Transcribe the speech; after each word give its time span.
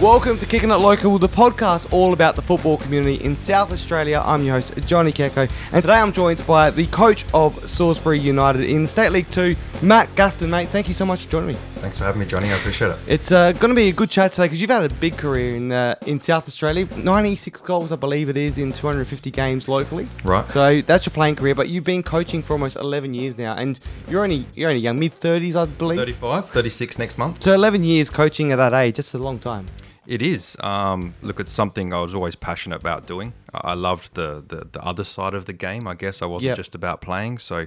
Welcome 0.00 0.36
to 0.38 0.46
Kicking 0.46 0.70
It 0.70 0.74
Local, 0.74 1.18
the 1.18 1.26
podcast 1.26 1.90
all 1.90 2.12
about 2.12 2.36
the 2.36 2.42
football 2.42 2.76
community 2.76 3.14
in 3.24 3.34
South 3.34 3.72
Australia. 3.72 4.22
I'm 4.24 4.42
your 4.42 4.54
host, 4.56 4.76
Johnny 4.86 5.10
Keko, 5.10 5.50
and 5.72 5.82
today 5.82 5.94
I'm 5.94 6.12
joined 6.12 6.46
by 6.46 6.70
the 6.70 6.86
coach 6.88 7.24
of 7.32 7.68
Salisbury 7.68 8.20
United 8.20 8.60
in 8.60 8.86
State 8.86 9.10
League 9.10 9.30
2, 9.30 9.56
Matt 9.80 10.14
Gaston. 10.14 10.50
Mate, 10.50 10.68
thank 10.68 10.86
you 10.86 10.94
so 10.94 11.06
much 11.06 11.24
for 11.24 11.32
joining 11.32 11.56
me. 11.56 11.56
Thanks 11.80 11.98
for 11.98 12.04
having 12.04 12.20
me, 12.20 12.26
Johnny. 12.26 12.48
I 12.50 12.56
appreciate 12.56 12.90
it. 12.90 12.98
It's 13.06 13.30
uh, 13.30 13.52
going 13.52 13.68
to 13.68 13.74
be 13.74 13.88
a 13.88 13.92
good 13.92 14.10
chat 14.10 14.32
today 14.32 14.46
because 14.46 14.60
you've 14.60 14.70
had 14.70 14.90
a 14.90 14.94
big 14.94 15.16
career 15.16 15.54
in 15.54 15.70
uh, 15.70 15.94
in 16.06 16.20
South 16.20 16.48
Australia. 16.48 16.86
96 16.96 17.60
goals, 17.60 17.92
I 17.92 17.96
believe 17.96 18.28
it 18.28 18.36
is, 18.36 18.58
in 18.58 18.72
250 18.72 19.30
games 19.30 19.68
locally. 19.68 20.08
Right. 20.24 20.48
So 20.48 20.80
that's 20.80 21.06
your 21.06 21.12
playing 21.12 21.36
career, 21.36 21.54
but 21.54 21.68
you've 21.68 21.84
been 21.84 22.02
coaching 22.02 22.42
for 22.42 22.54
almost 22.54 22.76
11 22.76 23.14
years 23.14 23.38
now, 23.38 23.54
and 23.56 23.78
you're 24.08 24.24
only 24.24 24.46
you're 24.54 24.70
only 24.70 24.80
young, 24.80 24.98
mid 24.98 25.14
30s, 25.14 25.54
I 25.54 25.66
believe. 25.66 25.98
35, 25.98 26.50
36 26.50 26.98
next 26.98 27.18
month. 27.18 27.42
So 27.42 27.52
11 27.54 27.84
years 27.84 28.10
coaching 28.10 28.52
at 28.52 28.56
that 28.56 28.72
age, 28.72 28.96
that's 28.96 29.14
a 29.14 29.18
long 29.18 29.38
time. 29.38 29.66
It 30.06 30.22
is. 30.22 30.56
Um, 30.60 31.14
look, 31.20 31.40
it's 31.40 31.50
something 31.52 31.92
I 31.92 32.00
was 32.00 32.14
always 32.14 32.36
passionate 32.36 32.80
about 32.80 33.06
doing. 33.06 33.32
I 33.52 33.74
loved 33.74 34.14
the, 34.14 34.42
the, 34.46 34.66
the 34.70 34.80
other 34.82 35.02
side 35.02 35.34
of 35.34 35.46
the 35.46 35.52
game. 35.52 35.88
I 35.88 35.94
guess 35.94 36.22
I 36.22 36.26
wasn't 36.26 36.48
Yep. 36.50 36.56
just 36.56 36.74
about 36.76 37.00
playing. 37.00 37.38
So 37.38 37.66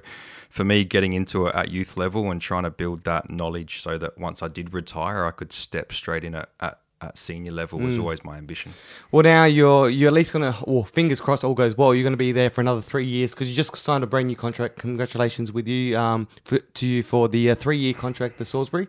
for 0.50 0.64
me, 0.64 0.84
getting 0.84 1.14
into 1.14 1.46
it 1.48 1.56
at 1.56 1.70
youth 1.70 1.96
level 1.98 2.30
and 2.32 2.42
trying 2.42 2.64
to 2.64 2.72
build 2.72 3.04
that 3.04 3.30
knowledge 3.30 3.82
so 3.82 3.98
that 3.98 4.18
once 4.18 4.42
I 4.42 4.48
did 4.48 4.74
retire, 4.74 5.26
I 5.26 5.32
could 5.32 5.52
step 5.54 5.94
straight 5.94 6.24
in 6.24 6.34
at, 6.36 6.50
at, 6.60 6.80
at 7.02 7.18
senior 7.18 7.52
level 7.54 7.80
was 7.80 7.98
Mm. 7.98 8.02
always 8.02 8.24
my 8.26 8.38
ambition. 8.38 8.74
Well, 9.12 9.24
now 9.24 9.46
you're 9.46 9.90
you're 9.90 10.08
at 10.10 10.14
least 10.14 10.34
gonna, 10.34 10.54
well, 10.68 10.84
fingers 10.84 11.20
crossed, 11.22 11.44
all 11.46 11.54
goes 11.54 11.78
well. 11.78 11.94
You're 11.96 12.04
gonna 12.04 12.18
be 12.18 12.32
there 12.34 12.50
for 12.50 12.60
another 12.62 12.82
three 12.82 13.06
years 13.06 13.32
because 13.34 13.48
you 13.48 13.56
just 13.56 13.74
signed 13.78 14.04
a 14.04 14.08
brand 14.08 14.28
new 14.28 14.36
contract. 14.36 14.80
Congratulations 14.80 15.52
with 15.54 15.68
you, 15.68 15.98
um, 15.98 16.28
for, 16.44 16.58
to 16.60 16.86
you 16.88 17.04
for 17.04 17.30
the 17.30 17.52
uh, 17.52 17.56
three 17.56 17.78
year 17.78 17.94
contract 17.94 18.38
for 18.38 18.44
Salisbury. 18.44 18.88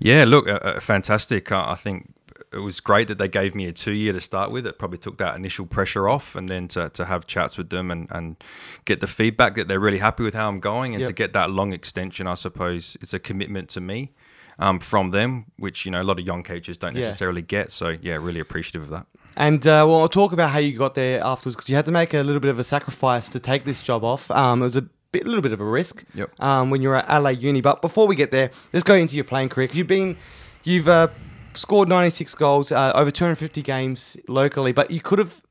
Yeah, 0.00 0.24
look, 0.24 0.48
uh, 0.48 0.54
uh, 0.62 0.80
fantastic. 0.80 1.52
I 1.52 1.76
think 1.76 2.12
it 2.52 2.58
was 2.58 2.80
great 2.80 3.08
that 3.08 3.18
they 3.18 3.28
gave 3.28 3.54
me 3.54 3.66
a 3.66 3.72
two 3.72 3.92
year 3.92 4.12
to 4.12 4.20
start 4.20 4.50
with. 4.50 4.66
It 4.66 4.78
probably 4.78 4.98
took 4.98 5.18
that 5.18 5.34
initial 5.36 5.66
pressure 5.66 6.08
off, 6.08 6.34
and 6.34 6.48
then 6.48 6.68
to, 6.68 6.88
to 6.90 7.04
have 7.06 7.26
chats 7.26 7.56
with 7.58 7.70
them 7.70 7.90
and, 7.90 8.06
and 8.10 8.36
get 8.84 9.00
the 9.00 9.06
feedback 9.06 9.54
that 9.56 9.68
they're 9.68 9.80
really 9.80 9.98
happy 9.98 10.22
with 10.22 10.34
how 10.34 10.48
I'm 10.48 10.60
going, 10.60 10.94
and 10.94 11.00
Yep. 11.00 11.08
to 11.08 11.12
get 11.14 11.32
that 11.32 11.50
long 11.50 11.72
extension, 11.72 12.26
I 12.26 12.34
suppose 12.34 12.96
it's 13.00 13.14
a 13.14 13.18
commitment 13.18 13.68
to 13.70 13.80
me 13.80 14.12
um, 14.58 14.78
from 14.80 15.10
them, 15.10 15.46
which 15.56 15.84
you 15.86 15.90
know 15.90 16.02
a 16.02 16.04
lot 16.04 16.18
of 16.18 16.26
young 16.26 16.42
coaches 16.42 16.76
don't 16.78 16.94
Yeah. 16.94 17.02
necessarily 17.02 17.42
get. 17.42 17.72
So 17.72 17.96
yeah, 18.00 18.14
really 18.14 18.40
appreciative 18.40 18.82
of 18.82 18.90
that. 18.90 19.06
And 19.36 19.66
uh, 19.66 19.84
well, 19.88 20.00
I'll 20.00 20.08
talk 20.10 20.32
about 20.32 20.50
how 20.50 20.58
you 20.58 20.76
got 20.76 20.94
there 20.94 21.24
afterwards 21.24 21.56
because 21.56 21.70
you 21.70 21.76
had 21.76 21.86
to 21.86 21.92
make 21.92 22.12
a 22.12 22.20
little 22.22 22.40
bit 22.40 22.50
of 22.50 22.58
a 22.58 22.64
sacrifice 22.64 23.30
to 23.30 23.40
take 23.40 23.64
this 23.64 23.80
job 23.80 24.04
off. 24.04 24.30
Um, 24.30 24.60
it 24.60 24.64
was 24.64 24.76
a 24.76 24.82
bit, 25.10 25.24
little 25.26 25.40
bit 25.40 25.52
of 25.52 25.60
a 25.60 25.64
risk. 25.64 26.04
Yep. 26.14 26.38
Um, 26.38 26.68
when 26.68 26.82
you 26.82 26.90
were 26.90 26.96
at 26.96 27.08
LA 27.22 27.30
Uni, 27.30 27.62
but 27.62 27.80
before 27.80 28.06
we 28.06 28.14
get 28.14 28.30
there, 28.30 28.50
let's 28.74 28.84
go 28.84 28.94
into 28.94 29.14
your 29.16 29.24
playing 29.24 29.48
career 29.48 29.68
because 29.68 29.78
you've 29.78 29.86
been, 29.86 30.18
you've 30.64 30.86
uh, 30.86 31.08
scored 31.54 31.88
96 31.88 32.34
goals 32.34 32.72
uh, 32.72 32.92
over 32.94 33.10
250 33.10 33.62
games 33.62 34.16
locally, 34.28 34.72
but 34.72 34.90
you 34.90 35.00
could 35.00 35.18
have, 35.18 35.42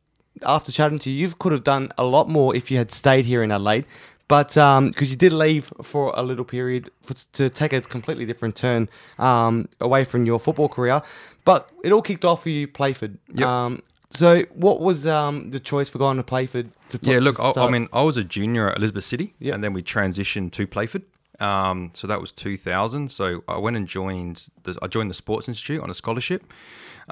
after 0.46 0.72
chatting 0.72 1.00
to 1.00 1.10
you, 1.10 1.28
you 1.28 1.34
could 1.38 1.52
have 1.52 1.64
done 1.64 1.90
a 1.98 2.04
lot 2.04 2.30
more 2.30 2.56
if 2.56 2.72
you 2.72 2.78
had 2.78 2.92
stayed 2.92 3.26
here 3.26 3.44
in 3.44 3.52
Adelaide. 3.52 3.86
But 4.28 4.50
because 4.54 5.10
you 5.10 5.18
did 5.18 5.34
leave 5.34 5.74
for 5.82 6.14
a 6.16 6.24
little 6.24 6.46
period 6.46 6.90
for, 7.02 7.14
to 7.34 7.50
take 7.50 7.74
a 7.74 7.82
completely 7.82 8.26
different 8.26 8.56
turn 8.56 8.88
um, 9.20 9.68
away 9.82 10.06
from 10.06 10.26
your 10.26 10.40
football 10.40 10.70
career, 10.70 11.02
but 11.44 11.70
it 11.84 11.92
all 11.92 12.02
kicked 12.02 12.24
off 12.24 12.44
for 12.44 12.50
you, 12.50 12.66
Playford. 12.66 13.18
Yep. 13.34 13.46
Um, 13.46 13.82
so, 14.10 14.44
what 14.54 14.80
was 14.80 15.06
um, 15.06 15.52
the 15.52 15.60
choice 15.60 15.90
for 15.90 15.98
going 15.98 16.16
to 16.16 16.24
Playford? 16.24 16.70
To 16.90 17.00
pl- 17.00 17.14
Yeah, 17.14 17.20
look, 17.20 17.40
I, 17.42 17.52
I 17.58 17.70
mean, 17.70 17.90
I 17.92 18.04
was 18.04 18.16
a 18.16 18.24
junior 18.24 18.70
at 18.70 18.78
Elizabeth 18.78 19.04
City, 19.04 19.34
Yep. 19.40 19.56
and 19.56 19.64
then 19.66 19.74
we 19.74 19.84
transitioned 19.84 20.52
to 20.54 20.66
Playford. 20.66 21.04
Um, 21.42 21.92
so 21.94 22.08
that 22.08 22.22
was 22.22 22.32
2000. 22.32 23.10
So 23.12 23.44
I 23.48 23.58
went 23.58 23.76
and 23.76 23.88
joined. 23.88 24.48
The, 24.64 24.78
I 24.82 24.88
joined 24.88 25.10
the 25.10 25.16
Sports 25.16 25.48
Institute 25.48 25.82
on 25.82 25.90
a 25.90 25.94
scholarship, 25.94 26.54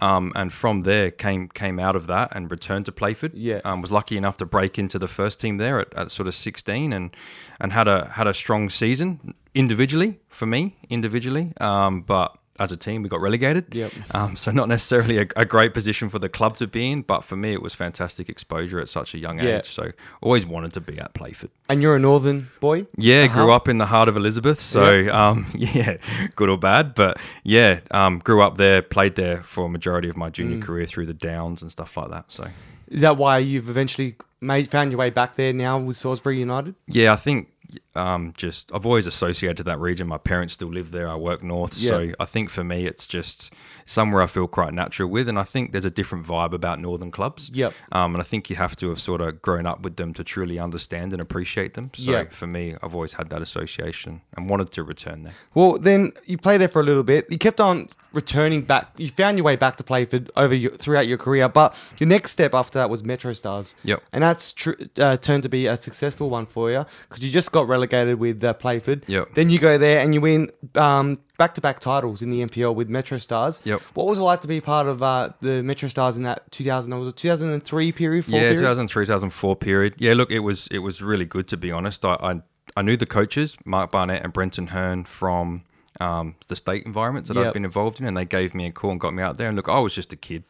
um, 0.01 0.31
and 0.35 0.53
from 0.53 0.83
there 0.83 1.11
came 1.11 1.49
came 1.49 1.79
out 1.79 1.95
of 1.95 2.07
that 2.07 2.29
and 2.35 2.49
returned 2.49 2.85
to 2.85 2.91
Playford. 2.91 3.33
Yeah. 3.33 3.61
um, 3.65 3.81
was 3.81 3.91
lucky 3.91 4.17
enough 4.17 4.37
to 4.37 4.45
break 4.45 4.77
into 4.77 4.99
the 4.99 5.07
first 5.07 5.39
team 5.39 5.57
there 5.57 5.79
at, 5.79 5.93
at 5.95 6.11
sort 6.11 6.27
of 6.27 6.35
16, 6.35 6.93
and 6.93 7.15
and 7.59 7.73
had 7.73 7.87
a 7.87 8.09
had 8.09 8.27
a 8.27 8.33
strong 8.33 8.69
season 8.69 9.33
individually 9.53 10.19
for 10.29 10.45
me 10.45 10.77
individually, 10.89 11.53
um, 11.59 12.01
but. 12.01 12.35
As 12.59 12.71
a 12.71 12.77
team, 12.77 13.03
we 13.03 13.09
got 13.09 13.21
relegated. 13.21 13.73
Yep. 13.73 13.91
Um, 14.11 14.35
so 14.35 14.51
not 14.51 14.67
necessarily 14.67 15.17
a, 15.19 15.27
a 15.37 15.45
great 15.45 15.73
position 15.73 16.09
for 16.09 16.19
the 16.19 16.27
club 16.29 16.57
to 16.57 16.67
be 16.67 16.91
in, 16.91 17.01
but 17.03 17.23
for 17.23 17.35
me, 17.37 17.53
it 17.53 17.61
was 17.61 17.73
fantastic 17.73 18.27
exposure 18.29 18.79
at 18.79 18.89
such 18.89 19.13
a 19.13 19.17
young 19.17 19.39
Yeah. 19.39 19.59
age. 19.59 19.69
So 19.69 19.91
always 20.21 20.45
wanted 20.45 20.73
to 20.73 20.81
be 20.81 20.99
at 20.99 21.13
Playford. 21.13 21.51
and 21.69 21.81
you're 21.81 21.95
a 21.95 21.99
northern 21.99 22.49
boy. 22.59 22.87
Yeah, 22.97 23.23
Uh-huh. 23.25 23.43
grew 23.43 23.51
up 23.51 23.67
in 23.69 23.77
the 23.77 23.85
heart 23.85 24.09
of 24.09 24.17
Elizabeth. 24.17 24.59
So 24.59 25.09
um, 25.13 25.45
yeah, 25.55 25.97
good 26.35 26.49
or 26.49 26.57
bad, 26.57 26.95
but 26.95 27.17
yeah, 27.43 27.79
um, 27.91 28.19
grew 28.19 28.41
up 28.41 28.57
there, 28.57 28.81
played 28.81 29.15
there 29.15 29.41
for 29.43 29.65
a 29.65 29.69
majority 29.69 30.09
of 30.09 30.17
my 30.17 30.29
junior 30.29 30.57
Mm. 30.57 30.61
career 30.63 30.85
through 30.85 31.05
the 31.05 31.13
Downs 31.13 31.61
and 31.61 31.71
stuff 31.71 31.95
like 31.95 32.09
that. 32.11 32.25
So 32.31 32.47
Is 32.89 33.01
that 33.01 33.17
why 33.17 33.37
you've 33.37 33.69
eventually 33.69 34.15
made 34.41 34.69
found 34.71 34.91
your 34.91 34.99
way 34.99 35.09
back 35.11 35.35
there 35.35 35.53
now 35.53 35.77
with 35.77 35.95
Salisbury 35.97 36.39
United? 36.39 36.75
yeah, 36.87 37.13
I 37.13 37.15
think 37.15 37.47
um, 37.95 38.33
just 38.37 38.71
I've 38.73 38.85
always 38.85 39.07
associated 39.07 39.65
that 39.65 39.79
region. 39.79 40.07
My 40.07 40.17
parents 40.17 40.53
still 40.53 40.69
live 40.69 40.91
there. 40.91 41.09
I 41.09 41.15
work 41.15 41.43
north, 41.43 41.73
so 41.73 42.11
I 42.19 42.25
think 42.25 42.49
for 42.49 42.63
me 42.63 42.85
it's 42.85 43.05
just 43.07 43.51
somewhere 43.85 44.21
I 44.21 44.27
feel 44.27 44.47
quite 44.47 44.73
natural 44.73 45.09
with, 45.09 45.27
and 45.29 45.37
I 45.37 45.43
think 45.43 45.71
there's 45.71 45.85
a 45.85 45.89
different 45.89 46.25
vibe 46.25 46.53
about 46.53 46.79
northern 46.79 47.11
clubs. 47.11 47.49
Yep. 47.53 47.73
Um, 47.91 48.15
and 48.15 48.21
I 48.21 48.25
think 48.25 48.49
you 48.49 48.55
have 48.55 48.75
to 48.77 48.89
have 48.89 48.99
sort 48.99 49.21
of 49.21 49.41
grown 49.41 49.65
up 49.65 49.81
with 49.81 49.95
them 49.97 50.13
to 50.13 50.23
truly 50.23 50.59
understand 50.59 51.13
and 51.13 51.21
appreciate 51.21 51.73
them. 51.73 51.91
So 51.93 52.11
Yeah. 52.11 52.23
for 52.31 52.47
me, 52.47 52.73
I've 52.81 52.93
always 52.95 53.13
had 53.13 53.29
that 53.29 53.41
association 53.41 54.21
and 54.35 54.49
wanted 54.49 54.71
to 54.71 54.83
return 54.83 55.23
there. 55.23 55.33
Well, 55.53 55.77
then 55.77 56.11
you 56.25 56.37
played 56.37 56.61
there 56.61 56.67
for 56.67 56.79
a 56.81 56.83
little 56.85 57.03
bit. 57.03 57.27
You 57.31 57.37
kept 57.37 57.59
on 57.59 57.89
returning 58.13 58.61
back. 58.61 58.89
You 58.97 59.09
found 59.09 59.37
your 59.37 59.45
way 59.45 59.55
back 59.55 59.75
to 59.77 59.83
Playford 59.83 60.31
over 60.35 60.53
your, 60.53 60.71
throughout 60.71 61.07
your 61.07 61.17
career, 61.17 61.47
but 61.49 61.75
your 61.97 62.07
next 62.07 62.31
step 62.31 62.53
after 62.53 62.79
that 62.79 62.89
was 62.89 63.03
Metro 63.03 63.33
Stars. 63.33 63.75
Yep. 63.83 64.03
And 64.11 64.23
that's 64.23 64.51
tr- 64.51 64.71
uh, 64.97 65.17
turned 65.17 65.43
to 65.43 65.49
be 65.49 65.67
a 65.67 65.77
successful 65.77 66.29
one 66.29 66.45
for 66.45 66.71
you 66.71 66.85
because 67.07 67.23
you 67.23 67.31
just 67.31 67.51
got 67.51 67.67
relegated 67.67 68.19
with 68.19 68.43
uh, 68.43 68.53
Playford. 68.53 69.05
Yep. 69.07 69.35
Then 69.35 69.49
you 69.49 69.59
go 69.59 69.77
there 69.77 69.99
and 69.99 70.13
you 70.13 70.21
win 70.21 70.51
um, 70.75 71.19
back-to-back 71.37 71.79
titles 71.79 72.21
in 72.21 72.31
the 72.31 72.45
NPL 72.45 72.75
with 72.75 72.89
Metro 72.89 73.17
Stars. 73.17 73.61
Yep. 73.63 73.81
What 73.93 74.07
was 74.07 74.19
it 74.19 74.23
like 74.23 74.41
to 74.41 74.47
be 74.47 74.61
part 74.61 74.87
of 74.87 75.01
uh, 75.01 75.29
the 75.41 75.63
Metro 75.63 75.89
Stars 75.89 76.17
in 76.17 76.23
that 76.23 76.51
2000? 76.51 76.97
Was 76.99 77.09
it 77.09 77.15
2003 77.15 77.91
period? 77.91 78.25
Four 78.25 78.35
yeah, 78.35 78.41
period? 78.41 78.59
2003, 78.59 79.05
2004 79.05 79.55
period. 79.55 79.95
Yeah, 79.97 80.13
look, 80.13 80.31
it 80.31 80.39
was 80.39 80.67
it 80.67 80.79
was 80.79 81.01
really 81.01 81.25
good 81.25 81.47
to 81.49 81.57
be 81.57 81.71
honest. 81.71 82.03
I 82.05 82.17
I, 82.21 82.41
I 82.75 82.81
knew 82.81 82.97
the 82.97 83.05
coaches, 83.05 83.57
Mark 83.65 83.91
Barnett 83.91 84.23
and 84.23 84.33
Brenton 84.33 84.67
Hearn 84.67 85.05
from 85.05 85.63
um, 85.99 86.35
the 86.47 86.55
state 86.55 86.85
environments 86.85 87.27
that 87.29 87.35
Yep. 87.37 87.47
I've 87.47 87.53
been 87.53 87.65
involved 87.65 87.99
in, 87.99 88.05
and 88.05 88.15
they 88.15 88.25
gave 88.25 88.53
me 88.55 88.65
a 88.67 88.71
call 88.71 88.91
and 88.91 88.99
got 88.99 89.13
me 89.13 89.21
out 89.23 89.37
there. 89.37 89.47
And 89.47 89.55
look, 89.57 89.69
I 89.69 89.79
was 89.79 89.93
just 89.93 90.13
a 90.13 90.15
kid. 90.15 90.43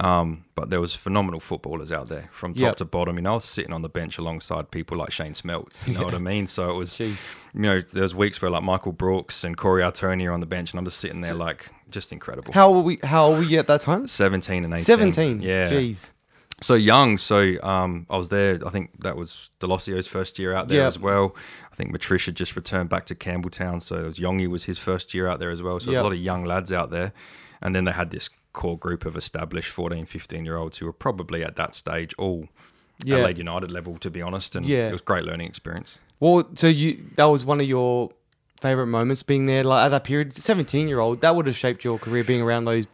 Um, 0.00 0.44
but 0.54 0.70
there 0.70 0.80
was 0.80 0.94
phenomenal 0.94 1.40
footballers 1.40 1.90
out 1.90 2.08
there 2.08 2.28
from 2.32 2.54
top 2.54 2.60
Yep. 2.60 2.76
to 2.76 2.84
bottom. 2.84 3.16
You 3.16 3.22
know, 3.22 3.32
I 3.32 3.34
was 3.34 3.44
sitting 3.44 3.72
on 3.72 3.82
the 3.82 3.88
bench 3.88 4.16
alongside 4.18 4.70
people 4.70 4.96
like 4.96 5.10
Shane 5.10 5.32
Smeltz. 5.32 5.86
You 5.88 5.94
know 5.94 6.04
what 6.04 6.14
I 6.14 6.18
mean? 6.18 6.46
So 6.46 6.70
it 6.70 6.74
was, 6.74 6.90
Jeez. 6.90 7.28
you 7.52 7.62
know, 7.62 7.80
there 7.80 8.02
was 8.02 8.14
weeks 8.14 8.40
where 8.40 8.50
like 8.50 8.62
Michael 8.62 8.92
Brooks 8.92 9.42
and 9.42 9.56
Corey 9.56 9.82
Artoni 9.82 10.28
are 10.28 10.32
on 10.32 10.38
the 10.40 10.46
bench, 10.46 10.70
and 10.72 10.78
I'm 10.78 10.84
just 10.84 11.00
sitting 11.00 11.20
there 11.22 11.34
like 11.34 11.68
just 11.90 12.12
incredible. 12.12 12.52
How 12.52 12.70
were 12.70 12.82
we? 12.82 12.98
How 13.02 13.26
old 13.28 13.38
were 13.38 13.44
you 13.44 13.58
at 13.58 13.66
that 13.66 13.80
time? 13.80 14.06
17 14.06 14.64
and 14.64 14.72
18. 14.74 14.84
17. 14.84 15.42
Yeah. 15.42 15.68
Jeez. 15.68 16.10
So 16.60 16.74
young. 16.74 17.18
So 17.18 17.54
um, 17.62 18.06
I 18.10 18.16
was 18.16 18.30
there. 18.30 18.58
I 18.66 18.70
think 18.70 19.02
that 19.02 19.16
was 19.16 19.50
Delosio's 19.60 20.08
first 20.08 20.38
year 20.38 20.54
out 20.54 20.68
there 20.68 20.78
Yep. 20.80 20.88
as 20.88 20.98
well. 20.98 21.36
I 21.72 21.74
think 21.76 21.92
Matrish 21.92 22.26
had 22.26 22.34
just 22.34 22.56
returned 22.56 22.88
back 22.88 23.06
to 23.06 23.14
Campbelltown. 23.14 23.82
So 23.82 23.96
it 23.96 24.04
was 24.06 24.18
Yongi 24.18 24.48
was 24.48 24.64
his 24.64 24.78
first 24.78 25.14
year 25.14 25.28
out 25.28 25.38
there 25.38 25.50
as 25.50 25.62
well. 25.62 25.78
So 25.78 25.86
there's 25.86 25.98
a 25.98 26.02
lot 26.02 26.12
of 26.12 26.18
young 26.18 26.44
lads 26.44 26.72
out 26.72 26.90
there. 26.90 27.12
And 27.62 27.74
then 27.76 27.84
they 27.84 27.92
had 27.92 28.10
this 28.10 28.28
core 28.52 28.78
group 28.78 29.04
of 29.04 29.16
established 29.16 29.70
14, 29.70 30.04
15 30.06 30.44
year 30.44 30.56
olds 30.56 30.78
who 30.78 30.86
were 30.86 30.92
probably 30.92 31.44
at 31.44 31.54
that 31.56 31.74
stage 31.74 32.12
all 32.18 32.48
Yeah. 33.04 33.16
Adelaide 33.18 33.38
United 33.38 33.70
level, 33.70 33.96
to 33.98 34.10
be 34.10 34.20
honest. 34.20 34.56
And 34.56 34.66
Yeah. 34.66 34.88
it 34.88 34.92
was 34.92 35.00
a 35.00 35.04
great 35.04 35.24
learning 35.24 35.46
experience. 35.46 36.00
Well, 36.18 36.48
so 36.56 36.66
you 36.66 37.04
that 37.14 37.26
was 37.26 37.44
one 37.44 37.60
of 37.60 37.66
your 37.68 38.10
favorite 38.60 38.88
moments 38.88 39.22
being 39.22 39.46
there, 39.46 39.62
like 39.62 39.84
at 39.86 39.90
that 39.90 40.02
period. 40.02 40.34
Seventeen 40.34 40.88
year 40.88 40.98
old, 40.98 41.20
that 41.20 41.36
would 41.36 41.46
have 41.46 41.54
shaped 41.54 41.84
your 41.84 41.96
career 42.00 42.24
being 42.24 42.42
around 42.42 42.64
those 42.64 42.86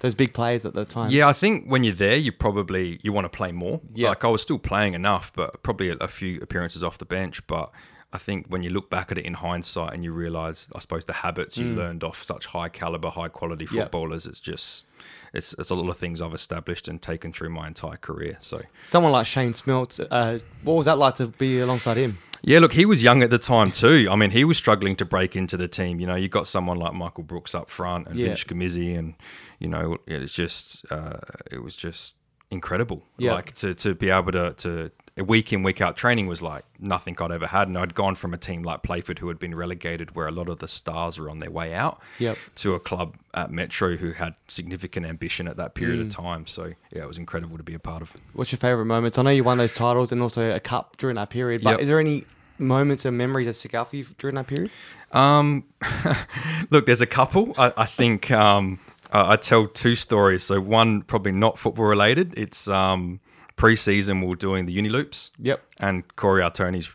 those 0.00 0.14
big 0.14 0.32
players 0.34 0.66
at 0.66 0.74
the 0.74 0.84
time. 0.84 1.10
Yeah, 1.10 1.28
I 1.28 1.32
think 1.32 1.66
when 1.66 1.84
you're 1.84 1.94
there, 1.94 2.16
you 2.16 2.32
probably 2.32 2.98
you 3.02 3.12
want 3.12 3.24
to 3.26 3.28
play 3.36 3.52
more. 3.52 3.80
Yeah. 3.94 4.08
Like 4.10 4.24
I 4.24 4.28
was 4.28 4.42
still 4.42 4.58
playing 4.58 4.94
enough, 4.94 5.32
but 5.34 5.62
probably 5.62 5.90
a, 5.90 5.94
a 6.00 6.08
few 6.08 6.40
appearances 6.40 6.82
off 6.82 6.98
the 6.98 7.04
bench. 7.04 7.46
But 7.46 7.70
I 8.12 8.18
think 8.18 8.46
when 8.48 8.62
you 8.62 8.70
look 8.70 8.90
back 8.90 9.12
at 9.12 9.18
it 9.18 9.24
in 9.24 9.34
hindsight 9.34 9.94
and 9.94 10.02
you 10.02 10.12
realise, 10.12 10.68
I 10.74 10.80
suppose, 10.80 11.04
the 11.04 11.12
habits 11.12 11.56
you 11.56 11.68
learned 11.68 12.02
off 12.02 12.22
such 12.22 12.46
high 12.46 12.68
caliber, 12.68 13.08
high 13.08 13.28
quality 13.28 13.66
Mm. 13.66 13.82
Footballers, 13.82 14.26
it's 14.26 14.40
just 14.40 14.86
it's 15.32 15.54
it's 15.58 15.70
a 15.70 15.74
lot 15.74 15.88
of 15.88 15.96
things 15.96 16.20
I've 16.20 16.34
established 16.34 16.88
and 16.88 17.00
taken 17.00 17.32
through 17.32 17.50
my 17.50 17.68
entire 17.68 17.96
career. 17.96 18.36
So 18.40 18.62
Someone 18.84 19.12
like 19.12 19.26
Shane 19.26 19.52
Smelt, 19.52 20.04
uh, 20.10 20.38
what 20.64 20.74
was 20.74 20.86
that 20.86 20.98
like 20.98 21.14
to 21.16 21.26
be 21.28 21.60
alongside 21.60 21.96
him? 21.98 22.18
Yeah, 22.42 22.58
look, 22.60 22.72
he 22.72 22.86
was 22.86 23.02
young 23.02 23.22
at 23.22 23.30
the 23.30 23.38
time 23.38 23.70
too. 23.72 24.08
I 24.10 24.16
mean, 24.16 24.30
he 24.30 24.44
was 24.44 24.56
struggling 24.56 24.96
to 24.96 25.04
break 25.04 25.36
into 25.36 25.56
the 25.56 25.68
team. 25.68 26.00
You 26.00 26.06
know, 26.06 26.14
you 26.16 26.28
got 26.28 26.46
someone 26.46 26.78
like 26.78 26.94
Michael 26.94 27.24
Brooks 27.24 27.54
up 27.54 27.68
front 27.70 28.06
and 28.08 28.18
Yeah. 28.18 28.26
Vince 28.28 28.44
Gamizzi, 28.44 28.98
and 28.98 29.14
you 29.58 29.68
know, 29.68 29.98
it's 30.06 30.32
just 30.32 30.84
uh, 30.90 31.18
it 31.50 31.62
was 31.62 31.76
just 31.76 32.16
incredible. 32.50 33.04
Yeah. 33.18 33.34
Like 33.34 33.52
to, 33.56 33.74
to 33.74 33.94
be 33.94 34.10
able 34.10 34.32
to 34.32 34.54
to 34.54 34.90
week 35.16 35.52
in 35.52 35.62
week 35.62 35.80
out 35.80 35.96
training 35.96 36.26
was 36.26 36.40
like 36.40 36.64
nothing 36.78 37.16
I'd 37.20 37.30
ever 37.32 37.46
had, 37.46 37.68
and 37.68 37.76
I'd 37.76 37.94
gone 37.94 38.14
from 38.14 38.32
a 38.32 38.38
team 38.38 38.62
like 38.62 38.82
Playford 38.82 39.18
who 39.18 39.28
had 39.28 39.38
been 39.38 39.54
relegated, 39.54 40.14
where 40.16 40.26
a 40.26 40.30
lot 40.30 40.48
of 40.48 40.58
the 40.60 40.68
stars 40.68 41.18
were 41.18 41.28
on 41.28 41.38
their 41.40 41.50
way 41.50 41.74
out, 41.74 42.00
Yep. 42.18 42.38
to 42.56 42.74
a 42.74 42.80
club 42.80 43.16
at 43.34 43.50
Metro 43.50 43.96
who 43.96 44.12
had 44.12 44.34
significant 44.48 45.04
ambition 45.06 45.46
at 45.48 45.56
that 45.58 45.74
period 45.74 45.98
Mm. 46.00 46.02
of 46.02 46.08
time. 46.10 46.46
So 46.46 46.72
yeah, 46.92 47.02
it 47.02 47.08
was 47.08 47.18
incredible 47.18 47.56
to 47.58 47.62
be 47.62 47.74
a 47.74 47.78
part 47.78 48.02
of. 48.02 48.12
What's 48.32 48.50
your 48.52 48.58
favourite 48.58 48.86
moments? 48.86 49.18
I 49.18 49.22
know 49.22 49.30
you 49.30 49.44
won 49.44 49.58
those 49.58 49.72
titles 49.72 50.10
and 50.12 50.22
also 50.22 50.54
a 50.54 50.60
cup 50.60 50.96
during 50.96 51.16
that 51.16 51.30
period, 51.30 51.62
but 51.62 51.70
Yep. 51.72 51.80
is 51.80 51.88
there 51.88 52.00
any 52.00 52.24
moments 52.58 53.04
and 53.04 53.16
memories 53.18 53.46
that 53.46 53.54
stick 53.54 53.74
out 53.74 53.90
for 53.90 53.96
you 53.96 54.06
during 54.18 54.36
that 54.36 54.46
period? 54.46 54.70
Um, 55.12 55.64
look, 56.70 56.86
there's 56.86 57.00
a 57.00 57.06
couple. 57.06 57.54
I, 57.58 57.72
I 57.76 57.86
think 57.86 58.30
um, 58.30 58.78
I, 59.12 59.32
I 59.32 59.36
tell 59.36 59.66
two 59.66 59.94
stories. 59.96 60.44
So 60.44 60.60
one 60.60 61.02
probably 61.02 61.32
not 61.32 61.58
football 61.58 61.86
related. 61.86 62.34
It's 62.36 62.68
um, 62.68 63.20
pre-season. 63.60 64.20
We 64.20 64.32
are 64.32 64.36
doing 64.36 64.66
the 64.66 64.72
uni 64.72 64.88
loops. 64.88 65.30
Yep. 65.38 65.62
And 65.80 66.16
Corey 66.16 66.42
Artoni's 66.42 66.90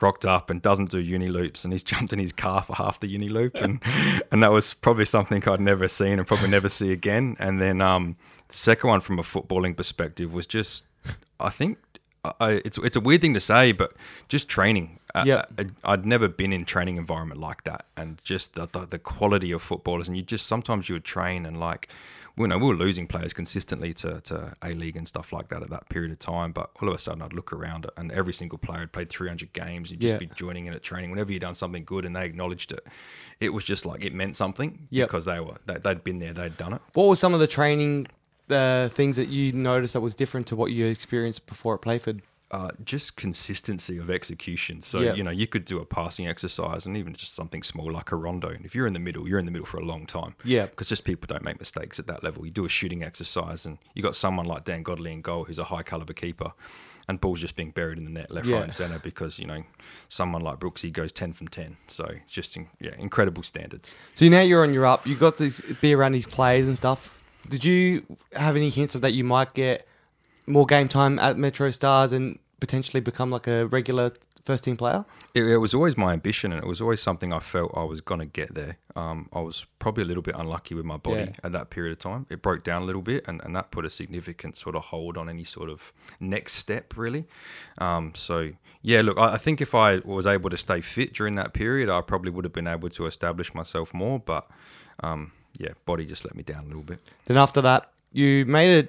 rocked 0.00 0.24
up 0.24 0.50
and 0.50 0.62
doesn't 0.62 0.90
do 0.90 0.98
uni 0.98 1.28
loops, 1.28 1.64
and 1.64 1.72
he's 1.72 1.82
jumped 1.92 2.12
in 2.12 2.18
his 2.18 2.32
car 2.32 2.62
for 2.62 2.74
half 2.76 3.00
the 3.00 3.08
uni 3.08 3.28
loop, 3.28 3.56
and 3.56 3.80
and 4.30 4.42
that 4.42 4.52
was 4.52 4.74
probably 4.74 5.04
something 5.04 5.46
I'd 5.48 5.60
never 5.60 5.88
seen 5.88 6.18
and 6.18 6.26
probably 6.26 6.48
never 6.48 6.68
see 6.68 6.92
again. 6.92 7.36
And 7.38 7.60
then 7.60 7.80
um, 7.80 8.16
the 8.48 8.56
second 8.56 8.90
one 8.90 9.00
from 9.00 9.18
a 9.18 9.22
footballing 9.22 9.76
perspective 9.76 10.32
was 10.34 10.46
just, 10.46 10.84
I 11.38 11.50
think. 11.50 11.78
I, 12.38 12.60
it's 12.66 12.76
it's 12.76 12.96
a 12.96 13.00
weird 13.00 13.22
thing 13.22 13.32
to 13.32 13.40
say, 13.40 13.72
but 13.72 13.94
just 14.28 14.46
training. 14.46 14.98
Yeah. 15.24 15.46
I'd 15.84 16.04
never 16.04 16.28
been 16.28 16.52
in 16.52 16.66
training 16.66 16.98
environment 16.98 17.40
like 17.40 17.64
that, 17.64 17.86
and 17.96 18.22
just 18.22 18.52
the, 18.52 18.66
the 18.66 18.84
the 18.84 18.98
quality 18.98 19.52
of 19.52 19.62
footballers. 19.62 20.06
And 20.06 20.18
you 20.18 20.22
just 20.22 20.46
sometimes 20.46 20.90
you 20.90 20.96
would 20.96 21.04
train 21.04 21.46
and 21.46 21.58
like, 21.58 21.88
you 22.36 22.46
know, 22.46 22.58
we 22.58 22.66
were 22.68 22.74
losing 22.76 23.06
players 23.06 23.32
consistently 23.32 23.92
to 23.94 24.20
to 24.22 24.54
A 24.62 24.74
League 24.74 24.96
and 24.96 25.06
stuff 25.06 25.32
like 25.32 25.48
that 25.48 25.62
at 25.62 25.70
that 25.70 25.88
period 25.88 26.12
of 26.12 26.18
time. 26.18 26.52
But 26.52 26.70
all 26.80 26.88
of 26.88 26.94
a 26.94 26.98
sudden, 26.98 27.22
I'd 27.22 27.32
look 27.32 27.52
around 27.52 27.86
and 27.96 28.10
every 28.12 28.32
single 28.32 28.58
player 28.58 28.80
had 28.80 28.92
played 28.92 29.08
300 29.10 29.52
games. 29.52 29.90
You'd 29.90 30.00
just 30.00 30.14
Yeah. 30.14 30.18
be 30.18 30.26
joining 30.34 30.66
in 30.66 30.74
at 30.74 30.82
training 30.82 31.10
whenever 31.10 31.32
you'd 31.32 31.40
done 31.42 31.54
something 31.54 31.84
good, 31.84 32.04
and 32.04 32.14
they 32.16 32.24
acknowledged 32.24 32.72
it. 32.72 32.86
It 33.40 33.52
was 33.52 33.64
just 33.64 33.84
like 33.86 34.04
it 34.04 34.14
meant 34.14 34.36
something 34.36 34.86
Yep. 34.90 35.08
because 35.08 35.24
they 35.24 35.40
were 35.40 35.56
they, 35.66 35.78
they'd 35.78 36.04
been 36.04 36.18
there, 36.18 36.32
they'd 36.32 36.56
done 36.56 36.72
it. 36.72 36.80
What 36.94 37.08
were 37.08 37.16
some 37.16 37.34
of 37.34 37.40
the 37.40 37.46
training 37.46 38.06
uh, 38.50 38.88
things 38.88 39.16
that 39.16 39.28
you 39.28 39.52
noticed 39.52 39.92
that 39.94 40.00
was 40.00 40.14
different 40.14 40.46
to 40.48 40.56
what 40.56 40.72
you 40.72 40.86
experienced 40.86 41.46
before 41.46 41.74
at 41.74 41.82
Playford? 41.82 42.20
Uh, 42.52 42.70
just 42.84 43.14
consistency 43.16 43.96
of 43.98 44.10
execution. 44.10 44.82
So 44.82 45.00
Yeah. 45.00 45.14
you 45.14 45.22
know 45.22 45.30
you 45.30 45.46
could 45.46 45.64
do 45.64 45.78
a 45.78 45.84
passing 45.84 46.26
exercise 46.26 46.84
and 46.86 46.96
even 46.96 47.14
just 47.14 47.34
something 47.34 47.62
small 47.62 47.92
like 47.92 48.10
a 48.12 48.16
rondo. 48.16 48.48
And 48.48 48.64
if 48.64 48.74
you're 48.74 48.86
in 48.88 48.92
the 48.92 48.98
middle, 48.98 49.28
you're 49.28 49.38
in 49.38 49.44
the 49.44 49.52
middle 49.52 49.66
for 49.66 49.78
a 49.78 49.84
long 49.84 50.04
time. 50.06 50.34
Yeah. 50.44 50.66
because 50.66 50.88
just 50.88 51.04
people 51.04 51.26
don't 51.28 51.44
make 51.44 51.58
mistakes 51.60 51.98
at 52.00 52.06
that 52.08 52.24
level. 52.24 52.44
You 52.44 52.50
do 52.50 52.64
a 52.64 52.68
shooting 52.68 53.02
exercise, 53.04 53.64
and 53.66 53.78
you 53.94 54.02
got 54.02 54.16
someone 54.16 54.46
like 54.46 54.64
Dan 54.64 54.82
Godley 54.82 55.12
in 55.12 55.22
goal, 55.22 55.44
who's 55.44 55.58
a 55.60 55.64
high 55.64 55.82
caliber 55.82 56.12
keeper, 56.12 56.52
and 57.08 57.20
balls 57.20 57.40
just 57.40 57.56
being 57.56 57.70
buried 57.70 57.98
in 57.98 58.04
the 58.04 58.10
net, 58.10 58.30
left, 58.30 58.46
Yeah. 58.46 58.56
right, 58.56 58.64
and 58.64 58.74
center 58.74 58.98
because 58.98 59.38
you 59.38 59.46
know 59.46 59.62
someone 60.08 60.42
like 60.42 60.58
Brooksy 60.58 60.92
goes 60.92 61.12
ten 61.12 61.32
from 61.32 61.48
ten. 61.48 61.76
So 61.88 62.04
it's 62.04 62.32
just 62.32 62.56
in, 62.56 62.68
yeah, 62.80 62.94
incredible 62.98 63.42
standards. 63.42 63.94
So 64.14 64.28
now 64.28 64.40
you're 64.42 64.62
on 64.64 64.72
your 64.74 64.86
up. 64.86 65.06
You 65.06 65.14
got 65.16 65.36
to 65.38 65.50
be 65.80 65.94
around 65.94 66.12
these 66.12 66.26
players 66.26 66.66
and 66.68 66.76
stuff. 66.76 67.16
Did 67.48 67.64
you 67.64 68.04
have 68.34 68.54
any 68.56 68.70
hints 68.70 68.94
of 68.94 69.00
that 69.02 69.12
you 69.12 69.24
might 69.24 69.54
get 69.54 69.86
more 70.50 70.66
game 70.66 70.88
time 70.88 71.18
at 71.18 71.38
Metro 71.38 71.70
Stars 71.70 72.12
and 72.12 72.38
potentially 72.60 73.00
become 73.00 73.30
like 73.30 73.46
a 73.46 73.66
regular 73.66 74.12
first 74.44 74.64
team 74.64 74.76
player? 74.76 75.04
it, 75.34 75.44
it 75.44 75.58
was 75.58 75.74
always 75.74 75.96
my 75.96 76.12
ambition, 76.12 76.50
and 76.52 76.60
it 76.62 76.66
was 76.66 76.80
always 76.80 77.00
something 77.00 77.32
I 77.32 77.38
felt 77.38 77.72
I 77.76 77.84
was 77.84 78.00
going 78.00 78.18
to 78.20 78.26
get 78.26 78.52
there. 78.54 78.78
Um, 78.96 79.28
I 79.32 79.40
was 79.40 79.64
probably 79.78 80.02
a 80.02 80.06
little 80.06 80.22
bit 80.22 80.34
unlucky 80.36 80.74
with 80.74 80.84
my 80.84 80.96
body 80.96 81.20
Yeah. 81.20 81.32
at 81.44 81.52
that 81.52 81.70
period 81.70 81.92
of 81.92 81.98
time. 82.00 82.26
It 82.30 82.42
broke 82.42 82.64
down 82.64 82.82
a 82.82 82.84
little 82.84 83.02
bit, 83.02 83.24
and, 83.28 83.40
and 83.44 83.54
that 83.54 83.70
put 83.70 83.84
a 83.84 83.90
significant 83.90 84.56
sort 84.56 84.74
of 84.74 84.86
hold 84.86 85.16
on 85.16 85.28
any 85.28 85.44
sort 85.44 85.70
of 85.70 85.92
next 86.18 86.54
step, 86.54 86.96
really. 86.96 87.26
Um, 87.78 88.12
so, 88.16 88.50
yeah, 88.82 89.02
look, 89.02 89.18
I, 89.18 89.34
I 89.34 89.36
think 89.38 89.60
if 89.60 89.72
I 89.74 89.98
was 89.98 90.26
able 90.26 90.50
to 90.50 90.56
stay 90.56 90.80
fit 90.80 91.12
during 91.12 91.36
that 91.36 91.52
period, 91.52 91.88
I 91.88 92.00
probably 92.00 92.30
would 92.32 92.44
have 92.44 92.52
been 92.52 92.66
able 92.66 92.88
to 92.90 93.06
establish 93.06 93.54
myself 93.54 93.94
more. 93.94 94.18
But, 94.18 94.48
um, 95.02 95.30
yeah, 95.58 95.74
body 95.86 96.06
just 96.06 96.24
let 96.24 96.34
me 96.34 96.42
down 96.42 96.64
a 96.64 96.66
little 96.66 96.82
bit. 96.82 96.98
Then 97.26 97.36
after 97.36 97.60
that, 97.60 97.90
you 98.12 98.44
made 98.46 98.84
a 98.84 98.88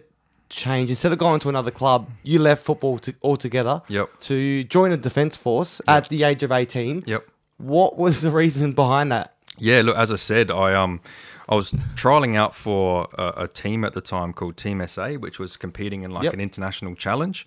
change. 0.51 0.89
Instead 0.89 1.11
of 1.13 1.17
going 1.17 1.39
to 1.39 1.49
another 1.49 1.71
club, 1.71 2.07
you 2.23 2.39
left 2.39 2.63
football 2.63 2.99
to, 2.99 3.13
altogether 3.23 3.81
Yep. 3.87 4.19
to 4.21 4.63
join 4.65 4.91
a 4.91 4.97
defence 4.97 5.35
force 5.37 5.81
at 5.87 6.09
the 6.09 6.23
age 6.23 6.43
of 6.43 6.51
18. 6.51 7.03
Yep. 7.07 7.27
What 7.57 7.97
was 7.97 8.21
the 8.21 8.31
reason 8.31 8.73
behind 8.73 9.11
that? 9.11 9.33
Yeah, 9.57 9.81
look, 9.83 9.95
as 9.97 10.11
I 10.11 10.15
said, 10.15 10.49
I 10.49 10.73
um, 10.73 11.01
I 11.49 11.55
was 11.55 11.71
trialing 11.95 12.35
out 12.35 12.55
for 12.55 13.07
a, 13.17 13.43
a 13.43 13.47
team 13.47 13.83
at 13.83 13.93
the 13.93 14.01
time 14.01 14.33
called 14.33 14.57
Team 14.57 14.85
SA, 14.87 15.13
which 15.13 15.37
was 15.39 15.57
competing 15.57 16.03
in 16.03 16.11
like 16.11 16.23
Yep. 16.23 16.33
an 16.33 16.39
international 16.41 16.95
challenge, 16.95 17.45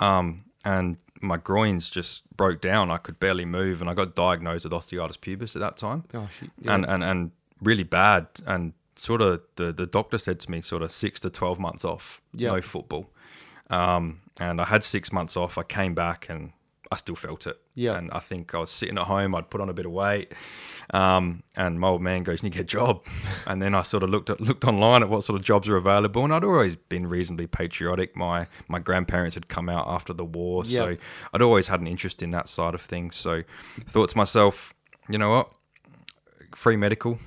um, 0.00 0.44
and 0.64 0.96
my 1.20 1.36
groins 1.36 1.90
just 1.90 2.22
broke 2.36 2.60
down. 2.60 2.90
I 2.90 2.98
could 2.98 3.18
barely 3.18 3.44
move, 3.44 3.80
and 3.80 3.90
I 3.90 3.94
got 3.94 4.14
diagnosed 4.14 4.64
with 4.64 4.72
osteitis 4.72 5.18
pubis 5.18 5.56
at 5.56 5.60
that 5.60 5.76
time, 5.76 6.04
Oh, 6.14 6.28
shit. 6.30 6.50
Yeah. 6.60 6.74
and 6.74 6.84
and 6.86 7.02
and 7.02 7.30
really 7.60 7.82
bad. 7.84 8.26
And 8.46 8.72
sort 8.98 9.22
of 9.22 9.40
the 9.56 9.72
the 9.72 9.86
doctor 9.86 10.18
said 10.18 10.40
to 10.40 10.50
me, 10.50 10.60
sort 10.60 10.82
of 10.82 10.90
six 10.92 11.20
to 11.20 11.30
twelve 11.30 11.58
months 11.58 11.84
off, 11.84 12.20
Yep. 12.34 12.52
no 12.52 12.60
football. 12.60 13.10
Um, 13.70 14.20
and 14.40 14.60
I 14.60 14.64
had 14.64 14.82
six 14.84 15.12
months 15.12 15.36
off. 15.36 15.58
I 15.58 15.62
came 15.62 15.94
back 15.94 16.28
and 16.30 16.52
I 16.90 16.96
still 16.96 17.16
felt 17.16 17.46
it. 17.46 17.60
Yeah. 17.74 17.98
And 17.98 18.10
I 18.12 18.18
think 18.18 18.54
I 18.54 18.58
was 18.58 18.70
sitting 18.70 18.96
at 18.96 19.04
home. 19.04 19.34
I'd 19.34 19.50
put 19.50 19.60
on 19.60 19.68
a 19.68 19.74
bit 19.74 19.84
of 19.84 19.92
weight. 19.92 20.32
Um, 20.90 21.42
and 21.54 21.78
my 21.78 21.88
old 21.88 22.00
man 22.00 22.22
goes, 22.22 22.42
"You 22.42 22.48
get 22.48 22.62
a 22.62 22.64
job." 22.64 23.04
and 23.46 23.60
then 23.60 23.74
I 23.74 23.82
sort 23.82 24.02
of 24.02 24.08
looked 24.10 24.30
at 24.30 24.40
looked 24.40 24.64
online 24.64 25.02
at 25.02 25.10
what 25.10 25.22
sort 25.22 25.38
of 25.38 25.44
jobs 25.44 25.68
are 25.68 25.76
available, 25.76 26.24
and 26.24 26.32
I'd 26.32 26.44
always 26.44 26.76
been 26.76 27.06
reasonably 27.06 27.46
patriotic. 27.46 28.16
My 28.16 28.46
my 28.68 28.78
grandparents 28.78 29.34
had 29.34 29.48
come 29.48 29.68
out 29.68 29.86
after 29.86 30.14
the 30.14 30.24
war, 30.24 30.64
so 30.64 30.96
I'd 31.34 31.42
always 31.42 31.68
had 31.68 31.80
an 31.80 31.86
interest 31.86 32.22
in 32.22 32.30
that 32.30 32.48
side 32.48 32.74
of 32.74 32.80
things. 32.80 33.16
So 33.16 33.32
I 33.32 33.90
thought 33.90 34.08
to 34.10 34.16
myself, 34.16 34.72
you 35.10 35.18
know 35.18 35.28
what, 35.30 35.52
free 36.54 36.76
medical. 36.76 37.18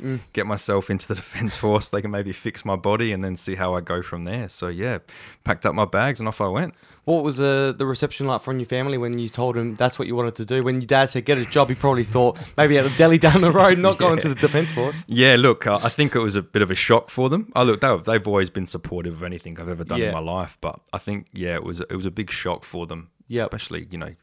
Mm. 0.00 0.20
Get 0.32 0.46
myself 0.46 0.90
into 0.90 1.08
the 1.08 1.14
defence 1.22 1.56
force. 1.56 1.88
They 1.88 2.02
can 2.02 2.10
maybe 2.10 2.32
fix 2.32 2.64
my 2.64 2.76
body 2.76 3.12
and 3.12 3.24
then 3.24 3.36
see 3.36 3.54
how 3.54 3.74
I 3.74 3.80
go 3.80 4.02
from 4.02 4.24
there. 4.24 4.48
So 4.48 4.68
yeah, 4.68 4.98
packed 5.44 5.64
up 5.66 5.74
my 5.74 5.84
bags 5.86 6.20
and 6.20 6.28
off 6.28 6.40
I 6.40 6.48
went. 6.48 6.74
What 7.04 7.22
was 7.22 7.36
the, 7.36 7.74
the 7.76 7.86
reception 7.86 8.26
like 8.26 8.42
from 8.42 8.58
your 8.58 8.66
family 8.66 8.98
when 8.98 9.16
you 9.18 9.28
told 9.28 9.56
him 9.56 9.76
that's 9.76 9.96
what 9.98 10.08
you 10.08 10.16
wanted 10.16 10.34
to 10.36 10.44
do? 10.44 10.64
When 10.64 10.80
your 10.80 10.86
dad 10.88 11.06
said 11.08 11.24
get 11.24 11.38
a 11.38 11.44
job, 11.44 11.68
he 11.68 11.74
probably 11.76 12.02
thought 12.02 12.36
maybe 12.56 12.76
at 12.78 12.82
the 12.82 12.90
deli 12.98 13.16
down 13.16 13.40
the 13.42 13.52
road, 13.52 13.78
not 13.78 13.96
going 13.98 14.18
to 14.24 14.28
the 14.28 14.34
defence 14.34 14.72
force. 14.72 15.04
Yeah, 15.06 15.36
look, 15.38 15.66
I 15.68 15.88
think 15.88 16.16
it 16.16 16.20
was 16.20 16.34
a 16.34 16.42
bit 16.42 16.62
of 16.62 16.70
a 16.70 16.74
shock 16.74 17.08
for 17.10 17.28
them. 17.28 17.52
I 17.54 17.62
look, 17.62 17.80
they, 17.80 17.96
they've 18.04 18.26
always 18.26 18.50
been 18.50 18.66
supportive 18.66 19.14
of 19.14 19.22
anything 19.22 19.60
I've 19.60 19.68
ever 19.68 19.84
done 19.84 20.00
Yeah. 20.00 20.08
in 20.08 20.14
my 20.14 20.18
life, 20.20 20.58
but 20.60 20.80
I 20.92 20.98
think 20.98 21.28
yeah, 21.32 21.54
it 21.54 21.62
was 21.62 21.80
it 21.80 21.94
was 21.94 22.06
a 22.06 22.10
big 22.10 22.30
shock 22.30 22.64
for 22.64 22.86
them. 22.88 23.10
Yeah, 23.28 23.44
especially 23.44 23.86
you 23.90 23.98
know, 23.98 24.14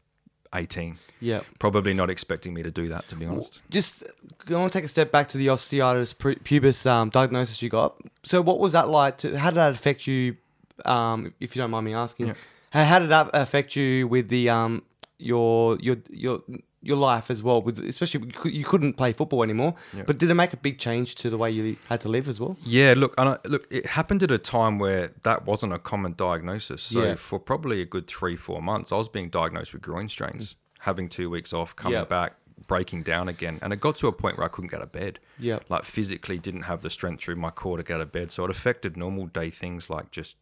eighteen. 0.54 0.98
Yeah. 1.20 1.40
Probably 1.58 1.94
not 1.94 2.10
expecting 2.10 2.52
me 2.54 2.62
to 2.62 2.70
do 2.70 2.88
that, 2.88 3.08
to 3.08 3.16
be 3.16 3.24
honest. 3.26 3.62
Just 3.70 4.04
I 4.48 4.54
want 4.54 4.72
to 4.72 4.78
take 4.78 4.84
a 4.84 4.88
step 4.88 5.10
back 5.10 5.28
to 5.28 5.38
the 5.38 5.46
osteitis 5.48 6.14
pubis 6.14 6.86
um, 6.86 7.08
diagnosis 7.10 7.62
you 7.62 7.70
got. 7.70 7.96
So 8.22 8.42
what 8.42 8.58
was 8.58 8.72
that 8.72 8.88
like? 8.88 9.18
To, 9.18 9.38
how 9.38 9.50
did 9.50 9.56
that 9.56 9.72
affect 9.72 10.06
you? 10.06 10.36
Um, 10.84 11.32
if 11.40 11.54
you 11.54 11.60
don't 11.62 11.70
mind 11.70 11.86
me 11.86 11.94
asking, 11.94 12.26
Yeah. 12.28 12.34
how, 12.70 12.84
how 12.84 12.98
did 12.98 13.08
that 13.10 13.30
affect 13.32 13.76
you 13.76 14.08
with 14.08 14.28
the 14.28 14.50
um, 14.50 14.82
your 15.18 15.78
your 15.78 15.96
your 16.10 16.42
your 16.86 16.96
life 16.96 17.30
as 17.30 17.42
well? 17.42 17.62
With 17.62 17.78
especially 17.78 18.30
you 18.44 18.64
couldn't 18.64 18.94
play 18.94 19.12
football 19.12 19.42
anymore, 19.42 19.74
Yeah. 19.96 20.04
but 20.06 20.18
did 20.18 20.30
it 20.30 20.34
make 20.34 20.52
a 20.52 20.56
big 20.56 20.78
change 20.78 21.14
to 21.16 21.30
the 21.30 21.38
way 21.38 21.50
you 21.50 21.76
had 21.88 22.00
to 22.02 22.08
live 22.08 22.28
as 22.28 22.38
well? 22.40 22.56
Yeah, 22.64 22.94
look, 22.96 23.14
and 23.18 23.30
I, 23.30 23.38
look, 23.46 23.66
it 23.70 23.86
happened 23.86 24.22
at 24.22 24.30
a 24.30 24.38
time 24.38 24.78
where 24.78 25.12
that 25.22 25.46
wasn't 25.46 25.72
a 25.72 25.78
common 25.78 26.14
diagnosis. 26.16 26.82
So 26.82 27.02
Yeah. 27.02 27.14
for 27.14 27.38
probably 27.38 27.80
a 27.80 27.84
good 27.86 28.06
three, 28.06 28.36
four 28.36 28.60
months, 28.62 28.92
I 28.92 28.96
was 28.96 29.08
being 29.08 29.30
diagnosed 29.30 29.72
with 29.72 29.82
groin 29.82 30.08
strains, 30.08 30.54
having 30.80 31.08
two 31.08 31.30
weeks 31.30 31.52
off, 31.52 31.74
coming 31.76 31.98
Yep. 31.98 32.08
back, 32.08 32.34
breaking 32.68 33.02
down 33.02 33.28
again, 33.28 33.58
and 33.62 33.72
it 33.72 33.80
got 33.80 33.96
to 33.96 34.06
a 34.08 34.12
point 34.12 34.38
where 34.38 34.44
I 34.44 34.48
couldn't 34.48 34.70
get 34.70 34.76
out 34.80 34.84
of 34.84 34.92
bed. 34.92 35.18
Yep. 35.38 35.64
like 35.68 35.84
physically 35.84 36.38
didn't 36.38 36.62
have 36.62 36.82
the 36.82 36.88
strength 36.90 37.22
through 37.22 37.36
my 37.36 37.50
core 37.50 37.76
to 37.76 37.82
get 37.82 37.96
out 37.96 38.00
of 38.02 38.12
bed, 38.12 38.30
so 38.30 38.44
it 38.44 38.50
affected 38.50 38.96
normal 38.96 39.26
day 39.26 39.50
things 39.50 39.90
like 39.90 40.10
just 40.12 40.36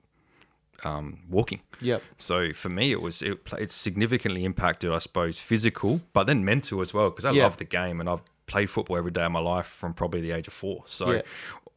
um, 0.85 1.21
walking. 1.29 1.61
Yep. 1.81 2.03
So 2.19 2.53
for 2.53 2.69
me, 2.71 2.93
it 2.93 3.01
was 3.01 3.23
it, 3.23 3.39
it 3.59 3.73
significantly 3.73 4.45
impacted, 4.45 4.91
I 4.93 4.99
suppose, 4.99 5.39
physical, 5.41 6.01
but 6.12 6.25
then 6.25 6.45
mental 6.45 6.81
as 6.81 6.93
well, 6.95 7.11
because 7.11 7.25
I 7.25 7.31
Yeah. 7.33 7.45
love 7.45 7.57
the 7.59 7.65
game 7.65 8.01
and 8.01 8.09
I've 8.09 8.23
played 8.47 8.69
football 8.71 8.97
every 8.97 9.11
day 9.12 9.25
of 9.25 9.33
my 9.33 9.41
life 9.41 9.67
from 9.67 9.95
probably 9.95 10.21
the 10.21 10.33
age 10.33 10.47
of 10.49 10.53
four. 10.55 10.83
So 10.87 11.12
Yeah. 11.12 11.23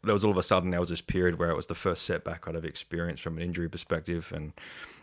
there 0.04 0.14
was 0.14 0.26
all 0.26 0.32
of 0.32 0.38
a 0.38 0.44
sudden 0.44 0.70
there 0.72 0.80
was 0.80 0.90
this 0.90 1.02
period 1.02 1.40
where 1.40 1.50
it 1.50 1.56
was 1.56 1.68
the 1.68 1.76
first 1.76 2.04
setback 2.04 2.48
I'd 2.48 2.56
have 2.56 2.66
experienced 2.66 3.24
from 3.24 3.38
an 3.38 3.44
injury 3.44 3.70
perspective 3.70 4.32
and 4.36 4.54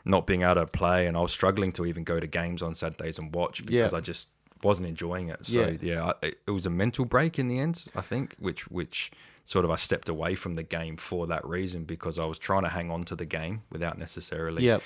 not 0.04 0.26
being 0.26 0.42
able 0.42 0.56
to 0.56 0.66
play, 0.66 1.06
and 1.06 1.16
I 1.16 1.20
was 1.20 1.32
struggling 1.32 1.72
to 1.72 1.86
even 1.86 2.02
go 2.04 2.18
to 2.20 2.26
games 2.26 2.62
on 2.62 2.74
Saturdays 2.74 3.18
and 3.18 3.32
watch 3.34 3.64
because 3.64 3.92
Yeah. 3.92 3.96
I 3.98 4.00
just 4.00 4.28
wasn't 4.62 4.88
enjoying 4.88 5.28
it. 5.28 5.46
So 5.46 5.60
Yeah. 5.60 5.76
yeah, 5.80 6.12
I, 6.22 6.32
it 6.46 6.50
was 6.50 6.66
a 6.66 6.70
mental 6.70 7.04
break 7.04 7.38
in 7.38 7.48
the 7.48 7.58
end, 7.58 7.84
I 7.96 8.00
think, 8.00 8.34
which 8.38 8.68
which 8.68 9.10
sort 9.44 9.64
of 9.64 9.70
I 9.70 9.76
stepped 9.76 10.08
away 10.08 10.34
from 10.34 10.54
the 10.54 10.62
game 10.62 10.96
for 10.96 11.26
that 11.26 11.44
reason 11.46 11.84
because 11.84 12.18
I 12.18 12.24
was 12.26 12.38
trying 12.38 12.62
to 12.62 12.68
hang 12.70 12.90
on 12.90 13.02
to 13.04 13.16
the 13.16 13.24
game 13.26 13.62
without 13.70 13.98
necessarily 13.98 14.64
Yep. 14.64 14.82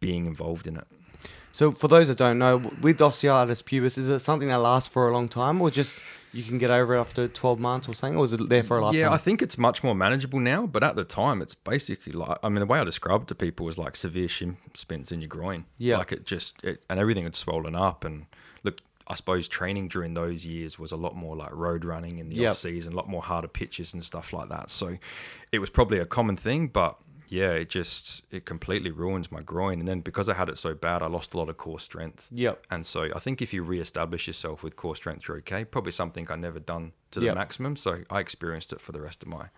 being 0.00 0.26
involved 0.26 0.66
in 0.66 0.76
it. 0.76 0.86
So 1.52 1.72
for 1.72 1.88
those 1.88 2.08
that 2.08 2.18
don't 2.18 2.38
know, 2.38 2.58
with 2.58 2.98
osteitis 2.98 3.62
pubis, 3.62 3.96
is 3.96 4.08
it 4.08 4.18
something 4.18 4.48
that 4.48 4.58
lasts 4.58 4.90
for 4.90 5.08
a 5.08 5.12
long 5.12 5.26
time, 5.26 5.62
or 5.62 5.70
just 5.70 6.04
you 6.34 6.42
can 6.42 6.58
get 6.58 6.70
over 6.70 6.94
it 6.96 7.00
after 7.00 7.28
12 7.28 7.58
months 7.58 7.88
or 7.88 7.94
something, 7.94 8.18
or 8.18 8.26
is 8.26 8.34
it 8.34 8.46
there 8.50 8.62
for 8.62 8.76
a 8.76 8.82
lifetime? 8.82 9.00
Yeah, 9.00 9.10
I 9.10 9.16
think 9.16 9.40
it's 9.40 9.56
much 9.56 9.82
more 9.82 9.94
manageable 9.94 10.38
now, 10.38 10.66
but 10.66 10.82
at 10.84 10.96
the 10.96 11.04
time, 11.04 11.40
it's 11.40 11.54
basically 11.54 12.12
like 12.12 12.36
I 12.42 12.50
mean, 12.50 12.60
the 12.60 12.66
way 12.66 12.78
I 12.78 12.84
described 12.84 13.22
it 13.22 13.28
to 13.28 13.34
people 13.34 13.64
was 13.64 13.78
like 13.78 13.96
severe 13.96 14.28
shin 14.28 14.58
splints 14.74 15.10
in 15.12 15.22
your 15.22 15.28
groin. 15.28 15.64
Yeah. 15.78 15.96
like 15.96 16.12
it 16.12 16.26
just 16.26 16.62
it, 16.62 16.84
and 16.90 17.00
everything 17.00 17.24
had 17.24 17.34
swollen 17.34 17.74
up. 17.74 18.04
And 18.04 18.26
I 19.08 19.14
suppose 19.14 19.46
training 19.48 19.88
during 19.88 20.14
those 20.14 20.44
years 20.44 20.78
was 20.78 20.92
a 20.92 20.96
lot 20.96 21.14
more 21.14 21.36
like 21.36 21.52
road 21.52 21.84
running 21.84 22.18
in 22.18 22.28
the 22.28 22.36
Yep. 22.36 22.50
off 22.50 22.56
season, 22.58 22.92
a 22.92 22.96
lot 22.96 23.08
more 23.08 23.22
harder 23.22 23.48
pitches 23.48 23.94
and 23.94 24.02
stuff 24.04 24.32
like 24.32 24.48
that. 24.48 24.68
So 24.68 24.98
it 25.52 25.58
was 25.60 25.70
probably 25.70 25.98
a 25.98 26.06
common 26.06 26.36
thing, 26.36 26.68
but. 26.68 26.96
Yeah, 27.28 27.50
it 27.50 27.70
just 27.70 28.22
it 28.30 28.44
completely 28.44 28.92
ruins 28.92 29.32
my 29.32 29.40
groin, 29.42 29.80
and 29.80 29.88
then 29.88 30.00
because 30.00 30.28
I 30.28 30.34
had 30.34 30.48
it 30.48 30.58
so 30.58 30.74
bad, 30.74 31.02
I 31.02 31.08
lost 31.08 31.34
a 31.34 31.38
lot 31.38 31.48
of 31.48 31.56
core 31.56 31.80
strength. 31.80 32.28
Yep. 32.30 32.64
And 32.70 32.86
so 32.86 33.08
I 33.16 33.18
think 33.18 33.42
if 33.42 33.52
you 33.52 33.64
re-establish 33.64 34.28
yourself 34.28 34.62
with 34.62 34.76
core 34.76 34.94
strength, 34.94 35.26
you're 35.26 35.38
okay. 35.38 35.64
Probably 35.64 35.90
something 35.90 36.28
I 36.30 36.36
never 36.36 36.60
done 36.60 36.92
to 37.10 37.18
the 37.18 37.26
Yep. 37.26 37.34
maximum. 37.34 37.74
So 37.74 38.04
I 38.10 38.20
experienced 38.20 38.72
it 38.72 38.80
for 38.80 38.92
the 38.92 39.00
rest 39.00 39.24
of 39.24 39.28
my 39.28 39.48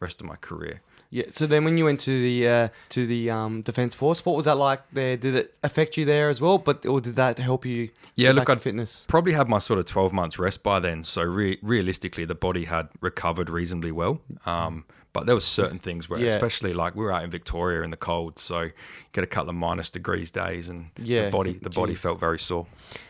rest 0.00 0.20
of 0.20 0.26
my 0.26 0.34
career. 0.34 0.80
Yeah. 1.14 1.26
So 1.28 1.46
then, 1.46 1.64
when 1.64 1.78
you 1.78 1.84
went 1.84 2.00
to 2.00 2.20
the 2.20 2.48
uh, 2.48 2.68
to 2.88 3.06
the 3.06 3.30
um, 3.30 3.62
defense 3.62 3.94
force, 3.94 4.26
what 4.26 4.34
was 4.34 4.46
that 4.46 4.56
like 4.56 4.80
there? 4.92 5.16
Did 5.16 5.36
it 5.36 5.54
affect 5.62 5.96
you 5.96 6.04
there 6.04 6.28
as 6.28 6.40
well? 6.40 6.58
But 6.58 6.84
or 6.86 7.00
did 7.00 7.14
that 7.14 7.38
help 7.38 7.64
you? 7.64 7.90
Yeah, 8.16 8.32
look, 8.32 8.50
I'd- 8.50 8.60
fitness. 8.60 9.04
Probably 9.08 9.32
had 9.32 9.48
my 9.48 9.58
sort 9.60 9.78
of 9.78 9.86
12 9.86 10.12
months 10.12 10.40
rest 10.40 10.64
by 10.64 10.80
then. 10.80 11.04
So 11.04 11.22
re- 11.22 11.58
realistically, 11.62 12.24
the 12.24 12.34
body 12.34 12.64
had 12.64 12.88
recovered 13.00 13.48
reasonably 13.48 13.92
well. 13.92 14.20
Um, 14.44 14.86
but 15.14 15.24
there 15.24 15.34
were 15.34 15.40
certain 15.40 15.78
things 15.78 16.10
where, 16.10 16.20
Yeah. 16.20 16.28
especially 16.28 16.74
like 16.74 16.94
we 16.94 17.02
were 17.04 17.12
out 17.12 17.24
in 17.24 17.30
Victoria 17.30 17.80
in 17.82 17.90
the 17.90 17.96
cold, 17.96 18.38
so 18.38 18.60
you 18.62 18.72
get 19.12 19.24
a 19.24 19.26
couple 19.26 19.48
of 19.48 19.56
minus 19.56 19.88
degrees 19.90 20.30
days, 20.30 20.68
and 20.68 20.90
Yeah, 20.98 21.24
the 21.26 21.30
body 21.30 21.52
the 21.54 21.70
body 21.70 21.94
felt 21.94 22.20
very 22.20 22.38
sore. 22.38 22.66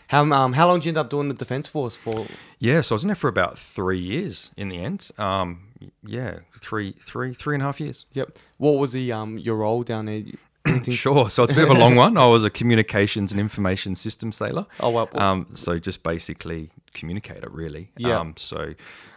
How 0.08 0.22
um 0.32 0.52
how 0.52 0.68
long 0.68 0.78
did 0.78 0.84
you 0.84 0.90
end 0.90 0.98
up 0.98 1.10
doing 1.10 1.26
the 1.28 1.34
defense 1.34 1.66
force 1.66 1.96
for? 1.96 2.26
Yeah, 2.60 2.80
so 2.82 2.94
I 2.94 2.96
was 2.96 3.02
in 3.04 3.08
there 3.08 3.16
for 3.16 3.28
about 3.28 3.58
three 3.58 3.98
years 3.98 4.50
in 4.56 4.68
the 4.68 4.78
end. 4.78 5.10
Um, 5.18 5.60
yeah, 6.06 6.38
three, 6.60 6.92
three, 7.00 7.34
three 7.34 7.54
and 7.56 7.62
a 7.62 7.66
half 7.66 7.80
years. 7.80 8.06
Yep. 8.12 8.38
What 8.58 8.72
was 8.78 8.92
the 8.92 9.10
um 9.12 9.36
your 9.38 9.56
role 9.56 9.82
down 9.82 10.06
there? 10.06 10.22
Sure. 10.90 11.28
So 11.28 11.42
it's 11.44 11.52
a 11.52 11.56
bit 11.56 11.64
of 11.70 11.76
a 11.76 11.78
long 11.78 11.94
one. 12.04 12.16
I 12.16 12.26
was 12.26 12.42
a 12.42 12.48
communications 12.50 13.32
and 13.32 13.40
information 13.40 13.94
system 13.94 14.32
sailor. 14.32 14.64
Oh, 14.80 14.88
well, 14.90 15.08
well- 15.12 15.22
Um, 15.22 15.46
so 15.54 15.78
just 15.78 16.02
basically 16.02 16.70
communicator, 16.94 17.50
really. 17.50 17.90
Yeah. 17.98 18.18
Um, 18.20 18.32
so 18.38 18.72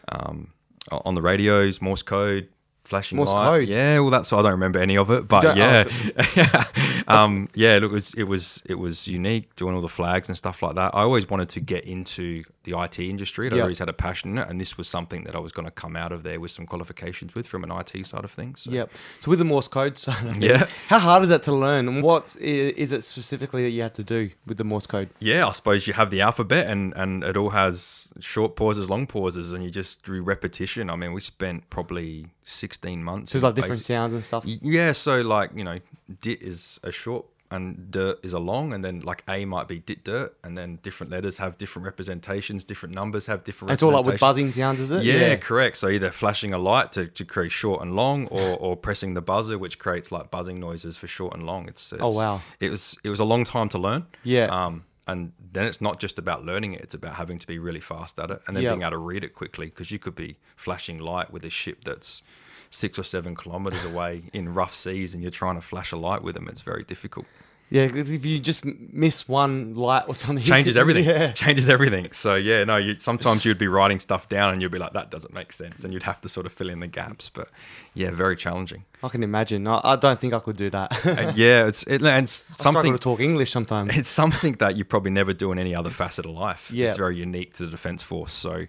um, 0.09 0.51
on 0.91 1.15
the 1.15 1.21
radios, 1.21 1.81
Morse 1.81 2.01
code, 2.01 2.49
flashing 2.87 3.17
Morse 3.17 3.31
light. 3.31 3.45
code? 3.45 3.67
Yeah. 3.67 3.99
Well, 3.99 4.09
that's 4.09 4.31
I 4.33 4.41
don't 4.41 4.51
remember 4.51 4.79
any 4.79 4.97
of 4.97 5.11
it, 5.11 5.27
but 5.27 5.55
yeah, 5.57 5.83
oh, 6.17 6.63
um, 7.07 7.49
yeah. 7.53 7.75
It 7.77 7.89
was 7.89 8.13
it 8.15 8.23
was 8.23 8.61
it 8.65 8.75
was 8.75 9.07
unique 9.07 9.55
doing 9.55 9.75
all 9.75 9.81
the 9.81 9.87
flags 9.87 10.29
and 10.29 10.37
stuff 10.37 10.61
like 10.61 10.75
that. 10.75 10.93
I 10.95 11.01
always 11.01 11.29
wanted 11.29 11.49
to 11.49 11.59
get 11.59 11.83
into 11.85 12.43
the 12.63 12.77
IT 12.81 12.99
industry. 12.99 13.49
I 13.51 13.55
Yeah. 13.55 13.61
always 13.63 13.79
had 13.79 13.89
a 13.89 13.93
passion 13.93 14.31
in 14.31 14.37
it, 14.39 14.49
and 14.49 14.59
this 14.59 14.77
was 14.77 14.87
something 14.87 15.23
that 15.25 15.35
I 15.35 15.39
was 15.39 15.51
going 15.51 15.65
to 15.65 15.71
come 15.71 15.95
out 15.95 16.11
of 16.11 16.23
there 16.23 16.39
with 16.39 16.51
some 16.51 16.65
qualifications 16.65 17.33
with 17.35 17.47
from 17.47 17.63
an 17.63 17.71
IT 17.71 18.05
side 18.05 18.23
of 18.23 18.31
things. 18.31 18.61
So. 18.61 18.71
Yep. 18.71 18.91
So 19.21 19.29
with 19.29 19.39
the 19.39 19.45
Morse 19.45 19.67
code 19.67 19.97
side, 20.05 20.25
of 20.25 20.37
it, 20.37 20.43
Yeah. 20.43 20.67
How 20.87 20.99
hard 20.99 21.23
is 21.23 21.29
that 21.29 21.43
to 21.43 21.53
learn? 21.53 21.87
And 21.87 22.03
what 22.03 22.35
i- 22.39 22.43
is 22.43 22.91
it 22.91 23.03
specifically 23.03 23.63
that 23.63 23.69
you 23.69 23.81
had 23.83 23.95
to 23.95 24.03
do 24.03 24.31
with 24.45 24.57
the 24.57 24.63
Morse 24.63 24.87
code? 24.87 25.09
Yeah, 25.19 25.47
I 25.47 25.51
suppose 25.51 25.87
you 25.87 25.93
have 25.93 26.09
the 26.09 26.21
alphabet 26.21 26.67
and, 26.67 26.93
and 26.95 27.23
it 27.23 27.37
all 27.37 27.51
has 27.51 28.11
short 28.19 28.55
pauses, 28.55 28.89
long 28.89 29.07
pauses, 29.07 29.53
and 29.53 29.63
you 29.63 29.69
just 29.71 30.03
do 30.03 30.21
repetition. 30.21 30.89
I 30.89 30.95
mean, 30.95 31.13
we 31.13 31.21
spent 31.21 31.69
probably 31.69 32.27
16 32.47 33.03
months. 33.03 33.31
So 33.31 33.37
it's 33.37 33.43
like 33.43 33.55
different 33.55 33.73
basic- 33.75 33.85
sounds 33.87 34.13
and 34.13 34.23
stuff. 34.23 34.45
Yeah, 34.45 34.93
so 34.93 35.21
like, 35.21 35.51
you 35.55 35.63
know, 35.63 35.79
dit 36.21 36.41
is 36.41 36.79
a 36.83 36.91
short 36.91 37.25
and 37.49 37.89
dirt 37.91 38.19
is 38.23 38.33
a 38.33 38.39
long, 38.39 38.73
and 38.73 38.83
then 38.83 38.99
like 39.01 39.23
A 39.29 39.45
might 39.45 39.67
be 39.69 39.79
dit 39.79 40.03
dirt, 40.03 40.35
and 40.43 40.57
then 40.57 40.79
different 40.81 41.11
letters 41.11 41.37
have 41.37 41.57
different 41.57 41.85
representations, 41.85 42.65
different 42.65 42.93
numbers 42.93 43.25
have 43.27 43.45
different 43.45 43.71
It's 43.71 43.81
all 43.81 43.91
like 43.91 44.05
with 44.05 44.19
buzzing 44.19 44.51
sounds, 44.51 44.81
is 44.81 44.91
it? 44.91 45.03
Yeah, 45.03 45.35
correct. 45.37 45.77
So 45.77 45.87
either 45.87 46.09
flashing 46.09 46.53
a 46.53 46.57
light 46.57 46.91
to, 46.93 47.07
to 47.07 47.23
create 47.23 47.53
short 47.53 47.81
and 47.81 47.95
long, 47.95 48.27
or, 48.27 48.57
or 48.57 48.75
pressing 48.75 49.13
the 49.13 49.21
buzzer, 49.21 49.57
which 49.57 49.79
creates 49.79 50.11
like 50.11 50.29
buzzing 50.29 50.59
noises 50.59 50.97
for 50.97 51.07
short 51.07 51.33
and 51.35 51.45
long. 51.45 51.69
It's, 51.69 51.93
it's 51.93 52.01
Oh, 52.01 52.11
wow. 52.11 52.41
It 52.59 52.69
was 52.71 52.97
it 53.03 53.09
was 53.09 53.21
a 53.21 53.25
long 53.25 53.45
time 53.45 53.69
to 53.69 53.77
learn. 53.77 54.05
Yeah. 54.23 54.47
Um, 54.47 54.83
and 55.07 55.31
then 55.53 55.65
it's 55.65 55.81
not 55.81 55.99
just 55.99 56.19
about 56.19 56.45
learning 56.45 56.73
it; 56.73 56.81
it's 56.81 56.93
about 56.93 57.15
having 57.15 57.39
to 57.39 57.47
be 57.47 57.57
really 57.59 57.79
fast 57.79 58.19
at 58.19 58.29
it, 58.29 58.41
and 58.47 58.55
then 58.55 58.63
Yeah. 58.63 58.71
being 58.71 58.81
able 58.81 58.91
to 58.91 58.97
read 58.97 59.23
it 59.23 59.33
quickly 59.33 59.67
because 59.67 59.89
you 59.91 59.99
could 59.99 60.15
be 60.15 60.37
flashing 60.55 60.97
light 60.97 61.31
with 61.31 61.43
a 61.45 61.49
ship 61.49 61.83
that's 61.83 62.21
six 62.69 62.99
or 62.99 63.03
seven 63.03 63.33
kilometers 63.35 63.83
away 63.85 64.29
in 64.33 64.53
rough 64.53 64.73
seas, 64.73 65.13
and 65.13 65.23
you're 65.23 65.31
trying 65.31 65.55
to 65.55 65.61
flash 65.61 65.91
a 65.91 65.97
light 65.97 66.21
with 66.21 66.35
them. 66.35 66.47
It's 66.49 66.61
very 66.61 66.83
difficult. 66.83 67.25
Yeah, 67.69 67.89
'cause 67.89 68.09
if 68.09 68.25
you 68.25 68.39
just 68.39 68.63
miss 68.63 69.27
one 69.27 69.75
light 69.75 70.05
or 70.07 70.15
something, 70.15 70.41
changes 70.43 70.75
could- 70.75 70.79
everything. 70.79 71.03
Yeah. 71.07 71.31
Changes 71.33 71.67
everything. 71.67 72.11
So 72.13 72.35
yeah, 72.35 72.63
no. 72.63 72.77
You, 72.77 72.95
sometimes 72.97 73.43
you'd 73.43 73.57
be 73.57 73.67
writing 73.67 73.99
stuff 73.99 74.27
down 74.29 74.53
and 74.53 74.61
you'd 74.61 74.71
be 74.71 74.77
like, 74.77 74.93
that 74.93 75.11
doesn't 75.11 75.33
make 75.33 75.51
sense, 75.51 75.83
and 75.83 75.91
you'd 75.93 76.03
have 76.03 76.21
to 76.21 76.29
sort 76.29 76.45
of 76.45 76.53
fill 76.53 76.69
in 76.69 76.79
the 76.79 76.87
gaps. 76.87 77.29
But 77.29 77.49
yeah, 77.93 78.11
very 78.11 78.37
challenging. 78.37 78.85
I 79.03 79.09
can 79.09 79.21
imagine. 79.21 79.67
I, 79.67 79.81
I 79.83 79.95
don't 79.97 80.17
think 80.19 80.33
I 80.33 80.39
could 80.39 80.55
do 80.55 80.69
that. 80.69 81.05
And 81.05 81.35
yeah, 81.45 81.67
it's 81.67 81.83
it, 81.83 82.01
and 82.01 82.23
it's 82.23 82.45
I 82.51 82.55
something. 82.55 82.93
to 82.93 82.97
talk 82.99 83.19
English 83.19 83.51
sometimes. 83.51 83.97
It's 83.97 84.09
something 84.09 84.53
that 84.59 84.77
you 84.77 84.85
probably 84.85 85.11
never 85.11 85.33
do 85.33 85.51
in 85.51 85.59
any 85.59 85.75
other 85.75 85.89
facet 85.89 86.25
of 86.25 86.31
life. 86.31 86.71
Yeah. 86.71 86.87
It's 86.87 86.97
very 86.97 87.17
unique 87.17 87.53
to 87.55 87.65
the 87.65 87.71
defence 87.71 88.01
force. 88.01 88.31
So, 88.31 88.67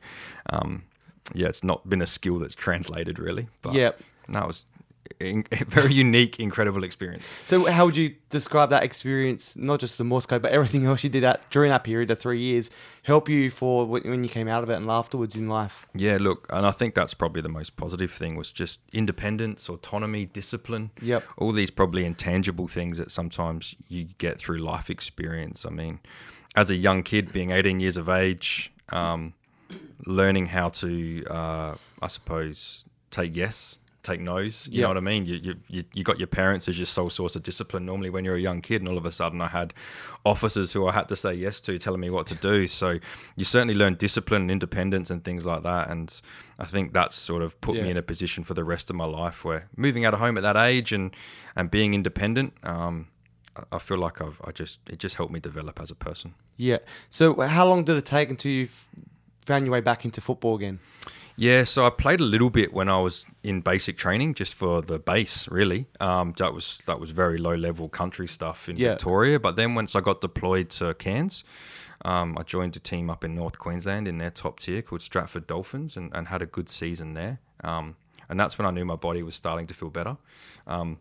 um, 0.50 0.82
yeah, 1.34 1.46
it's 1.46 1.62
not 1.62 1.88
been 1.88 2.02
a 2.02 2.06
skill 2.06 2.38
that's 2.40 2.54
translated 2.56 3.18
really. 3.20 3.46
But 3.62 3.74
Yep. 3.74 4.00
no, 4.28 4.40
it 4.40 4.46
was 4.48 4.66
in, 5.20 5.44
very 5.66 5.92
unique, 5.92 6.38
incredible 6.40 6.84
experience. 6.84 7.24
So 7.46 7.70
how 7.70 7.86
would 7.86 7.96
you 7.96 8.14
describe 8.30 8.70
that 8.70 8.82
experience, 8.82 9.56
not 9.56 9.80
just 9.80 9.98
the 9.98 10.04
Morse 10.04 10.26
code, 10.26 10.42
but 10.42 10.52
everything 10.52 10.86
else 10.86 11.02
you 11.04 11.10
did 11.10 11.24
at, 11.24 11.48
during 11.50 11.70
that 11.70 11.84
period 11.84 12.10
of 12.10 12.18
three 12.18 12.38
years, 12.38 12.70
help 13.02 13.28
you 13.28 13.50
for 13.50 13.86
when 13.86 14.22
you 14.22 14.30
came 14.30 14.48
out 14.48 14.62
of 14.62 14.70
it 14.70 14.74
and 14.74 14.90
afterwards 14.90 15.36
in 15.36 15.48
life? 15.48 15.86
Yeah, 15.94 16.18
look, 16.20 16.46
and 16.50 16.66
I 16.66 16.70
think 16.70 16.94
that's 16.94 17.14
probably 17.14 17.42
the 17.42 17.48
most 17.48 17.76
positive 17.76 18.10
thing 18.10 18.36
was 18.36 18.52
just 18.52 18.80
independence, 18.92 19.68
autonomy, 19.68 20.26
discipline. 20.26 20.90
Yep. 21.00 21.24
All 21.36 21.52
these 21.52 21.70
probably 21.70 22.04
intangible 22.04 22.68
things 22.68 22.98
that 22.98 23.10
sometimes 23.10 23.74
you 23.88 24.08
get 24.18 24.38
through 24.38 24.58
life 24.58 24.90
experience. 24.90 25.64
I 25.64 25.70
mean, 25.70 26.00
as 26.56 26.70
a 26.70 26.76
young 26.76 27.02
kid, 27.02 27.32
being 27.32 27.50
18 27.50 27.80
years 27.80 27.96
of 27.96 28.08
age, 28.08 28.72
um, 28.90 29.34
learning 30.06 30.46
how 30.46 30.68
to, 30.68 31.24
uh, 31.26 31.74
I 32.00 32.06
suppose, 32.08 32.84
take 33.10 33.36
yes, 33.36 33.78
take 34.08 34.20
no's. 34.20 34.68
You 34.70 34.80
Yep. 34.80 34.82
know 34.82 34.88
what 34.88 34.96
I 34.96 35.00
mean? 35.00 35.26
You, 35.26 35.36
you 35.36 35.54
you 35.68 35.84
you 35.94 36.02
got 36.04 36.18
your 36.18 36.26
parents 36.26 36.68
as 36.68 36.78
your 36.78 36.86
sole 36.86 37.10
source 37.10 37.36
of 37.36 37.42
discipline. 37.42 37.84
Normally, 37.86 38.10
when 38.10 38.24
you're 38.24 38.36
a 38.36 38.40
young 38.40 38.60
kid, 38.62 38.82
and 38.82 38.88
all 38.88 38.98
of 38.98 39.04
a 39.06 39.12
sudden, 39.12 39.40
I 39.40 39.48
had 39.48 39.74
officers 40.24 40.72
who 40.72 40.86
I 40.86 40.92
had 40.92 41.08
to 41.08 41.16
say 41.16 41.34
yes 41.34 41.60
to, 41.60 41.78
telling 41.78 42.00
me 42.00 42.10
what 42.10 42.26
to 42.28 42.34
do. 42.34 42.66
So 42.66 42.98
you 43.36 43.44
certainly 43.44 43.74
learn 43.74 43.94
discipline 43.94 44.42
and 44.42 44.50
independence 44.50 45.10
and 45.10 45.22
things 45.24 45.44
like 45.46 45.62
that. 45.62 45.90
And 45.90 46.08
I 46.58 46.64
think 46.64 46.92
that's 46.92 47.16
sort 47.16 47.42
of 47.42 47.60
put 47.60 47.76
Yeah. 47.76 47.84
me 47.84 47.90
in 47.90 47.96
a 47.96 48.02
position 48.02 48.44
for 48.44 48.54
the 48.54 48.64
rest 48.64 48.90
of 48.90 48.96
my 48.96 49.04
life 49.06 49.44
where 49.44 49.68
moving 49.76 50.04
out 50.04 50.14
of 50.14 50.20
home 50.20 50.36
at 50.38 50.42
that 50.42 50.56
age 50.56 50.92
and 50.92 51.14
and 51.56 51.70
being 51.70 51.94
independent. 51.94 52.52
Um, 52.62 53.08
I- 53.56 53.76
I 53.76 53.78
feel 53.78 53.98
like 53.98 54.20
I've 54.20 54.40
I 54.44 54.50
just 54.52 54.80
it 54.88 54.98
just 54.98 55.16
helped 55.16 55.32
me 55.32 55.40
develop 55.40 55.80
as 55.80 55.90
a 55.90 55.94
person. 55.96 56.34
Yeah. 56.56 56.78
So 57.10 57.40
how 57.40 57.66
long 57.66 57.84
did 57.84 57.96
it 57.96 58.04
take 58.06 58.30
until 58.30 58.50
you 58.52 58.68
found 59.46 59.64
your 59.64 59.72
way 59.72 59.80
back 59.80 60.04
into 60.04 60.20
football 60.20 60.54
again? 60.56 60.78
Yeah, 61.40 61.62
so 61.62 61.86
I 61.86 61.90
played 61.90 62.20
a 62.20 62.24
little 62.24 62.50
bit 62.50 62.72
when 62.72 62.88
I 62.88 62.98
was 63.00 63.24
in 63.44 63.60
basic 63.60 63.96
training, 63.96 64.34
just 64.34 64.54
for 64.54 64.82
the 64.82 64.98
base, 64.98 65.46
really. 65.48 65.86
Um, 66.00 66.34
that 66.38 66.52
was 66.52 66.82
that 66.86 66.98
was 66.98 67.12
very 67.12 67.38
low 67.38 67.54
level 67.54 67.88
country 67.88 68.26
stuff 68.26 68.68
in 68.68 68.76
Yeah. 68.76 68.90
Victoria. 68.90 69.38
But 69.38 69.54
then 69.54 69.76
once 69.76 69.94
I 69.94 70.00
got 70.00 70.20
deployed 70.20 70.68
to 70.70 70.94
Cairns, 70.94 71.44
um, 72.04 72.36
I 72.36 72.42
joined 72.42 72.74
a 72.74 72.80
team 72.80 73.08
up 73.08 73.22
in 73.22 73.36
North 73.36 73.56
Queensland 73.56 74.08
in 74.08 74.18
their 74.18 74.30
top 74.32 74.58
tier 74.58 74.82
called 74.82 75.00
Stratford 75.00 75.46
Dolphins, 75.46 75.96
and, 75.96 76.10
and 76.12 76.26
had 76.26 76.42
a 76.42 76.46
good 76.46 76.68
season 76.68 77.14
there. 77.14 77.38
Um, 77.62 77.94
and 78.28 78.38
that's 78.40 78.58
when 78.58 78.66
I 78.66 78.72
knew 78.72 78.84
my 78.84 78.96
body 78.96 79.22
was 79.22 79.36
starting 79.36 79.68
to 79.68 79.74
feel 79.74 79.90
better. 79.90 80.16
Um, 80.66 80.98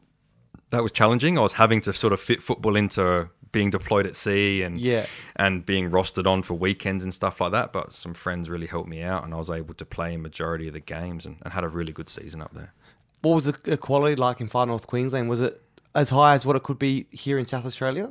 that 0.69 0.83
was 0.83 0.91
challenging. 0.91 1.37
I 1.39 1.41
was 1.41 1.53
having 1.53 1.81
to 1.81 1.93
sort 1.93 2.13
of 2.13 2.19
fit 2.19 2.43
football 2.43 2.75
into 2.75 3.29
being 3.51 3.69
deployed 3.69 4.05
at 4.05 4.15
sea 4.15 4.61
and 4.63 4.79
Yeah. 4.79 5.05
and 5.35 5.65
being 5.65 5.89
rostered 5.91 6.25
on 6.27 6.43
for 6.43 6.53
weekends 6.55 7.03
and 7.03 7.13
stuff 7.13 7.39
like 7.41 7.51
that. 7.51 7.71
But 7.73 7.93
some 7.93 8.13
friends 8.13 8.49
really 8.49 8.67
helped 8.67 8.89
me 8.89 9.01
out, 9.01 9.23
and 9.23 9.33
I 9.33 9.37
was 9.37 9.49
able 9.49 9.73
to 9.75 9.85
play 9.85 10.13
in 10.13 10.21
majority 10.21 10.67
of 10.67 10.73
the 10.73 10.79
games 10.79 11.25
and, 11.25 11.37
and 11.43 11.53
had 11.53 11.63
a 11.63 11.69
really 11.69 11.93
good 11.93 12.09
season 12.09 12.41
up 12.41 12.53
there. 12.53 12.73
What 13.21 13.35
was 13.35 13.45
the 13.45 13.57
the 13.63 13.77
quality 13.77 14.15
like 14.15 14.41
in 14.41 14.47
Far 14.47 14.65
North 14.65 14.87
Queensland? 14.87 15.29
Was 15.29 15.41
it 15.41 15.61
as 15.95 16.09
high 16.09 16.33
as 16.35 16.45
what 16.45 16.55
it 16.55 16.63
could 16.63 16.77
be 16.79 17.07
here 17.11 17.37
in 17.39 17.45
South 17.45 17.65
Australia? 17.65 18.09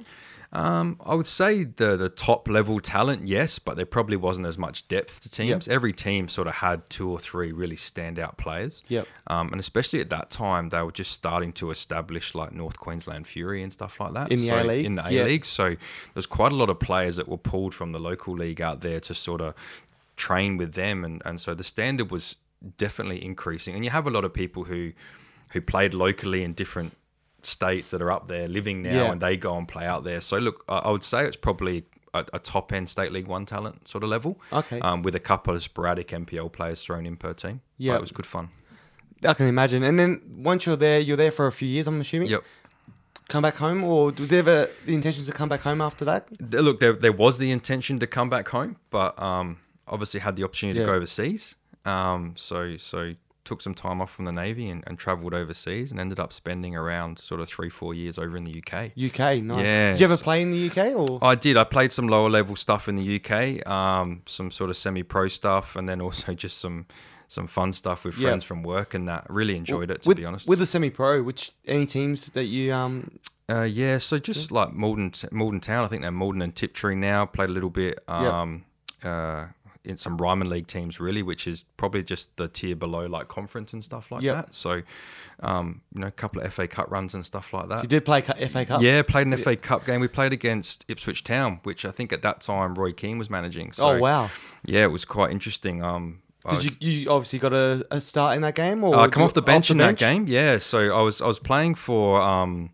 Um, 0.53 0.99
I 1.05 1.15
would 1.15 1.27
say 1.27 1.65
the 1.65 1.97
the 1.97 2.09
top 2.09 2.49
level 2.49 2.81
talent, 2.81 3.27
yes, 3.27 3.59
but 3.59 3.77
there 3.77 3.87
probably 3.87 4.17
wasn't 4.17 4.47
as 4.47 4.57
much 4.57 4.87
depth 4.89 5.21
to 5.23 5.29
teams. 5.29 5.69
Every 5.69 5.93
team 5.93 6.29
sort 6.29 6.47
of 6.49 6.55
had 6.55 6.89
two 6.89 7.11
or 7.11 7.19
three 7.19 7.53
really 7.53 7.77
standout 7.77 8.37
players. 8.39 8.83
Yep. 8.89 9.07
Um, 9.27 9.49
and 9.51 9.59
especially 9.61 10.01
at 10.01 10.11
that 10.11 10.31
time, 10.31 10.69
they 10.71 10.81
were 10.83 10.93
just 10.93 11.11
starting 11.11 11.53
to 11.55 11.71
establish 11.71 12.35
like 12.35 12.53
North 12.53 12.79
Queensland 12.79 13.27
Fury 13.27 13.63
and 13.63 13.73
stuff 13.73 13.99
like 14.01 14.13
that. 14.15 14.31
In 14.31 14.41
the 14.41 14.47
So- 14.47 14.61
A-League? 14.61 14.87
In 14.87 14.95
the 14.95 15.07
A 15.07 15.11
Yeah. 15.11 15.25
League. 15.25 15.45
So 15.45 15.77
there's 16.15 16.27
quite 16.27 16.53
a 16.53 16.57
lot 16.57 16.71
of 16.71 16.79
players 16.79 17.17
that 17.17 17.29
were 17.29 17.39
pulled 17.39 17.75
from 17.75 17.93
the 17.93 17.99
local 18.01 18.35
league 18.37 18.61
out 18.63 18.81
there 18.81 19.01
to 19.01 19.15
sort 19.15 19.41
of 19.41 19.55
train 20.17 20.57
with 20.57 20.73
them, 20.75 21.05
and 21.05 21.21
and 21.25 21.41
so 21.41 21.55
the 21.55 21.65
standard 21.65 22.11
was 22.11 22.37
definitely 22.79 23.23
increasing. 23.25 23.75
And 23.75 23.85
you 23.85 23.91
have 23.91 24.07
a 24.07 24.11
lot 24.11 24.25
of 24.25 24.33
people 24.33 24.65
who 24.65 24.93
who 25.51 25.61
played 25.61 25.93
locally 25.95 26.43
in 26.43 26.55
different 26.55 26.97
states 27.47 27.91
that 27.93 28.03
are 28.03 28.11
up 28.11 28.29
there 28.29 28.49
living 28.49 28.83
now, 28.83 28.91
Yeah. 29.05 29.13
and 29.13 29.21
they 29.21 29.37
go 29.37 29.57
and 29.57 29.67
play 29.67 29.87
out 29.87 30.05
there. 30.05 30.21
So 30.21 30.39
look, 30.39 30.65
I, 30.69 30.79
I 30.79 30.91
would 30.91 31.05
say 31.05 31.25
it's 31.27 31.37
probably 31.37 31.85
a, 32.15 32.25
a 32.33 32.39
top 32.39 32.73
end 32.73 32.89
state 32.89 33.13
league 33.13 33.27
one 33.27 33.47
talent 33.47 33.89
sort 33.89 34.03
of 34.05 34.11
level. 34.11 34.41
Okay. 34.53 34.81
Um, 34.81 35.03
with 35.03 35.15
a 35.15 35.21
couple 35.21 35.55
of 35.55 35.63
sporadic 35.63 36.09
NPL 36.09 36.53
players 36.53 36.85
thrown 36.85 37.07
in 37.07 37.17
per 37.17 37.33
team. 37.35 37.61
Yeah. 37.79 37.93
But 37.93 37.97
it 37.99 38.01
was 38.03 38.13
good 38.13 38.27
fun. 38.27 38.49
I 39.27 39.35
can 39.35 39.47
imagine. 39.49 39.83
And 39.83 39.99
then 39.99 40.21
once 40.39 40.67
you're 40.67 40.77
there, 40.77 41.01
you're 41.01 41.17
there 41.17 41.31
for 41.31 41.47
a 41.47 41.53
few 41.53 41.69
years. 41.69 41.87
I'm 41.87 42.01
assuming. 42.01 42.29
Yep. 42.29 42.43
Come 43.29 43.43
back 43.43 43.57
home, 43.57 43.83
or 43.83 44.13
was 44.13 44.29
there 44.29 44.39
ever 44.39 44.69
the 44.85 44.95
intention 44.95 45.25
to 45.25 45.33
come 45.33 45.49
back 45.49 45.63
home 45.63 45.81
after 45.81 46.05
that? 46.05 46.29
Look, 46.41 46.79
there, 46.79 46.93
there 46.93 47.13
was 47.13 47.39
the 47.39 47.51
intention 47.51 47.99
to 47.99 48.07
come 48.07 48.31
back 48.31 48.47
home, 48.49 48.77
but 48.91 49.21
um, 49.21 49.57
obviously 49.89 50.21
had 50.21 50.37
the 50.37 50.45
opportunity 50.45 50.79
Yeah. 50.79 50.87
to 50.87 50.93
go 50.93 50.97
overseas. 50.97 51.57
Um, 51.85 52.35
so 52.37 52.77
so 52.77 53.15
took 53.47 53.63
some 53.63 53.73
time 53.75 54.03
off 54.03 54.11
from 54.11 54.27
the 54.27 54.33
navy 54.33 54.69
and, 54.69 54.85
and 54.87 54.99
travelled 54.99 55.33
overseas 55.33 55.91
and 55.91 55.99
ended 55.99 56.21
up 56.21 56.33
spending 56.35 56.77
around 56.77 57.19
sort 57.19 57.41
of 57.41 57.49
three 57.49 57.71
four 57.71 57.95
years 57.95 58.19
over 58.19 58.37
in 58.37 58.45
the 58.45 58.63
UK. 58.63 58.91
UK, 59.03 59.43
nice. 59.43 59.93
Did 59.95 60.01
you 60.01 60.05
ever 60.05 60.19
play 60.19 60.43
in 60.43 60.51
the 60.51 60.69
UK 60.71 60.95
or? 60.95 61.19
I 61.23 61.35
did. 61.35 61.57
I 61.57 61.65
played 61.65 61.93
some 61.93 62.09
lower 62.09 62.29
level 62.29 62.57
stuff 62.57 62.89
in 62.89 62.97
the 62.97 63.17
UK, 63.25 63.67
um, 63.67 64.21
some 64.27 64.51
sort 64.51 64.69
of 64.69 64.77
semi 64.77 65.03
pro 65.03 65.29
stuff, 65.29 65.77
and 65.77 65.89
then 65.89 66.03
also 66.03 66.35
just 66.45 66.59
some 66.59 66.85
some 67.29 67.47
fun 67.47 67.73
stuff 67.73 68.05
with 68.05 68.17
Yeah. 68.19 68.29
friends 68.29 68.45
from 68.45 68.63
work, 68.63 68.95
and 68.95 69.09
that 69.09 69.27
really 69.29 69.57
enjoyed 69.57 69.91
it 69.91 70.03
to 70.03 70.09
with, 70.09 70.17
be 70.19 70.25
honest. 70.25 70.47
With 70.49 70.61
the 70.61 70.67
semi-pro, 70.67 71.23
which 71.23 71.51
any 71.67 71.87
teams 71.87 72.27
that 72.31 72.45
you 72.45 72.73
um 72.73 73.19
Uh, 73.49 73.63
yeah, 73.63 73.99
so 73.99 74.19
just 74.19 74.51
like 74.53 74.73
Maldon, 74.73 75.13
Maldon 75.33 75.61
Town, 75.61 75.85
I 75.85 75.89
think 75.89 76.03
they're 76.03 76.11
Maldon 76.13 76.43
and 76.43 76.55
Tiptree 76.55 76.95
now. 76.97 77.27
Played 77.27 77.49
a 77.51 77.53
little 77.53 77.71
bit 77.71 77.99
um, 78.09 78.65
uh, 79.03 79.47
in 79.87 79.97
some 79.97 80.17
Ryman 80.19 80.51
League 80.51 80.67
teams, 80.67 80.99
really, 81.01 81.23
which 81.23 81.47
is 81.47 81.65
probably 81.77 82.03
just 82.03 82.37
the 82.37 82.49
tier 82.49 82.75
below, 82.77 83.07
like 83.07 83.29
conference 83.29 83.73
and 83.73 83.83
stuff 83.85 84.11
like 84.13 84.23
Yep. 84.23 84.35
that. 84.35 84.55
So, 84.55 84.83
um, 85.41 85.81
you 85.95 86.01
know, 86.01 86.09
a 86.09 86.11
couple 86.11 86.43
of 86.43 86.53
FA 86.53 86.67
Cup 86.67 86.91
runs 86.91 87.15
and 87.15 87.25
stuff 87.25 87.53
like 87.53 87.69
that. 87.69 87.83
you 87.83 87.89
did 87.89 88.05
play 88.05 88.21
FA 88.23 88.65
Cup. 88.67 88.83
Yeah, 88.83 89.03
played 89.03 89.27
an 89.29 89.37
FA 89.37 89.57
Cup 89.57 89.87
game. 89.87 90.01
We 90.01 90.09
played 90.09 90.33
against 90.33 90.85
Ipswich 90.89 91.25
Town, 91.25 91.61
which 91.63 91.85
I 91.85 91.91
think 91.91 92.13
at 92.13 92.23
that 92.23 92.41
time 92.41 92.75
Roy 92.75 92.93
Keane 92.93 93.17
was 93.19 93.31
managing. 93.31 93.73
So, 93.73 93.89
oh 93.91 93.99
wow. 93.99 94.31
Yeah, 94.65 94.85
it 94.85 94.91
was 94.91 95.05
quite 95.05 95.31
interesting. 95.31 95.83
Um, 95.83 96.21
Did 96.49 96.57
was- 96.57 96.65
you 96.65 96.73
you 96.81 97.11
obviously 97.11 97.39
got 97.39 97.53
a, 97.53 97.87
a 97.91 98.01
start 98.01 98.37
in 98.37 98.43
that 98.43 98.55
game 98.55 98.83
or? 98.85 98.97
I 98.97 99.09
come 99.09 99.23
off 99.23 99.35
the 99.35 99.43
bench 99.43 99.71
in 99.71 99.77
that 99.79 99.97
game. 99.99 100.27
Yeah, 100.27 100.59
so 100.59 100.97
I 100.97 101.03
was 101.03 101.21
I 101.21 101.27
was 101.27 101.39
playing 101.39 101.75
for 101.77 102.21
um, 102.21 102.71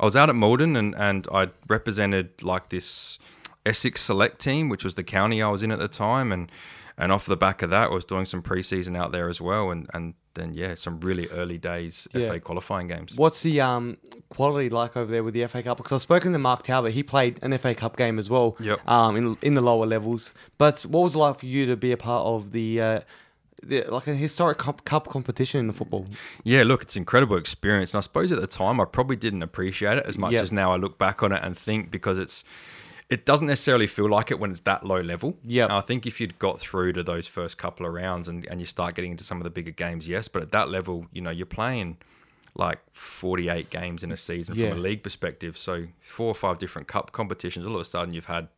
I 0.00 0.04
was 0.04 0.16
out 0.16 0.28
at 0.28 0.34
Maldon 0.34 0.74
and 0.76 0.94
and 0.96 1.26
I 1.32 1.48
represented 1.68 2.42
like 2.42 2.70
this 2.70 3.18
Essex 3.66 4.00
select 4.00 4.38
team, 4.40 4.68
which 4.68 4.84
was 4.84 4.94
the 4.94 5.04
county 5.04 5.42
I 5.42 5.50
was 5.50 5.62
in 5.62 5.70
at 5.72 5.78
the 5.78 5.88
time, 5.88 6.32
and 6.32 6.50
and 6.98 7.12
off 7.12 7.26
the 7.26 7.36
back 7.36 7.60
of 7.60 7.68
that, 7.70 7.90
I 7.90 7.94
was 7.94 8.06
doing 8.06 8.24
some 8.24 8.42
preseason 8.42 8.96
out 8.96 9.12
there 9.12 9.28
as 9.28 9.40
well, 9.40 9.70
and 9.70 9.86
and 9.92 10.14
then 10.34 10.52
yeah, 10.54 10.74
some 10.74 11.00
really 11.00 11.28
early 11.28 11.58
days 11.58 12.06
Yeah. 12.14 12.28
FA 12.30 12.40
qualifying 12.40 12.88
games. 12.88 13.14
What's 13.16 13.42
the 13.42 13.60
um 13.60 13.96
quality 14.30 14.68
like 14.70 14.96
over 14.96 15.10
there 15.10 15.22
with 15.24 15.34
the 15.34 15.46
FA 15.46 15.62
Cup? 15.62 15.76
Because 15.78 15.92
I've 15.92 16.02
spoken 16.02 16.32
to 16.32 16.38
Mark 16.38 16.62
Talbot. 16.62 16.92
He 16.92 17.02
played 17.02 17.38
an 17.42 17.56
FA 17.58 17.74
Cup 17.74 17.96
game 17.96 18.18
as 18.18 18.30
well. 18.30 18.56
Yep. 18.60 18.88
Um, 18.88 19.16
in 19.16 19.36
in 19.42 19.54
the 19.54 19.60
lower 19.62 19.86
levels. 19.86 20.32
But 20.58 20.82
what 20.82 21.02
was 21.02 21.14
it 21.14 21.18
like 21.18 21.38
for 21.40 21.46
you 21.46 21.66
to 21.66 21.76
be 21.76 21.92
a 21.92 21.96
part 21.96 22.24
of 22.26 22.52
the? 22.52 22.80
Uh, 22.80 23.00
the, 23.62 23.84
like 23.88 24.06
a 24.06 24.14
historic 24.14 24.58
cup, 24.58 24.84
cup 24.84 25.08
competition 25.08 25.58
in 25.60 25.66
the 25.66 25.72
football. 25.72 26.04
Yeah, 26.44 26.62
look, 26.62 26.82
it's 26.82 26.94
an 26.94 27.00
incredible 27.00 27.36
experience, 27.36 27.94
and 27.94 27.98
I 27.98 28.02
suppose 28.02 28.30
at 28.30 28.40
the 28.40 28.46
time 28.46 28.80
I 28.80 28.84
probably 28.84 29.16
didn't 29.16 29.42
appreciate 29.42 29.96
it 29.96 30.04
as 30.06 30.16
much 30.18 30.32
Yep. 30.32 30.42
as 30.42 30.52
now 30.52 30.72
I 30.72 30.76
look 30.76 30.98
back 30.98 31.22
on 31.22 31.32
it 31.32 31.40
and 31.42 31.56
think 31.56 31.90
because 31.90 32.18
it's 32.18 32.44
it 33.08 33.24
doesn't 33.24 33.46
necessarily 33.46 33.86
feel 33.86 34.08
like 34.08 34.30
it 34.32 34.40
when 34.40 34.50
it's 34.50 34.60
that 34.60 34.84
low 34.84 35.00
level. 35.00 35.36
Yeah. 35.44 35.68
I 35.74 35.80
think 35.80 36.06
if 36.06 36.20
you'd 36.20 36.38
got 36.38 36.58
through 36.58 36.92
to 36.94 37.02
those 37.04 37.28
first 37.28 37.56
couple 37.56 37.86
of 37.86 37.92
rounds 37.92 38.26
and, 38.28 38.44
and 38.46 38.58
you 38.58 38.66
start 38.66 38.94
getting 38.96 39.12
into 39.12 39.22
some 39.24 39.38
of 39.38 39.44
the 39.44 39.50
bigger 39.50 39.70
games, 39.70 40.08
yes, 40.08 40.26
but 40.28 40.42
at 40.42 40.50
that 40.52 40.68
level, 40.70 41.06
you 41.12 41.20
know, 41.22 41.30
you're 41.30 41.46
playing 41.46 41.98
like 42.56 42.78
48 42.92 43.70
games 43.70 44.02
in 44.02 44.10
a 44.10 44.16
season 44.16 44.54
Yeah. 44.56 44.70
from 44.70 44.78
a 44.78 44.80
league 44.80 45.02
perspective. 45.02 45.56
So 45.56 45.86
four 46.00 46.26
or 46.28 46.34
five 46.34 46.58
different 46.58 46.88
cup 46.88 47.12
competitions. 47.12 47.64
All 47.66 47.74
of 47.76 47.80
a 47.80 47.84
sudden, 47.84 48.12
you've 48.14 48.26
had 48.26 48.48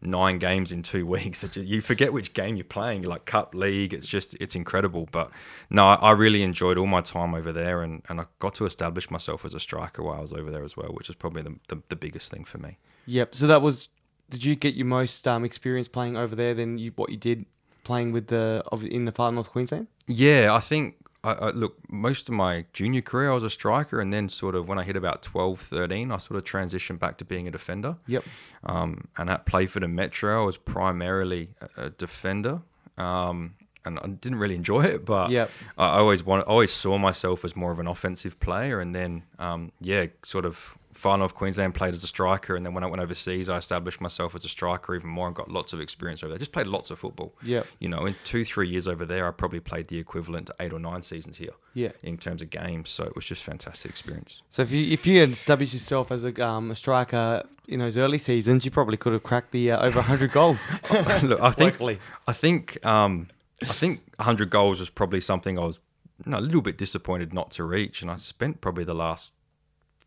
nine 0.00 0.38
games 0.38 0.72
in 0.72 0.82
two 0.82 1.06
weeks. 1.14 1.44
You 1.56 1.80
forget 1.80 2.12
which 2.12 2.32
game 2.32 2.56
you're 2.56 2.64
playing. 2.64 3.02
You're 3.02 3.10
like 3.10 3.24
cup 3.24 3.54
league. 3.54 3.92
It's 3.94 4.06
just 4.06 4.36
it's 4.40 4.54
incredible. 4.54 5.08
But 5.10 5.30
no, 5.70 5.86
I 5.86 6.12
really 6.12 6.42
enjoyed 6.42 6.78
all 6.78 6.86
my 6.86 7.00
time 7.00 7.34
over 7.34 7.52
there, 7.52 7.82
and, 7.82 8.02
and 8.08 8.20
I 8.20 8.26
got 8.38 8.54
to 8.56 8.66
establish 8.66 9.10
myself 9.10 9.44
as 9.44 9.54
a 9.54 9.60
striker 9.60 10.02
while 10.02 10.18
I 10.18 10.22
was 10.22 10.32
over 10.32 10.50
there 10.50 10.64
as 10.64 10.76
well, 10.76 10.88
which 10.88 11.08
is 11.08 11.14
probably 11.14 11.42
the, 11.42 11.56
the, 11.68 11.82
the 11.88 11.96
biggest 11.96 12.30
thing 12.30 12.44
for 12.44 12.58
me. 12.58 12.78
Yep. 13.06 13.34
So 13.34 13.46
that 13.46 13.62
was. 13.62 13.88
Did 14.30 14.44
you 14.44 14.56
get 14.56 14.74
your 14.74 14.86
most 14.86 15.26
um, 15.26 15.42
experience 15.42 15.88
playing 15.88 16.18
over 16.18 16.36
there 16.36 16.52
than 16.52 16.76
you 16.76 16.92
what 16.96 17.08
you 17.08 17.16
did 17.16 17.46
playing 17.82 18.12
with 18.12 18.26
the 18.26 18.62
in 18.90 19.06
the 19.06 19.12
far 19.12 19.32
north 19.32 19.50
Queensland? 19.50 19.86
Yeah, 20.06 20.54
I 20.54 20.60
think. 20.60 20.96
I, 21.28 21.48
I, 21.48 21.50
look, 21.50 21.76
most 21.90 22.28
of 22.28 22.34
my 22.34 22.64
junior 22.72 23.02
career, 23.02 23.30
I 23.30 23.34
was 23.34 23.44
a 23.44 23.50
striker, 23.50 24.00
and 24.00 24.12
then 24.12 24.28
sort 24.28 24.54
of 24.54 24.68
when 24.68 24.78
I 24.78 24.84
hit 24.84 24.96
about 24.96 25.22
12, 25.22 25.60
13, 25.60 26.10
I 26.10 26.16
sort 26.18 26.38
of 26.38 26.44
transitioned 26.44 26.98
back 26.98 27.18
to 27.18 27.24
being 27.24 27.46
a 27.46 27.50
defender. 27.50 27.96
Yep. 28.06 28.24
Um, 28.64 29.08
and 29.16 29.28
at 29.28 29.46
Playford 29.46 29.84
and 29.84 29.94
Metro, 29.94 30.42
I 30.42 30.46
was 30.46 30.56
primarily 30.56 31.50
a, 31.60 31.86
a 31.86 31.90
defender. 31.90 32.62
Um, 32.96 33.54
and 33.88 33.98
I 33.98 34.06
didn't 34.06 34.38
really 34.38 34.54
enjoy 34.54 34.84
it, 34.84 35.04
but 35.04 35.30
Yep. 35.30 35.50
I 35.76 35.98
always 35.98 36.22
wanted, 36.24 36.42
I 36.44 36.46
always 36.46 36.72
saw 36.72 36.98
myself 36.98 37.44
as 37.44 37.56
more 37.56 37.72
of 37.72 37.78
an 37.78 37.86
offensive 37.88 38.38
player. 38.40 38.78
And 38.80 38.94
then, 38.94 39.22
um, 39.38 39.72
yeah, 39.80 40.06
sort 40.24 40.44
of 40.44 40.78
far 40.92 41.16
north 41.16 41.34
Queensland 41.34 41.74
played 41.74 41.94
as 41.94 42.02
a 42.02 42.06
striker, 42.08 42.56
and 42.56 42.66
then 42.66 42.74
when 42.74 42.82
I 42.82 42.88
went 42.88 43.00
overseas, 43.00 43.48
I 43.48 43.56
established 43.56 44.00
myself 44.00 44.34
as 44.34 44.44
a 44.44 44.48
striker 44.48 44.96
even 44.96 45.08
more 45.08 45.28
and 45.28 45.36
got 45.36 45.48
lots 45.48 45.72
of 45.72 45.80
experience 45.80 46.22
over 46.24 46.30
there. 46.30 46.38
Just 46.38 46.50
played 46.52 46.66
lots 46.66 46.90
of 46.90 46.98
football. 46.98 47.34
Yep. 47.44 47.66
You 47.78 47.88
know, 47.88 48.04
in 48.06 48.16
two, 48.24 48.44
three 48.44 48.68
years 48.68 48.88
over 48.88 49.04
there, 49.06 49.28
I 49.28 49.30
probably 49.30 49.60
played 49.60 49.88
the 49.88 49.98
equivalent 49.98 50.48
to 50.48 50.54
eight 50.58 50.72
or 50.72 50.80
nine 50.80 51.02
seasons 51.02 51.36
here. 51.36 51.52
Yeah. 51.74 51.92
In 52.02 52.16
terms 52.18 52.42
of 52.42 52.50
games, 52.50 52.90
so 52.90 53.04
it 53.04 53.14
was 53.14 53.24
just 53.24 53.44
fantastic 53.44 53.90
experience. 53.90 54.42
So 54.50 54.62
if 54.62 54.72
you 54.72 54.92
if 54.92 55.06
you 55.06 55.20
had 55.20 55.30
established 55.30 55.72
yourself 55.72 56.10
as 56.10 56.24
a, 56.24 56.44
um, 56.44 56.72
a 56.72 56.74
striker 56.74 57.44
in 57.68 57.78
those 57.78 57.96
early 57.96 58.18
seasons, 58.18 58.64
you 58.64 58.72
probably 58.72 58.96
could 58.96 59.12
have 59.12 59.22
cracked 59.22 59.52
the 59.52 59.70
uh, 59.70 59.86
over 59.86 59.98
100 59.98 60.32
goals. 60.32 60.66
Look, 61.22 61.40
I 61.40 61.50
think. 61.52 62.00
I 62.26 62.32
think 62.32 62.84
um, 62.84 63.28
I 63.62 63.72
think 63.72 64.00
100 64.16 64.50
goals 64.50 64.80
was 64.80 64.90
probably 64.90 65.20
something 65.20 65.58
I 65.58 65.64
was 65.64 65.80
you 66.24 66.32
know, 66.32 66.38
a 66.38 66.40
little 66.40 66.62
bit 66.62 66.78
disappointed 66.78 67.32
not 67.32 67.50
to 67.52 67.64
reach, 67.64 68.02
and 68.02 68.10
I 68.10 68.16
spent 68.16 68.60
probably 68.60 68.84
the 68.84 68.94
last 68.94 69.32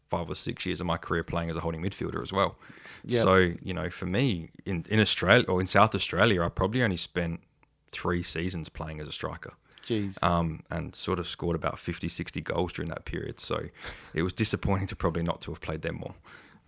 five 0.10 0.30
or 0.30 0.36
six 0.36 0.66
years 0.66 0.82
of 0.82 0.88
my 0.88 0.98
career 0.98 1.24
playing 1.24 1.50
as 1.50 1.56
a 1.56 1.62
holding 1.62 1.82
midfielder 1.82 2.22
as 2.22 2.34
well. 2.34 2.58
Yeah. 3.06 3.22
So 3.22 3.54
you 3.62 3.74
know, 3.74 3.90
for 3.90 4.06
me 4.06 4.50
in 4.66 4.86
in 4.90 5.00
Australia 5.00 5.46
or 5.48 5.62
in 5.62 5.68
South 5.68 5.96
Australia, 5.96 6.44
I 6.44 6.50
probably 6.50 6.84
only 6.84 6.98
spent 6.98 7.42
three 7.92 8.24
seasons 8.24 8.70
playing 8.70 9.00
as 9.00 9.08
a 9.08 9.12
striker. 9.12 9.54
Jeez. 9.86 10.22
Um, 10.24 10.64
and 10.70 10.96
sort 10.96 11.20
of 11.20 11.28
scored 11.28 11.56
about 11.56 11.80
50, 11.80 12.08
60 12.08 12.40
goals 12.42 12.74
during 12.74 12.90
that 12.90 13.06
period. 13.06 13.40
So 13.40 13.64
it 14.14 14.22
was 14.22 14.32
disappointing 14.32 14.88
to 14.88 14.96
probably 14.96 15.24
not 15.24 15.42
to 15.42 15.52
have 15.52 15.60
played 15.60 15.82
them 15.82 15.96
more. 15.96 16.14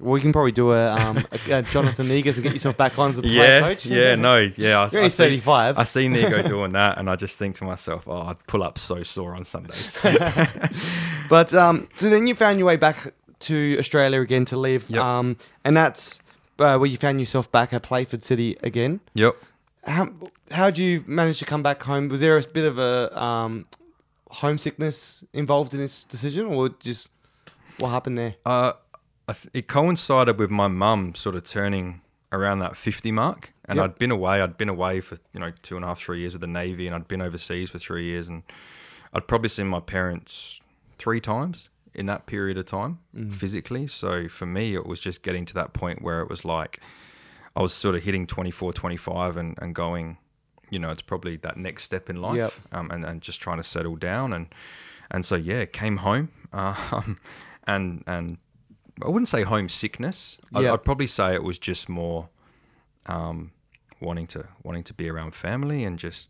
Well, 0.04 0.18
you 0.18 0.22
can 0.22 0.34
probably 0.34 0.52
do 0.52 0.72
a, 0.74 0.92
um, 0.92 1.26
a, 1.48 1.52
a 1.52 1.62
Jonathan 1.64 2.08
Negus 2.08 2.36
and 2.38 2.44
get 2.44 2.54
yourself 2.54 2.76
back 2.78 3.00
on 3.00 3.12
as 3.12 3.20
a 3.20 3.22
player 3.24 3.62
coach. 3.62 3.86
Yeah, 3.86 4.02
yeah, 4.10 4.16
no, 4.16 4.38
yeah. 4.38 4.80
I, 4.82 4.88
You're 4.92 5.00
only 5.00 5.06
I 5.06 5.08
see- 5.10 5.24
35. 5.24 5.78
I 5.80 5.84
see 5.84 6.08
Nico 6.08 6.42
doing 6.44 6.74
that, 6.74 6.98
and 6.98 7.10
I 7.10 7.16
just 7.16 7.40
think 7.40 7.56
to 7.58 7.64
myself, 7.64 8.08
oh, 8.08 8.22
I'd 8.22 8.46
pull 8.48 8.64
up 8.64 8.78
so 8.78 9.02
sore 9.04 9.34
on 9.36 9.44
Sundays. 9.46 9.98
But 11.30 11.54
um, 11.54 11.88
so 11.96 12.10
then 12.10 12.28
you 12.28 12.36
found 12.36 12.60
your 12.60 12.68
way 12.68 12.76
back 12.76 13.14
to 13.40 13.76
Australia 13.80 14.20
again 14.22 14.46
to 14.46 14.58
live. 14.58 14.90
Yep. 14.90 15.02
Um, 15.02 15.38
and 15.64 15.76
that's 15.76 16.20
uh, 16.60 16.78
where 16.78 16.86
you 16.90 16.98
found 16.98 17.20
yourself 17.20 17.52
back 17.52 17.74
at 17.74 17.82
Playford 17.82 18.22
City 18.24 18.58
again. 18.62 19.00
yep. 19.16 19.36
How 19.86 20.10
how 20.52 20.66
would 20.66 20.78
you 20.78 21.04
manage 21.08 21.40
to 21.40 21.46
come 21.46 21.64
back 21.64 21.82
home? 21.84 22.08
Was 22.10 22.22
there 22.22 22.38
a 22.38 22.44
bit 22.44 22.66
of 22.66 22.78
a 22.78 23.22
um, 23.22 23.66
homesickness 24.32 25.24
involved 25.34 25.74
in 25.74 25.80
this 25.80 26.04
decision, 26.04 26.46
or 26.46 26.70
just 26.70 27.10
what 27.80 27.90
happened 27.90 28.18
there? 28.18 28.36
Uh, 28.46 28.74
th- 29.28 29.48
it 29.54 29.68
coincided 29.68 30.38
with 30.38 30.50
my 30.52 30.68
mum 30.68 31.16
sort 31.16 31.36
of 31.36 31.44
turning 31.44 32.02
around 32.32 32.60
that 32.60 32.76
50 32.76 33.12
mark. 33.12 33.54
And 33.66 33.78
Yep. 33.78 33.84
I'd 33.86 33.96
been 34.00 34.12
away. 34.12 34.42
I'd 34.42 34.58
been 34.58 34.70
away 34.70 35.00
for, 35.02 35.18
you 35.34 35.40
know, 35.40 35.52
two 35.62 35.76
and 35.76 35.86
a 35.86 35.88
half, 35.90 36.00
three 36.00 36.20
years 36.20 36.34
with 36.34 36.42
the 36.42 36.48
Navy, 36.48 36.88
and 36.88 36.96
I'd 36.96 37.08
been 37.08 37.22
overseas 37.22 37.70
for 37.70 37.80
three 37.80 38.04
years. 38.06 38.28
And 38.28 38.44
I'd 39.14 39.28
probably 39.28 39.50
seen 39.50 39.68
my 39.68 39.80
parents 39.80 40.60
three 40.98 41.22
times 41.22 41.70
in 41.94 42.08
that 42.08 42.26
period 42.26 42.58
of 42.58 42.66
time 42.66 43.00
physically. 43.32 43.86
So 43.88 44.28
for 44.28 44.46
me, 44.48 44.74
it 44.74 44.86
was 44.86 45.00
just 45.00 45.22
getting 45.22 45.46
to 45.46 45.54
that 45.54 45.74
point 45.74 46.02
where 46.02 46.22
it 46.22 46.30
was 46.30 46.44
like 46.44 46.80
I 47.56 47.62
was 47.62 47.72
sort 47.72 47.94
of 47.96 48.02
hitting 48.04 48.26
24, 48.26 48.74
25 48.74 49.38
and, 49.38 49.56
and 49.62 49.76
going, 49.76 50.18
you 50.72 50.80
know, 50.80 50.90
it's 50.90 51.04
probably 51.04 51.38
that 51.38 51.56
next 51.56 51.84
step 51.84 52.10
in 52.10 52.20
life 52.20 52.36
Yep. 52.38 52.54
um, 52.72 52.90
and, 52.92 53.06
and 53.06 53.22
just 53.22 53.40
trying 53.40 53.58
to 53.58 53.64
settle 53.64 53.96
down. 53.96 54.34
And, 54.34 54.48
and 55.12 55.24
so, 55.24 55.36
yeah, 55.36 55.66
came 55.66 55.98
home 55.98 56.30
um, 56.54 57.20
and, 57.68 58.04
and 58.08 58.38
I 59.02 59.08
wouldn't 59.08 59.28
say 59.28 59.44
homesickness. 59.44 60.38
I'd. 60.54 60.66
I'd 60.66 60.84
probably 60.84 61.08
say 61.08 61.34
it 61.34 61.44
was 61.44 61.58
just 61.58 61.90
more 61.90 62.30
um, 63.08 63.52
wanting 64.00 64.28
to 64.28 64.48
wanting 64.64 64.84
to 64.84 64.94
be 64.94 65.10
around 65.10 65.34
family 65.34 65.84
and 65.84 65.98
just 65.98 66.30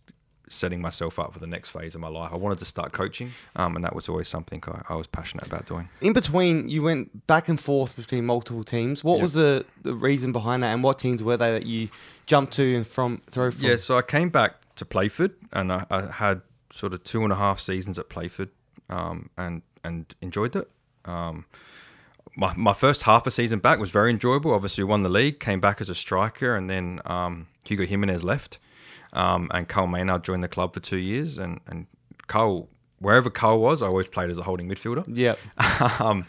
setting 0.49 0.81
myself 0.81 1.19
up 1.19 1.33
for 1.33 1.39
the 1.39 1.47
next 1.47 1.69
phase 1.69 1.95
of 1.95 2.01
my 2.01 2.07
life. 2.07 2.31
I 2.33 2.37
wanted 2.37 2.59
to 2.59 2.65
start 2.65 2.91
coaching, 2.91 3.31
um, 3.55 3.75
and 3.75 3.83
that 3.83 3.95
was 3.95 4.07
always 4.07 4.27
something 4.27 4.63
I, 4.67 4.93
I 4.93 4.95
was 4.95 5.07
passionate 5.07 5.45
about 5.45 5.65
doing. 5.65 5.89
In 6.01 6.13
between, 6.13 6.69
you 6.69 6.83
went 6.83 7.27
back 7.27 7.49
and 7.49 7.59
forth 7.59 7.95
between 7.95 8.25
multiple 8.25 8.63
teams. 8.63 9.03
What 9.03 9.19
was 9.19 9.33
the, 9.33 9.65
the 9.81 9.95
reason 9.95 10.31
behind 10.31 10.63
that, 10.63 10.73
and 10.73 10.83
what 10.83 10.99
teams 10.99 11.23
were 11.23 11.37
they 11.37 11.51
that 11.51 11.65
you 11.65 11.89
jumped 12.25 12.53
to 12.53 12.75
and 12.75 12.85
from 12.85 13.21
through 13.29 13.51
from? 13.51 13.65
Yeah, 13.65 13.77
so 13.77 13.97
I 13.97 14.01
came 14.01 14.29
back 14.29 14.55
to 14.75 14.85
Playford, 14.85 15.31
and 15.51 15.71
I, 15.71 15.85
I 15.89 16.01
had 16.11 16.41
sort 16.71 16.93
of 16.93 17.03
two 17.03 17.23
and 17.23 17.31
a 17.31 17.35
half 17.35 17.59
seasons 17.59 17.99
at 17.99 18.09
Playford, 18.09 18.49
um, 18.89 19.29
and 19.37 19.61
and 19.83 20.13
enjoyed 20.21 20.55
it. 20.55 20.69
Um, 21.05 21.45
my, 22.35 22.53
my 22.55 22.73
first 22.73 23.03
half 23.03 23.27
a 23.27 23.31
season 23.31 23.59
back 23.59 23.79
was 23.79 23.89
very 23.89 24.09
enjoyable. 24.09 24.53
Obviously, 24.53 24.83
we 24.83 24.89
won 24.89 25.03
the 25.03 25.09
league, 25.09 25.39
came 25.39 25.59
back 25.59 25.81
as 25.81 25.89
a 25.89 25.95
striker, 25.95 26.55
and 26.55 26.69
then 26.69 26.99
um, 27.05 27.47
Hugo 27.65 27.85
Jimenez 27.85 28.23
left, 28.23 28.59
um, 29.13 29.49
and 29.53 29.67
Carl 29.67 29.87
Maynard 29.87 30.23
joined 30.23 30.43
the 30.43 30.47
club 30.47 30.73
for 30.73 30.79
two 30.79 30.97
years. 30.97 31.37
And, 31.37 31.59
and 31.67 31.87
Carl, 32.27 32.69
wherever 32.99 33.29
Carl 33.29 33.59
was, 33.59 33.81
I 33.81 33.87
always 33.87 34.07
played 34.07 34.29
as 34.29 34.37
a 34.37 34.43
holding 34.43 34.67
midfielder. 34.67 35.05
Yep. 35.07 35.39
um, 36.01 36.25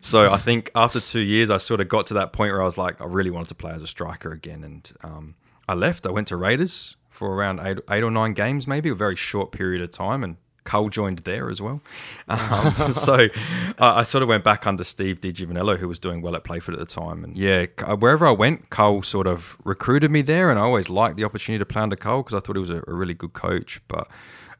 so 0.00 0.30
I 0.30 0.36
think 0.36 0.70
after 0.74 1.00
two 1.00 1.20
years, 1.20 1.50
I 1.50 1.56
sort 1.56 1.80
of 1.80 1.88
got 1.88 2.06
to 2.08 2.14
that 2.14 2.32
point 2.32 2.52
where 2.52 2.62
I 2.62 2.64
was 2.64 2.78
like, 2.78 3.00
I 3.00 3.04
really 3.04 3.30
wanted 3.30 3.48
to 3.48 3.54
play 3.54 3.72
as 3.72 3.82
a 3.82 3.88
striker 3.88 4.32
again, 4.32 4.62
and 4.62 4.90
um, 5.02 5.34
I 5.68 5.74
left. 5.74 6.06
I 6.06 6.10
went 6.10 6.28
to 6.28 6.36
Raiders 6.36 6.96
for 7.10 7.34
around 7.34 7.60
eight, 7.60 7.78
eight 7.90 8.04
or 8.04 8.10
nine 8.12 8.32
games, 8.32 8.68
maybe 8.68 8.90
a 8.90 8.94
very 8.94 9.16
short 9.16 9.50
period 9.50 9.82
of 9.82 9.90
time, 9.90 10.22
and 10.22 10.36
Cole 10.68 10.90
joined 10.90 11.20
there 11.20 11.48
as 11.48 11.62
well. 11.62 11.80
Um, 12.28 12.92
so 12.92 13.14
uh, 13.14 13.94
I 13.94 14.02
sort 14.02 14.22
of 14.22 14.28
went 14.28 14.44
back 14.44 14.66
under 14.66 14.84
Steve 14.84 15.22
DiGiovanello, 15.22 15.78
who 15.78 15.88
was 15.88 15.98
doing 15.98 16.20
well 16.20 16.36
at 16.36 16.44
Playford 16.44 16.74
at 16.74 16.78
the 16.78 16.86
time. 16.86 17.24
And 17.24 17.38
yeah, 17.38 17.66
uh, 17.78 17.96
wherever 17.96 18.26
I 18.26 18.32
went, 18.32 18.68
Cole 18.68 19.02
sort 19.02 19.26
of 19.26 19.56
recruited 19.64 20.10
me 20.10 20.20
there. 20.20 20.50
And 20.50 20.58
I 20.58 20.62
always 20.62 20.90
liked 20.90 21.16
the 21.16 21.24
opportunity 21.24 21.58
to 21.58 21.64
play 21.64 21.80
under 21.80 21.96
Cole 21.96 22.22
because 22.22 22.36
I 22.36 22.40
thought 22.40 22.56
he 22.56 22.60
was 22.60 22.68
a, 22.68 22.84
a, 22.86 22.92
really 22.92 23.14
good 23.14 23.32
coach. 23.32 23.80
But 23.88 24.08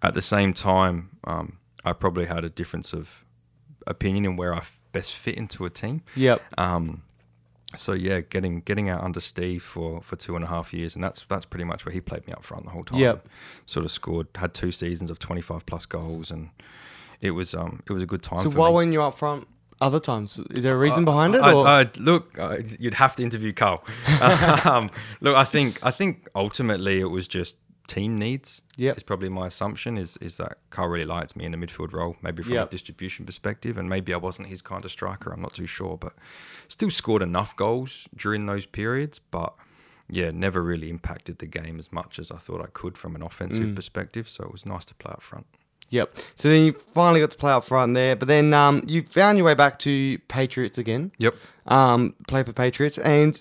at 0.03 0.15
the 0.15 0.23
same 0.23 0.55
time, 0.55 1.11
um, 1.25 1.59
I 1.85 1.93
probably 1.93 2.25
had 2.25 2.43
a 2.43 2.49
difference 2.49 2.95
of 2.95 3.27
opinion 3.87 4.25
in 4.25 4.37
where 4.37 4.55
I 4.55 4.63
best 4.93 5.13
fit 5.13 5.37
into 5.37 5.67
a 5.67 5.71
team. 5.71 6.03
Yep. 6.17 6.43
Um, 6.57 7.03
so 7.77 7.93
yeah, 7.93 8.21
getting 8.21 8.61
getting 8.61 8.89
out 8.89 9.03
under 9.03 9.21
Steve 9.21 9.63
for, 9.63 10.01
for 10.01 10.17
two 10.17 10.37
and 10.37 10.45
a 10.45 10.49
half 10.49 10.73
years, 10.73 10.95
and 10.95 11.05
that's 11.05 11.25
that's 11.29 11.45
pretty 11.45 11.65
much 11.65 11.85
where 11.85 11.93
he 11.93 12.01
played 12.01 12.27
me 12.27 12.33
up 12.33 12.43
front 12.43 12.65
the 12.65 12.71
whole 12.71 12.83
time. 12.83 12.99
Yep. 12.99 13.29
Sort 13.67 13.85
of 13.85 13.91
scored, 13.91 14.29
had 14.37 14.55
two 14.55 14.73
seasons 14.73 15.11
of 15.11 15.19
twenty 15.19 15.43
five 15.43 15.67
plus 15.67 15.85
goals, 15.85 16.31
and 16.31 16.49
it 17.21 17.33
was 17.33 17.55
um 17.55 17.83
it 17.87 17.93
was 17.93 18.03
a 18.03 18.07
good 18.07 18.23
time. 18.23 18.43
So 18.43 18.51
why 18.51 18.69
me. 18.69 18.75
weren't 18.75 18.93
you 18.93 19.03
up 19.03 19.19
front 19.19 19.47
other 19.83 20.01
times? 20.01 20.39
Is 20.51 20.63
there 20.63 20.75
a 20.75 20.79
reason 20.79 21.05
behind 21.05 21.35
it? 21.35 21.43
I, 21.43 21.53
or? 21.53 21.67
I, 21.67 21.91
look, 21.99 22.39
I, 22.39 22.65
you'd 22.79 22.95
have 22.95 23.17
to 23.17 23.23
interview 23.23 23.53
Carl. 23.53 23.85
um, 24.65 24.91
look, 25.21 25.37
I 25.37 25.45
think 25.45 25.79
I 25.85 25.91
think 25.91 26.27
ultimately 26.35 27.01
it 27.01 27.11
was 27.11 27.29
just 27.29 27.57
team 27.89 28.17
needs. 28.17 28.63
Yep. 28.77 28.97
is 28.99 29.03
probably 29.03 29.29
my 29.29 29.49
assumption. 29.49 29.99
Is 29.99 30.17
is 30.19 30.37
that 30.37 30.59
Carl 30.71 30.89
really 30.89 31.05
liked 31.05 31.35
me 31.35 31.45
in 31.45 31.53
the 31.53 31.59
midfield 31.59 31.93
role, 31.93 32.17
maybe 32.23 32.43
from 32.45 32.53
Yep. 32.53 32.69
a 32.69 32.71
distribution 32.71 33.27
perspective, 33.27 33.77
and 33.77 33.89
maybe 33.89 34.15
I 34.15 34.19
wasn't 34.19 34.49
his 34.49 34.63
kind 34.63 34.85
of 34.85 34.91
striker. 34.93 35.33
I'm 35.33 35.43
not 35.43 35.55
too 35.55 35.67
sure, 35.67 35.97
but 35.97 36.13
still 36.69 36.91
scored 36.91 37.23
enough 37.23 37.57
goals 37.57 38.09
during 38.17 38.47
those 38.47 38.67
periods, 38.67 39.19
but. 39.19 39.55
Yeah, 40.11 40.31
never 40.31 40.63
really 40.63 40.89
impacted 40.89 41.39
the 41.39 41.45
game 41.45 41.79
as 41.79 41.93
much 41.93 42.19
as 42.19 42.31
I 42.31 42.39
thought 42.39 42.63
I 42.63 42.69
could 42.73 42.97
from 42.97 43.15
an 43.15 43.21
offensive 43.21 43.75
perspective. 43.75 44.27
So 44.27 44.43
it 44.45 44.51
was 44.51 44.65
nice 44.65 44.87
to 44.87 44.95
play 44.95 45.13
up 45.13 45.21
front. 45.21 45.45
Yep. 45.91 46.17
So 46.35 46.49
then 46.49 46.65
you 46.65 46.73
finally 46.73 47.21
got 47.21 47.31
to 47.33 47.37
play 47.37 47.53
up 47.53 47.63
front 47.65 47.93
there, 47.93 48.17
but 48.17 48.27
then 48.27 48.55
um, 48.55 48.83
you 48.87 49.03
found 49.03 49.37
your 49.37 49.45
way 49.47 49.53
back 49.53 49.79
to 49.81 50.19
Patriots 50.29 50.79
again. 50.79 51.13
Yep. 51.19 51.35
Um, 51.67 52.15
play 52.27 52.43
for 52.43 52.55
Patriots, 52.55 52.97
and 52.97 53.39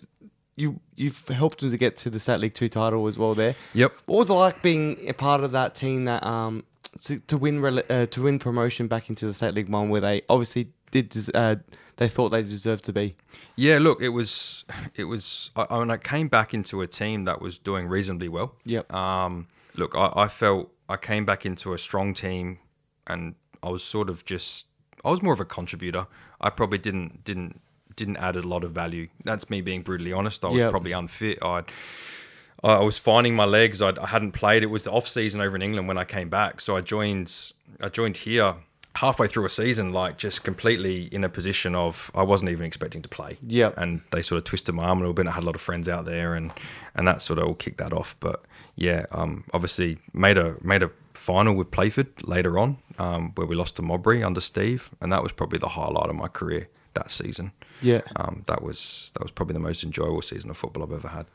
you 0.58 0.82
you've 0.96 1.26
helped 1.30 1.62
them 1.62 1.70
to 1.70 1.78
get 1.78 1.96
to 1.98 2.10
the 2.10 2.20
State 2.20 2.42
League 2.42 2.54
Two 2.54 2.68
title 2.68 3.08
as 3.08 3.18
well. 3.18 3.34
There. 3.34 3.56
Yep. 3.74 3.94
What 4.08 4.18
was 4.18 4.30
it 4.30 4.34
like 4.34 4.62
being 4.62 5.08
a 5.08 5.14
part 5.14 5.44
of 5.44 5.54
that 5.54 5.76
team 5.76 6.04
that 6.06 6.26
um 6.26 6.66
to, 7.04 7.20
to 7.20 7.38
win 7.38 7.64
uh, 7.64 8.08
to 8.08 8.22
win 8.22 8.40
promotion 8.40 8.88
back 8.88 9.10
into 9.10 9.26
the 9.26 9.34
State 9.34 9.54
League 9.54 9.70
One, 9.70 9.90
where 9.90 10.02
they 10.02 10.24
obviously 10.28 10.74
did 10.92 11.16
uh, 11.34 11.58
they 11.98 12.08
thought 12.08 12.30
they 12.30 12.42
deserved 12.42 12.86
to 12.86 12.94
be. 12.94 13.16
Yeah, 13.56 13.78
look, 13.80 14.02
it 14.02 14.10
was 14.10 14.66
it 14.96 15.06
was. 15.06 15.52
I, 15.56 15.68
I 15.70 15.80
mean, 15.80 15.92
I 15.92 15.98
came 15.98 16.28
back 16.28 16.54
into 16.54 16.82
a 16.82 16.88
team 16.88 17.26
that 17.26 17.42
was 17.42 17.58
doing 17.60 17.88
reasonably 17.88 18.28
well. 18.28 18.56
Yep. 18.66 18.92
Um, 18.94 19.48
look, 19.76 19.96
I, 19.96 20.12
I 20.16 20.28
felt 20.28 20.72
I 20.90 20.98
came 20.98 21.26
back 21.26 21.46
into 21.46 21.74
a 21.74 21.78
strong 21.78 22.14
team, 22.14 22.60
and 23.06 23.36
I 23.62 23.70
was 23.70 23.84
sort 23.84 24.10
of 24.10 24.26
just 24.26 24.66
I 25.06 25.12
was 25.12 25.22
more 25.22 25.34
of 25.34 25.40
a 25.40 25.46
contributor. 25.46 26.08
I 26.42 26.50
probably 26.50 26.78
didn't 26.78 27.24
didn't 27.24 27.62
didn't 27.98 28.18
add 28.18 28.38
a 28.38 28.42
lot 28.42 28.64
of 28.64 28.72
value. 28.72 29.10
That's 29.26 29.50
me 29.50 29.60
being 29.62 29.82
brutally 29.82 30.14
honest. 30.14 30.46
I 30.46 30.48
was 30.48 30.56
Yep. 30.58 30.72
probably 30.72 30.94
unfit. 30.94 31.40
I 31.42 31.64
I 32.64 32.80
was 32.80 32.98
finding 32.98 33.36
my 33.36 33.46
legs. 33.46 33.82
I'd, 33.82 34.00
I 34.00 34.08
hadn't 34.08 34.32
played. 34.32 34.64
It 34.64 34.68
was 34.68 34.84
the 34.84 34.92
off 34.92 35.08
season 35.08 35.42
over 35.42 35.56
in 35.56 35.62
England 35.62 35.88
when 35.88 35.98
I 35.98 36.06
came 36.06 36.30
back. 36.30 36.62
So 36.62 36.76
I 36.76 36.82
joined. 36.82 37.32
I 37.80 37.90
joined 37.90 38.18
here 38.18 38.56
halfway 38.96 39.28
through 39.28 39.46
a 39.46 39.50
season, 39.50 39.94
like 39.94 40.18
just 40.18 40.44
completely 40.44 41.04
in 41.12 41.24
a 41.24 41.30
position 41.30 41.76
of 41.76 42.10
I 42.16 42.24
wasn't 42.24 42.50
even 42.50 42.66
expecting 42.66 43.04
to 43.04 43.10
play. 43.10 43.38
Yep. 43.46 43.76
And 43.78 44.02
they 44.12 44.24
sort 44.24 44.38
of 44.38 44.46
twisted 44.46 44.74
my 44.74 44.86
arm 44.86 44.98
a 44.98 45.02
little 45.02 45.14
bit. 45.14 45.28
I 45.28 45.32
had 45.32 45.44
a 45.44 45.46
lot 45.46 45.54
of 45.56 45.62
friends 45.62 45.88
out 45.88 46.06
there, 46.06 46.34
and 46.34 46.52
and 46.96 47.08
that 47.08 47.22
sort 47.22 47.38
of 47.40 47.46
all 47.48 47.54
kicked 47.54 47.78
that 47.78 47.94
off. 47.94 48.16
But 48.20 48.44
yeah, 48.76 49.06
um, 49.12 49.44
obviously 49.54 50.00
made 50.14 50.38
a 50.40 50.56
made 50.64 50.82
a 50.82 50.90
final 51.14 51.54
with 51.56 51.70
Playford 51.70 52.10
later 52.24 52.58
on, 52.58 52.78
um, 52.98 53.32
where 53.36 53.46
we 53.46 53.56
lost 53.56 53.76
to 53.76 53.82
Modbury 53.84 54.24
under 54.24 54.42
Steve, 54.42 54.90
and 55.02 55.12
that 55.12 55.22
was 55.22 55.32
probably 55.32 55.60
the 55.60 55.70
highlight 55.70 56.10
of 56.10 56.16
my 56.16 56.28
career 56.28 56.68
that 56.98 57.12
season. 57.12 57.52
Yeah. 57.82 58.02
Um, 58.16 58.44
that 58.48 58.62
was 58.62 59.12
that 59.14 59.22
was 59.22 59.32
probably 59.32 59.54
the 59.54 59.60
most 59.60 59.84
enjoyable 59.84 60.22
season 60.22 60.50
of 60.50 60.58
football 60.58 60.84
I've 60.84 60.92
ever 60.92 61.10
had. 61.10 61.26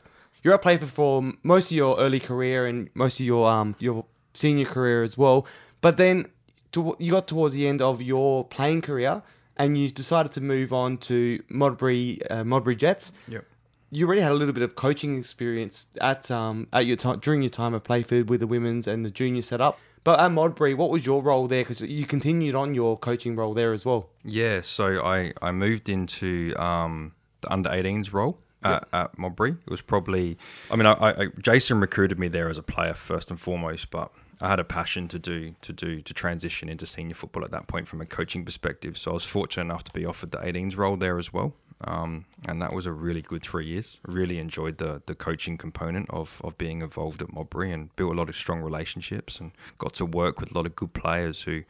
You're 0.43 0.53
at 0.53 0.61
Playford 0.61 0.89
for 0.89 1.33
most 1.41 1.71
of 1.71 1.77
your 1.77 1.97
early 1.97 2.19
career 2.19 2.67
and 2.67 2.89
most 2.93 3.19
of 3.19 3.25
your 3.25 3.49
um 3.49 3.75
your 3.79 4.05
senior 4.33 4.65
career 4.65 5.03
as 5.03 5.17
well. 5.17 5.47
But 5.81 5.97
then 5.97 6.27
to, 6.73 6.95
you 6.99 7.11
got 7.11 7.27
towards 7.27 7.53
the 7.53 7.67
end 7.67 7.81
of 7.81 8.01
your 8.01 8.45
playing 8.45 8.81
career 8.81 9.21
and 9.57 9.77
you 9.77 9.89
decided 9.89 10.31
to 10.33 10.41
move 10.41 10.73
on 10.73 10.97
to 10.97 11.41
Modbury 11.49 12.19
uh, 12.29 12.43
Modbury 12.43 12.75
Jets. 12.75 13.13
Yep. 13.27 13.45
You 13.91 14.07
already 14.07 14.21
had 14.21 14.31
a 14.31 14.35
little 14.35 14.53
bit 14.53 14.63
of 14.63 14.75
coaching 14.75 15.17
experience 15.17 15.87
at 16.01 16.29
um 16.29 16.67
at 16.73 16.85
your 16.85 16.97
time 16.97 17.19
during 17.19 17.41
your 17.41 17.51
time 17.51 17.73
at 17.75 17.83
Playford 17.83 18.29
with 18.29 18.39
the 18.41 18.47
women's 18.47 18.87
and 18.87 19.05
the 19.05 19.11
junior 19.11 19.41
setup. 19.41 19.79
But 20.03 20.19
at 20.19 20.31
Modbury, 20.31 20.73
what 20.73 20.89
was 20.89 21.05
your 21.05 21.21
role 21.21 21.47
there? 21.47 21.63
Because 21.63 21.81
you 21.81 22.05
continued 22.05 22.55
on 22.55 22.75
your 22.75 22.97
coaching 22.97 23.35
role 23.35 23.53
there 23.53 23.71
as 23.73 23.85
well. 23.85 24.09
Yeah, 24.23 24.61
so 24.61 25.03
I, 25.03 25.31
I 25.41 25.51
moved 25.51 25.87
into 25.87 26.53
um, 26.57 27.13
the 27.41 27.51
under 27.51 27.69
18s 27.69 28.11
role 28.11 28.37
at, 28.63 28.87
at 28.91 29.17
Modbury. 29.17 29.51
It 29.51 29.69
was 29.69 29.81
probably, 29.81 30.37
I 30.69 30.75
mean, 30.75 30.85
I, 30.85 30.93
I, 30.93 31.27
Jason 31.39 31.79
recruited 31.79 32.19
me 32.19 32.27
there 32.27 32.49
as 32.49 32.57
a 32.57 32.63
player 32.63 32.93
first 32.93 33.29
and 33.29 33.39
foremost, 33.39 33.91
but 33.91 34.11
I 34.41 34.49
had 34.49 34.59
a 34.59 34.65
passion 34.65 35.07
to 35.07 35.19
do 35.19 35.55
to 35.61 35.71
do 35.71 36.01
to 36.01 36.13
transition 36.13 36.67
into 36.67 36.85
senior 36.85 37.15
football 37.15 37.45
at 37.45 37.51
that 37.51 37.67
point 37.67 37.87
from 37.87 38.01
a 38.01 38.05
coaching 38.05 38.43
perspective. 38.43 38.97
So 38.97 39.11
I 39.11 39.13
was 39.13 39.25
fortunate 39.25 39.63
enough 39.63 39.85
to 39.85 39.93
be 39.93 40.05
offered 40.05 40.31
the 40.31 40.39
18s 40.39 40.75
role 40.75 40.97
there 40.97 41.17
as 41.17 41.31
well. 41.31 41.53
Um, 41.85 42.25
and 42.45 42.61
that 42.61 42.73
was 42.73 42.85
a 42.85 42.91
really 42.91 43.21
good 43.21 43.43
three 43.43 43.65
years. 43.65 43.99
Really 44.07 44.39
enjoyed 44.39 44.77
the 44.77 45.01
the 45.05 45.15
coaching 45.15 45.57
component 45.57 46.09
of, 46.09 46.41
of 46.43 46.57
being 46.57 46.81
involved 46.81 47.21
at 47.21 47.33
Modbury 47.33 47.71
and 47.71 47.95
built 47.95 48.13
a 48.13 48.15
lot 48.15 48.29
of 48.29 48.35
strong 48.35 48.61
relationships 48.61 49.39
and 49.39 49.51
got 49.77 49.93
to 49.95 50.05
work 50.05 50.39
with 50.39 50.51
a 50.51 50.53
lot 50.57 50.65
of 50.65 50.75
good 50.75 50.93
players 50.93 51.43
who 51.43 51.63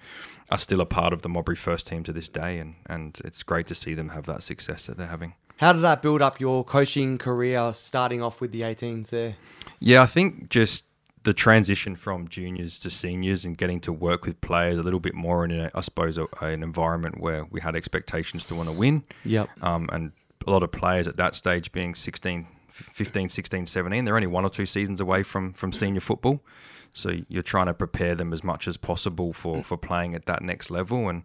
are 0.50 0.58
still 0.58 0.82
a 0.82 0.86
part 0.86 1.14
of 1.14 1.22
the 1.22 1.30
Modbury 1.30 1.56
first 1.56 1.88
team 1.88 2.04
to 2.04 2.14
this 2.14 2.30
day. 2.30 2.60
And, 2.60 2.76
and 2.86 3.20
it's 3.24 3.44
great 3.44 3.68
to 3.68 3.76
see 3.76 3.94
them 3.94 4.10
have 4.10 4.26
that 4.26 4.44
success 4.44 4.86
that 4.86 4.98
they're 4.98 5.08
having. 5.08 5.34
How 5.58 5.74
did 5.74 5.84
that 5.84 6.02
build 6.02 6.22
up 6.22 6.40
your 6.40 6.64
coaching 6.64 7.18
career, 7.18 7.72
starting 7.74 8.22
off 8.22 8.42
with 8.42 8.52
the 8.52 8.62
18s 8.62 9.12
there? 9.12 9.36
Yeah, 9.80 10.02
I 10.02 10.08
think 10.08 10.50
just 10.50 10.84
the 11.24 11.34
transition 11.34 11.96
from 11.96 12.28
juniors 12.28 12.80
to 12.80 12.90
seniors 12.90 13.46
and 13.46 13.58
getting 13.58 13.80
to 13.82 13.94
work 13.94 14.26
with 14.26 14.40
players 14.42 14.78
a 14.78 14.84
little 14.84 15.00
bit 15.00 15.14
more 15.14 15.46
in, 15.46 15.52
a, 15.52 15.72
I 15.74 15.82
suppose, 15.82 16.18
a, 16.18 16.28
an 16.42 16.64
environment 16.64 17.20
where 17.20 17.46
we 17.46 17.62
had 17.62 17.76
expectations 17.76 18.44
to 18.46 18.56
want 18.56 18.68
to 18.68 18.74
win. 18.74 19.04
Yep. 19.24 19.50
Um, 19.62 19.90
and 19.92 20.12
a 20.46 20.52
lot 20.52 20.64
of 20.64 20.72
players 20.72 21.08
at 21.08 21.16
that 21.18 21.34
stage 21.34 21.72
being 21.72 21.96
16, 21.96 22.48
15, 22.70 23.30
16, 23.30 23.66
17, 23.66 24.06
they're 24.06 24.16
only 24.16 24.28
one 24.28 24.44
or 24.44 24.50
two 24.50 24.66
seasons 24.66 25.00
away 25.00 25.24
from, 25.24 25.54
from 25.54 25.72
senior 25.72 26.02
football. 26.02 26.44
So 26.92 27.14
you're 27.30 27.42
trying 27.42 27.68
to 27.68 27.74
prepare 27.74 28.16
them 28.16 28.34
as 28.34 28.44
much 28.44 28.68
as 28.68 28.76
possible 28.76 29.32
for, 29.32 29.64
for 29.64 29.78
playing 29.78 30.16
at 30.16 30.26
that 30.26 30.44
next 30.44 30.70
level. 30.70 31.08
And 31.08 31.24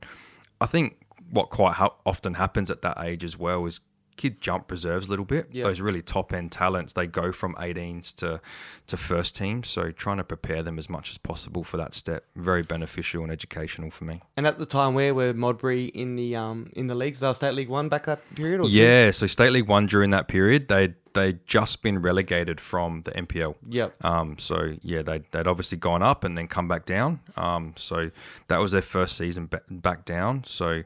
I 0.61 0.67
think 0.67 0.97
what 1.31 1.51
quite 1.51 1.75
ha- 1.75 1.95
often 2.07 2.35
happens 2.35 2.71
at 2.71 2.83
that 2.83 2.99
age 3.03 3.25
as 3.25 3.37
well 3.37 3.67
is 3.67 3.81
kid 4.18 4.40
jump 4.42 4.70
reserves 4.70 5.07
a 5.07 5.11
little 5.11 5.24
bit. 5.24 5.52
Those 5.54 5.81
really 5.81 6.02
top 6.02 6.35
end 6.35 6.52
talents, 6.52 6.92
they 6.92 7.07
go 7.07 7.33
from 7.33 7.54
18s 7.54 8.14
to 8.16 8.40
to 8.88 8.96
first 8.96 9.35
team. 9.37 9.62
So 9.64 9.90
trying 9.90 10.18
to 10.18 10.24
prepare 10.24 10.62
them 10.62 10.78
as 10.78 10.90
much 10.90 11.11
as 11.11 11.16
possible 11.16 11.64
for 11.64 11.78
that 11.78 11.94
step, 11.94 12.24
very 12.37 12.62
beneficial 12.62 13.22
and 13.22 13.33
educational 13.33 13.90
for 13.90 14.04
me. 14.04 14.20
And 14.37 14.46
at 14.46 14.59
the 14.59 14.66
time, 14.66 14.94
where 14.94 15.14
were 15.14 15.33
Modbury 15.33 15.87
in 15.87 16.16
the 16.16 16.37
um 16.37 16.70
in 16.74 16.88
the 16.88 16.94
leagues? 16.94 17.20
They 17.20 17.28
were 17.28 17.35
State 17.35 17.54
League 17.54 17.70
One 17.70 17.88
back 17.88 18.09
that 18.09 18.20
period. 18.35 18.62
Two? 18.62 18.68
Yeah, 18.68 19.11
so 19.12 19.26
State 19.26 19.52
League 19.52 19.68
One 19.68 19.87
during 19.87 20.11
that 20.11 20.28
period, 20.28 20.68
they'd 20.68 20.94
they'd 21.14 21.46
just 21.46 21.83
been 21.83 22.00
relegated 22.00 22.61
from 22.61 23.02
the 23.02 23.12
NPL. 23.12 23.54
Yep. 23.68 24.04
Um, 24.04 24.38
so 24.38 24.74
yeah, 24.83 25.02
they'd, 25.02 25.24
they'd 25.31 25.46
obviously 25.46 25.78
gone 25.78 26.02
up 26.02 26.24
and 26.24 26.37
then 26.37 26.48
come 26.48 26.68
back 26.68 26.85
down. 26.87 27.20
Um, 27.37 27.74
so 27.76 28.11
that 28.48 28.59
was 28.59 28.72
their 28.72 28.83
first 28.83 29.16
season 29.16 29.46
ba- 29.46 29.62
back 29.70 30.04
down. 30.04 30.44
So 30.44 30.83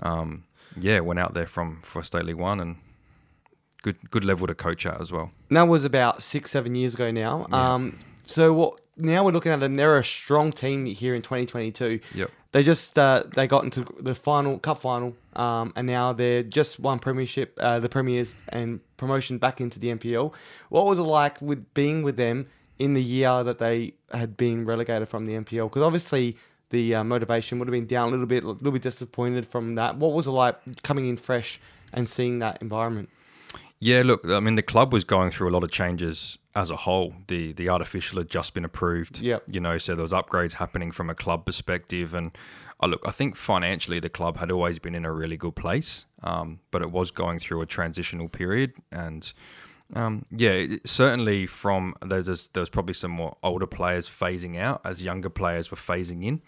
um, 0.00 0.44
yeah, 0.78 1.00
went 1.00 1.20
out 1.20 1.34
there 1.34 1.46
from 1.46 1.80
for 1.82 2.02
State 2.02 2.24
League 2.24 2.36
One 2.36 2.60
and 2.60 2.76
good 3.82 4.10
good 4.10 4.24
level 4.24 4.46
to 4.46 4.54
coach 4.54 4.86
at 4.86 5.00
as 5.00 5.12
well. 5.12 5.30
And 5.48 5.56
that 5.56 5.68
was 5.68 5.84
about 5.84 6.22
six, 6.22 6.50
seven 6.50 6.74
years 6.74 6.94
ago 6.94 7.10
now. 7.10 7.46
Um, 7.52 7.98
so 8.24 8.52
what? 8.52 8.80
Now 8.96 9.24
we're 9.24 9.32
looking 9.32 9.50
at 9.50 9.58
them. 9.58 9.74
They're 9.74 9.98
a 9.98 10.04
strong 10.04 10.52
team 10.52 10.86
here 10.86 11.16
in 11.16 11.22
2022. 11.22 11.98
Yep. 12.14 12.30
They 12.52 12.62
just 12.62 12.96
uh, 12.96 13.24
they 13.34 13.48
got 13.48 13.64
into 13.64 13.84
the 13.98 14.14
final 14.14 14.58
cup 14.60 14.78
final, 14.78 15.16
um, 15.34 15.72
and 15.74 15.86
now 15.86 16.12
they're 16.12 16.44
just 16.44 16.78
won 16.78 17.00
premiership, 17.00 17.58
uh, 17.60 17.80
the 17.80 17.88
premiers, 17.88 18.36
and 18.48 18.80
promotion 18.96 19.38
back 19.38 19.60
into 19.60 19.80
the 19.80 19.88
NPL. 19.88 20.32
What 20.68 20.86
was 20.86 21.00
it 21.00 21.02
like 21.02 21.40
with 21.42 21.74
being 21.74 22.02
with 22.04 22.16
them 22.16 22.46
in 22.78 22.94
the 22.94 23.02
year 23.02 23.42
that 23.42 23.58
they 23.58 23.94
had 24.12 24.36
been 24.36 24.64
relegated 24.64 25.08
from 25.08 25.26
the 25.26 25.32
NPL? 25.32 25.68
Because 25.68 25.82
obviously 25.82 26.36
the 26.74 26.96
uh, 26.96 27.04
motivation 27.04 27.58
would 27.58 27.68
have 27.68 27.72
been 27.72 27.86
down 27.86 28.08
a 28.08 28.10
little 28.10 28.26
bit, 28.26 28.44
a 28.44 28.48
little 28.48 28.72
bit 28.72 28.82
disappointed 28.82 29.46
from 29.46 29.76
that. 29.76 29.96
What 29.96 30.12
was 30.12 30.26
it 30.26 30.32
like 30.32 30.56
coming 30.82 31.06
in 31.06 31.16
fresh 31.16 31.60
and 31.94 32.08
seeing 32.08 32.40
that 32.40 32.60
environment. 32.60 33.08
Yeah, 33.80 34.02
look, 34.04 34.26
I 34.28 34.40
mean, 34.40 34.56
the 34.56 34.62
club 34.62 34.92
was 34.92 35.04
going 35.04 35.30
through 35.30 35.48
a 35.50 35.52
lot 35.52 35.64
of 35.64 35.70
changes 35.70 36.38
as 36.54 36.70
a 36.70 36.76
whole. 36.76 37.14
The 37.28 37.52
the 37.52 37.68
artificial 37.68 38.18
had 38.18 38.28
just 38.28 38.54
been 38.54 38.64
approved. 38.64 39.20
Yep. 39.20 39.44
You 39.48 39.60
know, 39.60 39.78
so 39.78 39.94
there 39.94 40.02
was 40.02 40.12
upgrades 40.12 40.54
happening 40.54 40.90
from 40.90 41.10
a 41.10 41.14
club 41.14 41.44
perspective, 41.46 42.14
and 42.14 42.36
uh, 42.82 42.86
look, 42.86 43.02
I 43.06 43.10
think 43.10 43.36
financially 43.36 44.00
the 44.00 44.08
club 44.08 44.38
had 44.38 44.50
always 44.50 44.78
been 44.78 44.94
in 44.94 45.04
a 45.04 45.12
really 45.12 45.36
good 45.36 45.56
place, 45.56 46.06
um, 46.22 46.60
but 46.70 46.82
it 46.82 46.90
was 46.90 47.10
going 47.10 47.38
through 47.38 47.60
a 47.62 47.66
transitional 47.66 48.28
period, 48.28 48.72
and 48.90 49.32
um, 49.94 50.24
yeah, 50.30 50.50
it- 50.50 50.88
certainly 50.88 51.46
from 51.46 51.94
there's 52.04 52.26
there's- 52.26 52.48
there 52.52 52.60
was 52.60 52.70
probably 52.70 52.94
some 52.94 53.10
more 53.10 53.36
older 53.42 53.66
players 53.66 54.08
phasing 54.08 54.58
out 54.58 54.80
as 54.84 55.02
younger 55.02 55.30
players 55.30 55.70
were 55.70 55.76
phasing 55.76 56.24
in, 56.24 56.42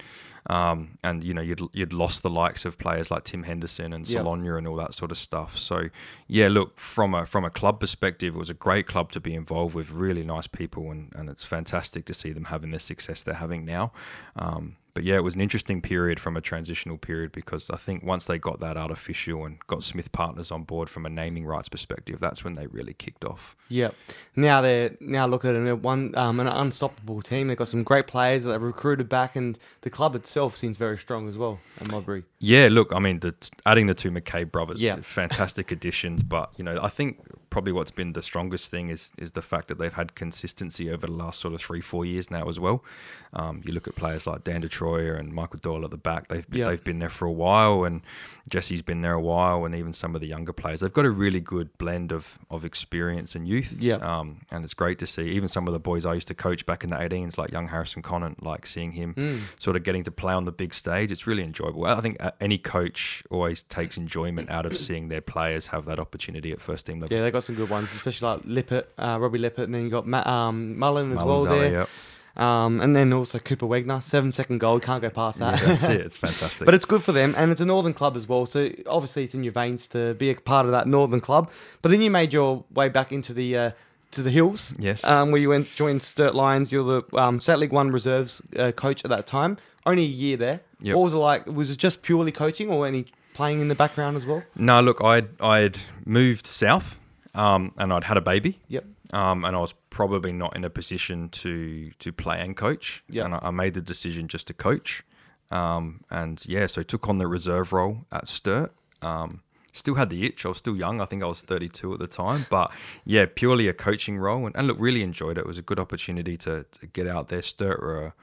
um, 0.49 0.99
and 1.03 1.23
you 1.25 1.33
know 1.35 1.43
you'd 1.43 1.61
you'd 1.73 1.93
lost 1.93 2.23
the 2.23 2.31
likes 2.31 2.65
of 2.65 2.79
players 2.79 3.11
like 3.11 3.25
Tim 3.25 3.43
Henderson 3.45 3.93
and. 3.93 4.05
Salonia 4.23 4.57
and 4.59 4.67
all 4.69 4.77
that 4.77 4.95
sort 4.95 5.11
of 5.11 5.19
stuff. 5.19 5.59
So 5.59 5.89
yeah, 6.29 6.49
look 6.49 6.79
from 6.79 7.15
a 7.15 7.27
from 7.27 7.45
a 7.45 7.51
club 7.51 7.81
perspective, 7.81 8.35
it 8.35 8.39
was 8.39 8.51
a 8.51 8.55
great 8.55 8.87
club 8.87 9.11
to 9.13 9.21
be 9.21 9.35
involved 9.35 9.75
with, 9.75 9.91
really 9.91 10.25
nice 10.25 10.47
people, 10.47 10.91
and 10.91 11.13
and 11.17 11.29
it's 11.29 11.45
fantastic 11.45 12.05
to 12.07 12.15
see 12.15 12.33
them 12.33 12.45
having 12.47 12.71
the 12.71 12.79
success 12.79 13.23
they're 13.23 13.35
having 13.35 13.65
now. 13.65 13.93
Um, 14.37 14.77
but 14.97 15.05
yeah, 15.05 15.17
it 15.17 15.23
was 15.23 15.35
an 15.35 15.43
interesting 15.43 15.83
period 15.83 16.19
from 16.19 16.39
a 16.39 16.41
transitional 16.41 16.97
period 16.97 17.31
because 17.31 17.69
I 17.69 17.77
think 17.77 18.03
once 18.03 18.25
they 18.25 18.39
got 18.39 18.61
that 18.61 18.79
artificial 18.79 19.45
and 19.45 19.59
got 19.67 19.83
Smith 19.83 20.11
Partners 20.11 20.51
on 20.51 20.63
board 20.63 20.89
from 20.89 21.05
a 21.05 21.11
naming 21.11 21.45
rights 21.45 21.69
perspective, 21.69 22.19
that's 22.19 22.43
when 22.43 22.55
they 22.55 22.67
really 22.67 22.95
kicked 22.95 23.23
off. 23.23 23.55
Yep. 23.69 23.95
Now 24.37 24.63
they're 24.63 24.97
now 24.99 25.27
look 25.27 25.45
at 25.45 25.55
it, 25.55 25.83
one 25.83 26.17
um, 26.17 26.41
an 26.41 26.47
unstoppable 26.47 27.21
team. 27.21 27.49
They've 27.49 27.59
got 27.59 27.69
some 27.69 27.83
great 27.83 28.07
players 28.07 28.45
that 28.45 28.53
they've 28.53 28.63
recruited 28.63 29.11
back, 29.11 29.37
and 29.37 29.59
the 29.83 29.91
club 29.91 30.15
itself 30.15 30.57
seems 30.57 30.79
very 30.79 30.97
strong 30.97 31.29
as 31.29 31.37
well. 31.37 31.59
At 31.79 31.91
Modbury. 31.91 32.25
Yeah, 32.39 32.69
look, 32.71 32.91
I 32.91 32.99
mean, 32.99 33.21
the, 33.21 33.35
adding 33.67 33.89
the 33.89 33.95
two 33.95 34.11
McKay 34.11 34.51
brothers, 34.51 34.81
Yeah. 34.81 34.97
fantastic 35.03 35.71
additions. 35.73 36.23
But 36.23 36.53
you 36.57 36.65
know, 36.65 36.79
I 36.83 36.89
think 36.89 37.21
probably 37.51 37.73
what's 37.73 37.91
been 37.91 38.13
the 38.13 38.23
strongest 38.23 38.71
thing 38.71 38.89
is 38.91 39.13
is 39.19 39.33
the 39.33 39.43
fact 39.43 39.69
that 39.69 39.79
they've 39.79 39.93
had 39.93 40.15
consistency 40.15 40.91
over 40.91 41.07
the 41.07 41.13
last 41.13 41.41
sort 41.41 41.55
of 41.55 41.61
three, 41.61 41.81
four 41.81 42.05
years 42.05 42.31
now 42.31 42.49
as 42.49 42.59
well. 42.61 42.85
Um, 43.33 43.63
you 43.65 43.73
look 43.73 43.87
at 43.89 43.95
players 43.97 44.27
like 44.27 44.45
Dan 44.45 44.61
Detroyer 44.63 45.15
and 45.15 45.33
Michael 45.33 45.59
Doyle 45.61 45.85
at 45.85 45.91
the 45.91 45.97
back; 45.97 46.29
they've 46.29 46.49
been, 46.49 46.61
Yeah. 46.61 46.69
they've 46.69 46.83
been 46.85 46.99
there 46.99 47.09
for 47.11 47.27
a 47.27 47.33
while, 47.33 47.85
and 47.85 48.01
Jesse's 48.49 48.83
been 48.83 49.03
there 49.03 49.13
a 49.15 49.21
while, 49.21 49.65
and 49.65 49.75
even 49.75 49.93
some 49.93 50.15
of 50.15 50.21
the 50.21 50.27
younger 50.27 50.53
players. 50.53 50.81
They've 50.81 50.93
got 50.93 51.05
a 51.05 51.11
really 51.11 51.41
good 51.41 51.77
blend 51.79 52.13
of 52.13 52.39
of 52.51 52.65
experience 52.65 53.35
and 53.35 53.47
youth. 53.47 53.77
Yeah. 53.81 53.97
Um, 53.97 54.43
and 54.51 54.65
it's 54.65 54.75
great 54.75 54.99
to 55.01 55.07
see 55.07 55.29
even 55.31 55.49
some 55.49 55.67
of 55.67 55.73
the 55.73 55.81
boys 55.81 56.07
I 56.07 56.15
used 56.15 56.29
to 56.29 56.35
coach 56.35 56.65
back 56.67 56.85
in 56.85 56.91
the 56.91 56.97
18s, 56.97 57.37
like 57.39 57.51
young 57.53 57.69
Harrison 57.69 58.03
Conant, 58.03 58.43
like 58.43 58.67
seeing 58.67 58.93
him 58.93 59.15
Mm. 59.15 59.41
sort 59.61 59.77
of 59.77 59.83
getting 59.83 60.03
to 60.05 60.11
play 60.11 60.33
on 60.35 60.45
the 60.45 60.53
big 60.53 60.73
stage. 60.75 61.11
It's 61.11 61.27
really 61.27 61.43
enjoyable. 61.43 61.85
I 61.87 62.01
think 62.01 62.17
uh, 62.23 62.33
any 62.41 62.59
coach 62.59 63.23
always 63.31 63.63
takes 63.65 63.97
enjoyment 63.97 64.51
out 64.51 64.67
of 64.67 64.77
seeing 64.77 65.09
their 65.09 65.21
players 65.21 65.69
have 65.69 65.85
that 65.87 65.99
opportunity 65.99 66.53
at 66.53 66.61
first 66.61 66.87
team 66.87 67.01
level. 67.01 67.17
Yeah, 67.17 67.23
they 67.23 67.31
got 67.31 67.45
some 67.47 67.55
good 67.57 67.71
ones, 67.71 67.93
especially 67.95 68.29
like 68.29 68.41
Lippert, 68.45 68.89
uh, 68.99 69.19
Robbie 69.21 69.39
Lippert, 69.39 69.65
and 69.65 69.75
then 69.75 69.85
you 69.85 69.91
got 69.91 70.07
Matt, 70.07 70.27
um, 70.27 70.79
Mullen 70.79 71.13
as 71.13 71.19
well 71.19 71.27
Mullins 71.45 71.47
alley, 71.49 71.61
there. 71.71 71.79
yep. 71.81 71.89
Um, 72.37 72.83
and 72.83 72.95
then 72.95 73.15
also 73.15 73.39
Cooper 73.39 73.65
Wegner, 73.67 74.03
seven 74.03 74.31
second 74.31 74.59
goal, 74.59 74.79
can't 74.79 75.01
go 75.01 75.09
past 75.09 75.41
Yeah, 75.41 75.53
that. 75.53 75.65
that's 75.65 75.89
it. 75.89 76.01
It's 76.03 76.17
fantastic. 76.27 76.67
But 76.67 76.75
it's 76.75 76.85
good 76.85 77.03
for 77.03 77.13
them, 77.13 77.35
and 77.39 77.51
it's 77.51 77.63
a 77.63 77.67
northern 77.67 77.95
club 77.95 78.15
as 78.15 78.29
well. 78.29 78.45
So 78.45 78.69
obviously, 78.87 79.25
it's 79.25 79.35
in 79.35 79.43
your 79.43 79.55
veins 79.55 79.87
to 79.89 80.13
be 80.15 80.29
a 80.31 80.35
part 80.35 80.67
of 80.67 80.73
that 80.73 80.87
northern 80.87 81.21
club. 81.23 81.51
But 81.81 81.93
then 81.93 82.03
you 82.03 82.11
made 82.11 82.35
your 82.35 82.65
way 82.75 82.91
back 82.91 83.11
into 83.11 83.33
the 83.33 83.57
uh, 83.57 83.71
to 84.11 84.23
the 84.23 84.31
hills. 84.31 84.75
Yes. 84.79 85.03
Um, 85.05 85.31
where 85.31 85.41
you 85.41 85.49
went 85.49 85.75
joined 85.75 86.03
Sturt 86.03 86.35
Lions. 86.35 86.71
You're 86.73 86.85
the 87.03 87.17
um, 87.19 87.41
State 87.41 87.57
League 87.59 87.73
One 87.73 87.91
reserves 87.91 88.43
uh, 88.59 88.71
coach 88.73 89.03
at 89.05 89.09
that 89.11 89.27
time. 89.27 89.57
Only 89.87 90.03
a 90.03 90.07
year 90.07 90.37
there. 90.37 90.61
Yep. 90.81 90.95
What 90.95 91.03
was 91.05 91.15
it 91.15 91.19
like? 91.19 91.47
Was 91.47 91.71
it 91.71 91.79
just 91.79 92.03
purely 92.03 92.33
coaching, 92.33 92.71
or 92.71 92.87
any 92.87 93.07
playing 93.33 93.61
in 93.63 93.69
the 93.69 93.75
background 93.75 94.17
as 94.19 94.27
well? 94.27 94.43
no, 94.57 94.83
look, 94.83 95.03
I'd 95.03 95.41
I'd 95.41 95.79
moved 96.05 96.47
south, 96.47 96.99
um, 97.37 97.73
and 97.77 97.93
I'd 97.93 98.05
had 98.05 98.17
a 98.17 98.21
baby. 98.23 98.59
Yep. 98.69 98.85
Um, 99.13 99.45
and 99.45 99.55
I 99.55 99.61
was 99.61 99.73
probably 99.91 100.33
not 100.33 100.57
in 100.57 100.65
a 100.65 100.71
position 100.71 101.29
to 101.29 101.91
to 101.99 102.13
play 102.13 102.41
and 102.41 102.57
coach. 102.57 103.05
Yep. 103.11 103.25
And 103.25 103.35
I, 103.35 103.39
I 103.43 103.51
made 103.51 103.75
the 103.75 103.81
decision 103.81 104.27
just 104.27 104.49
to 104.49 104.55
coach. 104.55 105.05
Um, 105.51 106.01
and 106.11 106.45
yeah, 106.47 106.67
so 106.67 106.83
took 106.83 107.09
on 107.09 107.19
the 107.19 107.29
reserve 107.29 107.73
role 107.73 107.99
at 108.11 108.27
Sturt. 108.27 108.73
Um, 109.03 109.43
still 109.73 109.95
had 109.95 110.11
the 110.11 110.25
itch. 110.25 110.45
I 110.45 110.49
was 110.49 110.59
still 110.59 110.77
young. 110.77 111.01
I 111.01 111.05
think 111.05 111.23
I 111.23 111.27
was 111.27 111.43
32 111.43 111.93
at 111.93 111.99
the 111.99 112.07
time. 112.07 112.47
But 112.51 112.73
yeah, 113.05 113.27
purely 113.33 113.69
a 113.69 113.73
coaching 113.73 114.19
role. 114.19 114.47
And, 114.47 114.57
and 114.57 114.67
look, 114.67 114.79
really 114.81 115.03
enjoyed 115.03 115.39
it. 115.39 115.43
It 115.43 115.47
was 115.47 115.59
a 115.59 115.63
good 115.63 115.79
opportunity 115.79 116.37
to, 116.39 116.65
to 116.65 116.87
get 116.87 117.07
out 117.07 117.29
there. 117.29 117.43
Sturt 117.43 117.81
were, 117.81 118.15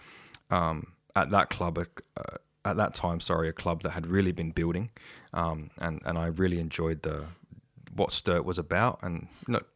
um, 0.49 0.88
at 1.15 1.30
that 1.30 1.49
club, 1.49 1.78
uh, 1.78 2.38
at 2.65 2.78
that 2.78 2.93
time, 2.95 3.19
sorry, 3.19 3.47
a 3.47 3.54
club 3.54 3.84
that 3.84 3.91
had 3.91 4.08
really 4.08 4.32
been 4.32 4.52
building. 4.52 4.89
Um, 5.34 5.69
and, 5.78 6.02
and 6.06 6.17
I 6.17 6.28
really 6.28 6.60
enjoyed 6.60 7.04
the 7.04 7.26
what 7.96 8.12
Sturt 8.12 8.46
was 8.46 8.58
about. 8.58 9.00
And 9.02 9.28
look, 9.48 9.68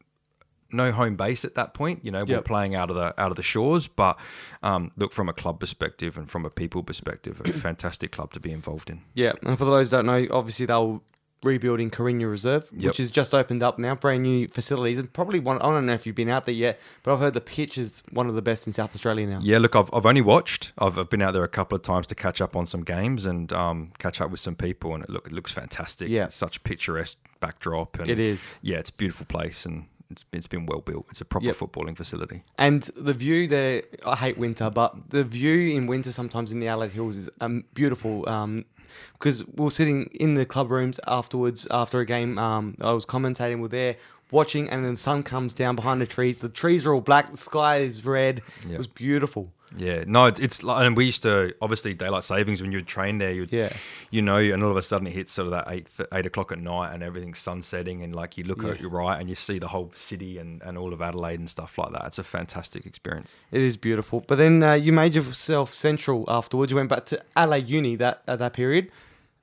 no 0.72 0.92
home 0.92 1.16
base 1.16 1.46
at 1.46 1.56
that 1.56 1.74
point. 1.74 2.04
You 2.04 2.12
know, 2.12 2.24
we're 2.28 2.42
playing 2.42 2.76
out 2.76 2.90
of 2.90 2.96
the 2.96 3.20
out 3.20 3.32
of 3.32 3.38
the 3.38 3.44
shores, 3.44 3.88
but 3.88 4.20
um, 4.64 4.92
look 4.98 5.14
from 5.14 5.30
a 5.30 5.34
club 5.34 5.60
perspective 5.60 6.18
and 6.18 6.30
from 6.30 6.46
a 6.46 6.50
people 6.50 6.84
perspective, 6.84 7.42
a 7.44 7.52
fantastic 7.54 8.12
club 8.12 8.34
to 8.34 8.40
be 8.40 8.52
involved 8.52 8.90
in. 8.90 9.02
Yeah, 9.14 9.34
and 9.44 9.58
for 9.58 9.66
those 9.66 9.90
that 9.92 9.98
don't 9.98 10.06
know, 10.08 10.28
obviously 10.32 10.66
they 10.66 10.74
were 10.74 11.00
rebuilding 11.44 11.90
Carina 11.90 12.28
Reserve, 12.28 12.68
Yep. 12.74 12.84
which 12.90 12.98
has 12.98 13.12
just 13.12 13.34
opened 13.34 13.62
up 13.62 13.78
now, 13.78 13.94
brand 13.96 14.24
new 14.24 14.48
facilities, 14.48 14.98
and 14.98 15.12
probably 15.14 15.40
one. 15.40 15.58
I 15.60 15.72
don't 15.72 15.86
know 15.86 15.94
if 15.94 16.06
you've 16.08 16.16
been 16.16 16.30
out 16.30 16.46
there 16.46 16.56
yet, 16.56 16.80
but 17.04 17.14
I've 17.14 17.20
heard 17.20 17.34
the 17.36 17.42
pitch 17.42 17.78
is 17.78 18.04
one 18.12 18.28
of 18.28 18.36
the 18.36 18.42
best 18.42 18.66
in 18.68 18.74
South 18.74 18.94
Australia 18.96 19.28
now. 19.28 19.40
Yeah, 19.42 19.60
look, 19.60 19.76
I've, 19.76 19.90
I've 19.94 20.06
only 20.06 20.22
watched. 20.22 20.74
I've, 20.78 20.98
I've 20.98 21.10
been 21.10 21.22
out 21.22 21.34
there 21.34 21.44
a 21.44 21.48
couple 21.50 21.76
of 21.76 21.84
times 21.84 22.08
to 22.08 22.16
catch 22.16 22.42
up 22.42 22.56
on 22.56 22.66
some 22.66 22.82
games 22.84 23.26
and 23.26 23.54
um, 23.54 23.92
catch 24.00 24.20
up 24.20 24.32
with 24.32 24.40
some 24.40 24.56
people, 24.56 24.94
and 24.96 25.04
it 25.04 25.10
look 25.10 25.28
it 25.28 25.32
looks 25.34 25.52
fantastic. 25.52 26.10
Yeah. 26.10 26.26
it's 26.26 26.36
such 26.36 26.58
a 26.58 26.60
picturesque 26.60 27.18
backdrop, 27.40 28.00
and 28.00 28.10
It 28.10 28.20
is. 28.20 28.56
Yeah, 28.62 28.78
it's 28.78 28.90
a 28.90 28.94
beautiful 28.94 29.26
place, 29.28 29.66
and 29.66 29.86
it's 30.10 30.26
it's 30.34 30.48
been 30.48 30.66
well 30.66 30.82
built. 30.82 31.06
It's 31.12 31.22
a 31.22 31.26
proper 31.26 31.46
Yep. 31.46 31.56
footballing 31.58 31.96
facility. 31.96 32.44
And 32.58 32.82
the 32.96 33.14
view 33.14 33.46
there, 33.48 33.84
I 34.06 34.16
hate 34.16 34.38
winter, 34.38 34.70
but 34.72 35.10
the 35.12 35.24
view 35.24 35.76
in 35.78 35.86
winter 35.86 36.12
sometimes 36.12 36.52
in 36.52 36.60
the 36.60 36.68
Adelaide 36.68 36.94
Hills 36.94 37.16
is 37.18 37.30
um, 37.42 37.64
beautiful. 37.76 38.28
Um, 38.28 38.66
because 39.14 39.46
we 39.46 39.66
were 39.66 39.72
sitting 39.72 40.06
in 40.14 40.36
the 40.36 40.46
club 40.46 40.72
rooms 40.72 41.00
afterwards 41.08 41.68
after 41.72 42.00
a 42.00 42.06
game. 42.06 42.38
Um, 42.38 42.76
I 42.82 42.92
was 42.92 43.06
commentating. 43.06 43.62
We're 43.62 43.68
there 43.68 43.96
watching, 44.32 44.70
and 44.70 44.84
then 44.84 44.92
the 44.94 44.98
sun 44.98 45.24
comes 45.24 45.54
down 45.54 45.76
behind 45.76 46.02
the 46.02 46.06
trees. 46.08 46.40
The 46.40 46.50
trees 46.50 46.86
are 46.86 46.94
all 46.94 47.02
black. 47.02 47.32
The 47.32 47.38
sky 47.38 47.78
is 47.78 48.06
red. 48.06 48.42
It 48.70 48.78
was 48.78 48.88
beautiful. 48.88 49.52
Yeah, 49.76 50.06
no, 50.08 50.28
it's, 50.28 50.40
it's 50.40 50.64
like, 50.64 50.86
and 50.86 50.96
we 50.96 51.06
used 51.06 51.24
to 51.24 51.54
obviously 51.62 51.94
daylight 51.94 52.24
savings 52.24 52.62
when 52.62 52.72
you 52.72 52.78
would 52.78 52.88
train 52.88 53.18
there. 53.18 53.34
You'd, 53.34 53.52
Yeah. 53.52 53.74
you 54.12 54.22
know, 54.22 54.38
and 54.38 54.64
all 54.64 54.72
of 54.72 54.78
a 54.78 54.82
sudden 54.82 55.08
it 55.08 55.14
hits 55.14 55.34
sort 55.34 55.48
of 55.48 55.52
that 55.52 55.66
eight 55.70 55.88
eight 56.14 56.26
o'clock 56.26 56.54
at 56.54 56.60
night, 56.60 56.94
and 56.94 57.04
everything's 57.04 57.40
sunsetting, 57.40 58.02
and 58.02 58.16
like 58.16 58.38
you 58.38 58.46
look 58.46 58.62
Yeah. 58.64 58.70
at 58.70 58.80
your 58.80 58.90
right, 58.90 59.20
and 59.20 59.28
you 59.28 59.36
see 59.36 59.60
the 59.60 59.68
whole 59.68 59.92
city 59.94 60.38
and, 60.38 60.62
and 60.62 60.78
all 60.78 60.94
of 60.94 61.02
Adelaide 61.02 61.40
and 61.40 61.50
stuff 61.50 61.78
like 61.78 61.92
that. 61.92 62.06
It's 62.06 62.18
a 62.18 62.24
fantastic 62.24 62.86
experience. 62.86 63.36
It 63.52 63.62
is 63.62 63.76
beautiful. 63.76 64.24
But 64.26 64.38
then 64.38 64.64
uh, 64.64 64.74
you 64.74 64.94
made 64.94 65.14
yourself 65.16 65.74
central 65.74 66.24
afterwards. 66.30 66.72
You 66.72 66.78
went 66.78 66.90
back 66.90 67.06
to 67.08 67.22
Adelaide 67.36 67.68
Uni 67.68 67.98
that 67.98 68.22
at 68.26 68.40
that 68.40 68.54
period. 68.54 68.90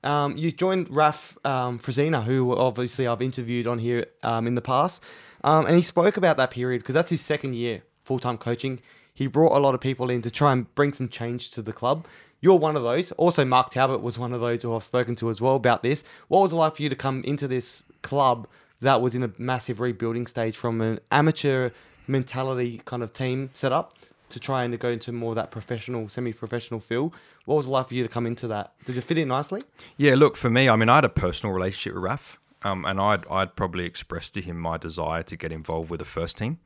Um, 0.02 0.36
you 0.38 0.52
joined 0.52 0.88
Raf 0.94 1.36
um, 1.46 1.78
Frazina, 1.78 2.24
who 2.24 2.56
obviously 2.56 3.06
I've 3.06 3.22
interviewed 3.22 3.66
on 3.66 3.78
here 3.78 4.06
um, 4.22 4.46
in 4.46 4.54
the 4.54 4.60
past, 4.62 5.02
um, 5.44 5.66
and 5.66 5.76
he 5.76 5.82
spoke 5.82 6.16
about 6.16 6.38
that 6.38 6.50
period 6.50 6.78
because 6.80 6.94
that's 6.94 7.10
his 7.10 7.20
second 7.20 7.54
year 7.56 7.82
full 8.04 8.18
time 8.18 8.38
coaching. 8.38 8.80
He 9.14 9.28
brought 9.28 9.56
a 9.56 9.60
lot 9.60 9.74
of 9.74 9.80
people 9.80 10.10
in 10.10 10.22
to 10.22 10.30
try 10.30 10.52
and 10.52 10.72
bring 10.74 10.92
some 10.92 11.08
change 11.08 11.50
to 11.50 11.62
the 11.62 11.72
club. 11.72 12.06
You're 12.40 12.58
one 12.58 12.76
of 12.76 12.82
those. 12.82 13.12
Also, 13.12 13.44
Mark 13.44 13.70
Talbot 13.70 14.02
was 14.02 14.18
one 14.18 14.32
of 14.32 14.40
those 14.40 14.62
who 14.62 14.74
I've 14.74 14.84
spoken 14.84 15.14
to 15.16 15.30
as 15.30 15.40
well 15.40 15.54
about 15.54 15.82
this. 15.82 16.04
What 16.28 16.40
was 16.40 16.52
it 16.52 16.56
like 16.56 16.76
for 16.76 16.82
you 16.82 16.88
to 16.88 16.96
come 16.96 17.22
into 17.24 17.48
this 17.48 17.84
club 18.02 18.48
that 18.80 19.00
was 19.00 19.14
in 19.14 19.22
a 19.22 19.30
massive 19.38 19.80
rebuilding 19.80 20.26
stage 20.26 20.56
from 20.56 20.80
an 20.80 20.98
amateur 21.10 21.70
mentality 22.06 22.82
kind 22.84 23.02
of 23.02 23.12
team 23.12 23.50
set 23.54 23.72
up 23.72 23.94
to 24.28 24.40
try 24.40 24.64
and 24.64 24.78
go 24.78 24.88
into 24.88 25.12
more 25.12 25.30
of 25.30 25.36
that 25.36 25.50
professional, 25.50 26.08
semi-professional 26.08 26.80
feel. 26.80 27.12
What 27.44 27.54
was 27.54 27.66
it 27.66 27.70
like 27.70 27.88
for 27.88 27.94
you 27.94 28.02
to 28.02 28.08
come 28.08 28.26
into 28.26 28.48
that? 28.48 28.72
Did 28.84 28.98
it 28.98 29.02
fit 29.02 29.16
in 29.16 29.28
nicely? 29.28 29.62
Yeah, 29.96 30.14
look 30.14 30.36
for 30.36 30.50
me. 30.50 30.68
I 30.68 30.76
mean, 30.76 30.88
I 30.88 30.96
had 30.96 31.04
a 31.04 31.10
personal 31.10 31.54
relationship 31.54 31.94
with 31.94 32.02
Raf, 32.02 32.38
um, 32.62 32.84
and 32.84 33.00
I'd 33.00 33.26
I'd 33.28 33.54
probably 33.54 33.84
expressed 33.84 34.34
to 34.34 34.40
him 34.40 34.58
my 34.58 34.76
desire 34.76 35.22
to 35.22 35.36
get 35.36 35.52
involved 35.52 35.88
with 35.88 36.00
the 36.00 36.06
first 36.06 36.36
team. 36.36 36.58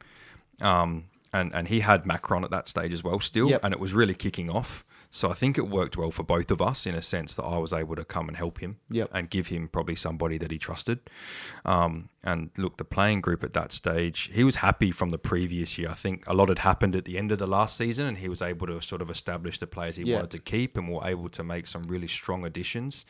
Um, 0.61 1.04
and 1.32 1.54
and 1.54 1.68
he 1.68 1.80
had 1.80 2.06
Macron 2.06 2.44
at 2.44 2.50
that 2.50 2.68
stage 2.68 2.92
as 2.92 3.02
well, 3.04 3.20
still, 3.20 3.50
Yep. 3.50 3.64
and 3.64 3.72
it 3.74 3.80
was 3.80 3.92
really 3.92 4.14
kicking 4.14 4.50
off. 4.50 4.84
So 5.10 5.30
I 5.30 5.32
think 5.34 5.56
it 5.56 5.68
worked 5.68 5.96
well 5.96 6.10
for 6.10 6.22
both 6.22 6.50
of 6.50 6.60
us 6.60 6.84
in 6.86 6.94
a 6.94 7.00
sense 7.00 7.34
that 7.36 7.42
I 7.44 7.56
was 7.56 7.72
able 7.72 7.96
to 7.96 8.04
come 8.04 8.28
and 8.28 8.36
help 8.36 8.58
him 8.60 8.76
Yep. 8.90 9.08
and 9.14 9.30
give 9.30 9.46
him 9.46 9.66
probably 9.68 9.96
somebody 9.96 10.36
that 10.36 10.50
he 10.50 10.58
trusted. 10.58 10.98
Um, 11.64 12.10
and 12.22 12.50
look, 12.58 12.76
the 12.76 12.84
playing 12.84 13.22
group 13.22 13.42
at 13.42 13.54
that 13.54 13.72
stage, 13.72 14.28
he 14.34 14.44
was 14.44 14.56
happy 14.56 14.90
from 14.90 15.08
the 15.08 15.16
previous 15.18 15.78
year. 15.78 15.88
I 15.88 15.94
think 15.94 16.24
a 16.26 16.34
lot 16.34 16.48
had 16.48 16.58
happened 16.58 16.94
at 16.94 17.06
the 17.06 17.16
end 17.16 17.32
of 17.32 17.38
the 17.38 17.46
last 17.46 17.76
season, 17.78 18.06
and 18.06 18.18
he 18.18 18.28
was 18.28 18.42
able 18.42 18.66
to 18.66 18.82
sort 18.82 19.00
of 19.00 19.08
establish 19.08 19.58
the 19.58 19.66
players 19.66 19.96
he 19.96 20.04
Yeah. 20.04 20.16
wanted 20.16 20.30
to 20.32 20.38
keep, 20.40 20.76
and 20.76 20.90
were 20.90 21.06
able 21.06 21.30
to 21.30 21.42
make 21.42 21.66
some 21.68 21.84
really 21.84 22.08
strong 22.08 22.44
additions. 22.44 23.06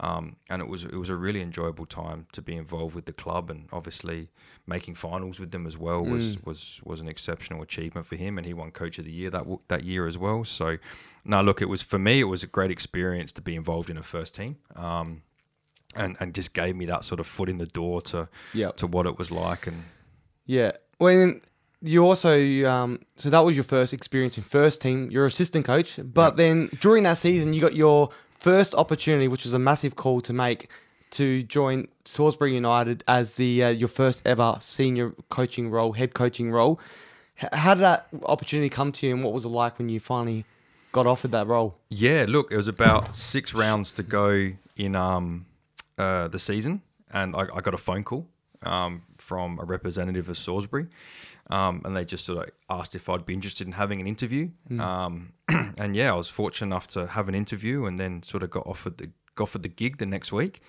Um, 0.00 0.36
and 0.48 0.62
it 0.62 0.68
was 0.68 0.84
it 0.84 0.94
was 0.94 1.08
a 1.08 1.16
really 1.16 1.40
enjoyable 1.40 1.84
time 1.86 2.26
to 2.32 2.40
be 2.40 2.54
involved 2.54 2.94
with 2.94 3.06
the 3.06 3.12
club, 3.12 3.50
and 3.50 3.68
obviously 3.72 4.28
making 4.66 4.94
finals 4.94 5.40
with 5.40 5.50
them 5.50 5.66
as 5.66 5.76
well 5.76 6.04
was 6.04 6.36
Mm. 6.36 6.46
was 6.46 6.80
was 6.84 7.00
an 7.00 7.08
exceptional 7.08 7.62
achievement 7.62 8.06
for 8.06 8.16
him, 8.16 8.38
and 8.38 8.46
he 8.46 8.54
won 8.54 8.70
Coach 8.70 8.98
of 8.98 9.04
the 9.04 9.10
Year 9.12 9.30
that 9.30 9.40
w- 9.40 9.60
that 9.68 9.82
year 9.84 10.06
as 10.06 10.16
well. 10.16 10.44
So, 10.44 10.78
now 11.24 11.40
look, 11.42 11.60
it 11.60 11.68
was 11.68 11.82
for 11.82 11.98
me, 11.98 12.20
it 12.20 12.24
was 12.28 12.42
a 12.44 12.46
great 12.46 12.70
experience 12.70 13.32
to 13.32 13.42
be 13.42 13.56
involved 13.56 13.90
in 13.90 13.96
a 13.98 14.02
first 14.02 14.34
team. 14.36 14.56
Um, 14.76 15.22
and 15.96 16.16
and 16.20 16.34
just 16.34 16.52
gave 16.52 16.76
me 16.76 16.84
that 16.86 17.04
sort 17.04 17.18
of 17.18 17.26
foot 17.26 17.48
in 17.48 17.58
the 17.58 17.66
door 17.66 18.00
to 18.02 18.28
Yep. 18.54 18.76
to 18.76 18.86
what 18.86 19.06
it 19.06 19.18
was 19.18 19.30
like 19.32 19.66
and 19.66 19.82
Yeah. 20.46 20.72
When 20.98 21.40
you 21.80 22.04
also 22.04 22.34
um, 22.68 23.00
so 23.16 23.30
that 23.30 23.40
was 23.40 23.56
your 23.56 23.64
first 23.64 23.92
experience 23.92 24.36
in 24.38 24.44
first 24.44 24.80
team. 24.82 25.10
You're 25.10 25.26
assistant 25.26 25.64
coach, 25.64 25.98
but 26.04 26.36
then 26.36 26.68
during 26.80 27.02
that 27.04 27.18
season, 27.18 27.52
you 27.54 27.60
got 27.60 27.74
your 27.74 28.10
first 28.38 28.74
opportunity, 28.74 29.28
which 29.28 29.44
was 29.44 29.54
a 29.54 29.58
massive 29.58 29.96
call 29.96 30.20
to 30.22 30.32
make 30.32 30.70
to 31.10 31.42
join 31.42 31.88
Salisbury 32.04 32.54
United 32.54 33.02
as 33.08 33.36
the 33.36 33.64
uh, 33.64 33.68
your 33.68 33.88
first 33.88 34.26
ever 34.26 34.56
senior 34.60 35.14
coaching 35.28 35.70
role, 35.70 35.92
head 35.92 36.14
coaching 36.14 36.50
role. 36.50 36.80
How 37.52 37.74
did 37.74 37.82
that 37.82 38.08
opportunity 38.24 38.68
come 38.68 38.90
to 38.92 39.06
you, 39.06 39.14
and 39.14 39.22
what 39.22 39.32
was 39.32 39.44
it 39.44 39.48
like 39.48 39.78
when 39.78 39.88
you 39.88 40.00
finally 40.00 40.44
got 40.90 41.06
offered 41.06 41.30
that 41.30 41.46
role? 41.46 41.78
Yeah, 41.88 42.26
look, 42.28 42.50
it 42.50 42.56
was 42.56 42.68
about 42.68 43.14
six 43.14 43.54
rounds 43.54 43.92
to 43.92 44.02
go 44.02 44.52
in 44.76 44.96
um, 44.96 45.46
uh, 45.96 46.28
the 46.28 46.38
season, 46.38 46.82
and 47.12 47.36
I, 47.36 47.46
I 47.54 47.60
got 47.60 47.74
a 47.74 47.78
phone 47.78 48.02
call 48.02 48.26
um, 48.62 49.02
from 49.18 49.58
a 49.60 49.64
representative 49.64 50.28
of 50.28 50.36
Salisbury, 50.36 50.88
um, 51.50 51.82
and 51.84 51.96
they 51.96 52.04
just 52.04 52.24
sort 52.24 52.38
of 52.38 52.50
asked 52.68 52.94
if 52.94 53.08
I'd 53.08 53.24
be 53.24 53.34
interested 53.34 53.66
in 53.66 53.72
having 53.72 54.00
an 54.00 54.06
interview. 54.06 54.50
Um, 54.78 55.32
and 55.48 55.96
yeah, 55.96 56.12
I 56.12 56.16
was 56.16 56.28
fortunate 56.28 56.66
enough 56.66 56.86
to 56.88 57.06
have 57.06 57.28
an 57.28 57.34
interview, 57.34 57.86
and 57.86 57.98
then 57.98 58.22
sort 58.22 58.42
of 58.42 58.50
got 58.50 58.66
offered 58.66 58.98
the 58.98 59.10
got 59.34 59.44
offered 59.44 59.62
the 59.62 59.68
gig 59.68 59.98
the 59.98 60.06
next 60.06 60.32
week. 60.32 60.60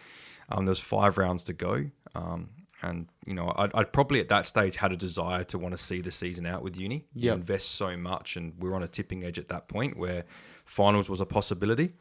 Um, 0.49 0.65
there 0.65 0.71
was 0.71 0.79
five 0.79 1.17
rounds 1.17 1.43
to 1.45 1.53
go. 1.53 1.85
Um, 2.15 2.49
and 2.81 3.07
you 3.25 3.33
know, 3.33 3.53
I'd, 3.57 3.71
I'd 3.73 3.91
probably 3.91 4.19
at 4.19 4.29
that 4.29 4.45
stage 4.45 4.77
had 4.77 4.91
a 4.91 4.97
desire 4.97 5.43
to 5.45 5.57
want 5.57 5.75
to 5.75 5.77
see 5.77 6.01
the 6.01 6.11
season 6.11 6.45
out 6.45 6.63
with 6.63 6.77
uni. 6.77 7.05
You 7.13 7.33
invest 7.33 7.71
so 7.71 7.97
much, 7.97 8.37
and 8.37 8.53
we 8.57 8.69
were 8.69 8.75
on 8.75 8.83
a 8.83 8.87
tipping 8.87 9.23
edge 9.23 9.37
at 9.37 9.49
that 9.49 9.67
point 9.67 9.97
where 9.97 10.23
finals 10.65 11.09
was 11.09 11.19
a 11.19 11.25
possibility. 11.25 11.93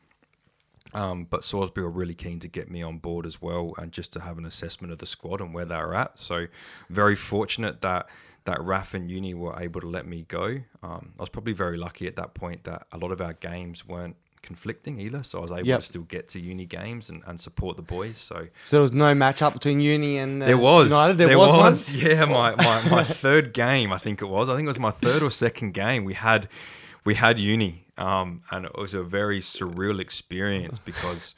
Um, 0.94 1.26
but 1.28 1.44
Salisbury 1.44 1.84
were 1.84 1.90
really 1.92 2.14
keen 2.14 2.38
to 2.40 2.48
get 2.48 2.70
me 2.70 2.82
on 2.82 2.98
board 2.98 3.26
as 3.26 3.42
well, 3.42 3.74
and 3.76 3.92
just 3.92 4.12
to 4.14 4.20
have 4.20 4.38
an 4.38 4.46
assessment 4.46 4.92
of 4.92 4.98
the 4.98 5.06
squad 5.06 5.40
and 5.40 5.52
where 5.52 5.66
they're 5.66 5.94
at. 5.94 6.18
So, 6.18 6.46
very 6.88 7.14
fortunate 7.16 7.82
that 7.82 8.08
that 8.44 8.62
Raf 8.62 8.94
and 8.94 9.10
Uni 9.10 9.34
were 9.34 9.54
able 9.60 9.82
to 9.82 9.86
let 9.86 10.06
me 10.06 10.24
go. 10.26 10.60
Um, 10.82 11.12
I 11.18 11.22
was 11.22 11.28
probably 11.28 11.52
very 11.52 11.76
lucky 11.76 12.06
at 12.06 12.16
that 12.16 12.32
point 12.32 12.64
that 12.64 12.86
a 12.92 12.96
lot 12.96 13.12
of 13.12 13.20
our 13.20 13.34
games 13.34 13.86
weren't 13.86 14.16
conflicting 14.40 14.98
either, 14.98 15.22
so 15.22 15.40
I 15.40 15.42
was 15.42 15.52
able 15.52 15.66
Yep. 15.66 15.80
to 15.80 15.84
still 15.84 16.02
get 16.04 16.28
to 16.28 16.40
Uni 16.40 16.64
games 16.64 17.10
and, 17.10 17.22
and 17.26 17.38
support 17.38 17.76
the 17.76 17.82
boys. 17.82 18.16
So 18.16 18.46
So 18.64 18.76
there 18.76 18.82
was 18.82 18.92
no 18.92 19.14
match 19.14 19.42
up 19.42 19.52
between 19.52 19.80
Uni 19.80 20.16
and 20.16 20.42
uh, 20.42 20.46
there 20.46 20.56
was. 20.56 20.86
United. 20.86 21.16
There, 21.18 21.36
was, 21.36 21.52
was. 21.52 21.90
one. 21.90 21.98
Yeah, 22.00 22.24
my, 22.24 22.54
my, 22.56 22.88
my 22.90 23.04
third 23.24 23.52
game, 23.52 23.92
I 23.92 23.98
think 23.98 24.22
it 24.22 24.26
was. 24.26 24.48
I 24.48 24.56
think 24.56 24.64
it 24.64 24.68
was 24.68 24.78
my 24.78 24.92
third 24.92 25.22
or 25.22 25.30
second 25.30 25.74
game. 25.74 26.04
We 26.04 26.14
had 26.14 26.48
we 27.04 27.14
had 27.14 27.38
uni, 27.38 27.86
um, 27.96 28.42
and 28.50 28.64
it 28.64 28.76
was 28.76 28.94
a 28.94 29.02
very 29.02 29.40
surreal 29.40 30.00
experience 30.00 30.78
because 30.78 31.34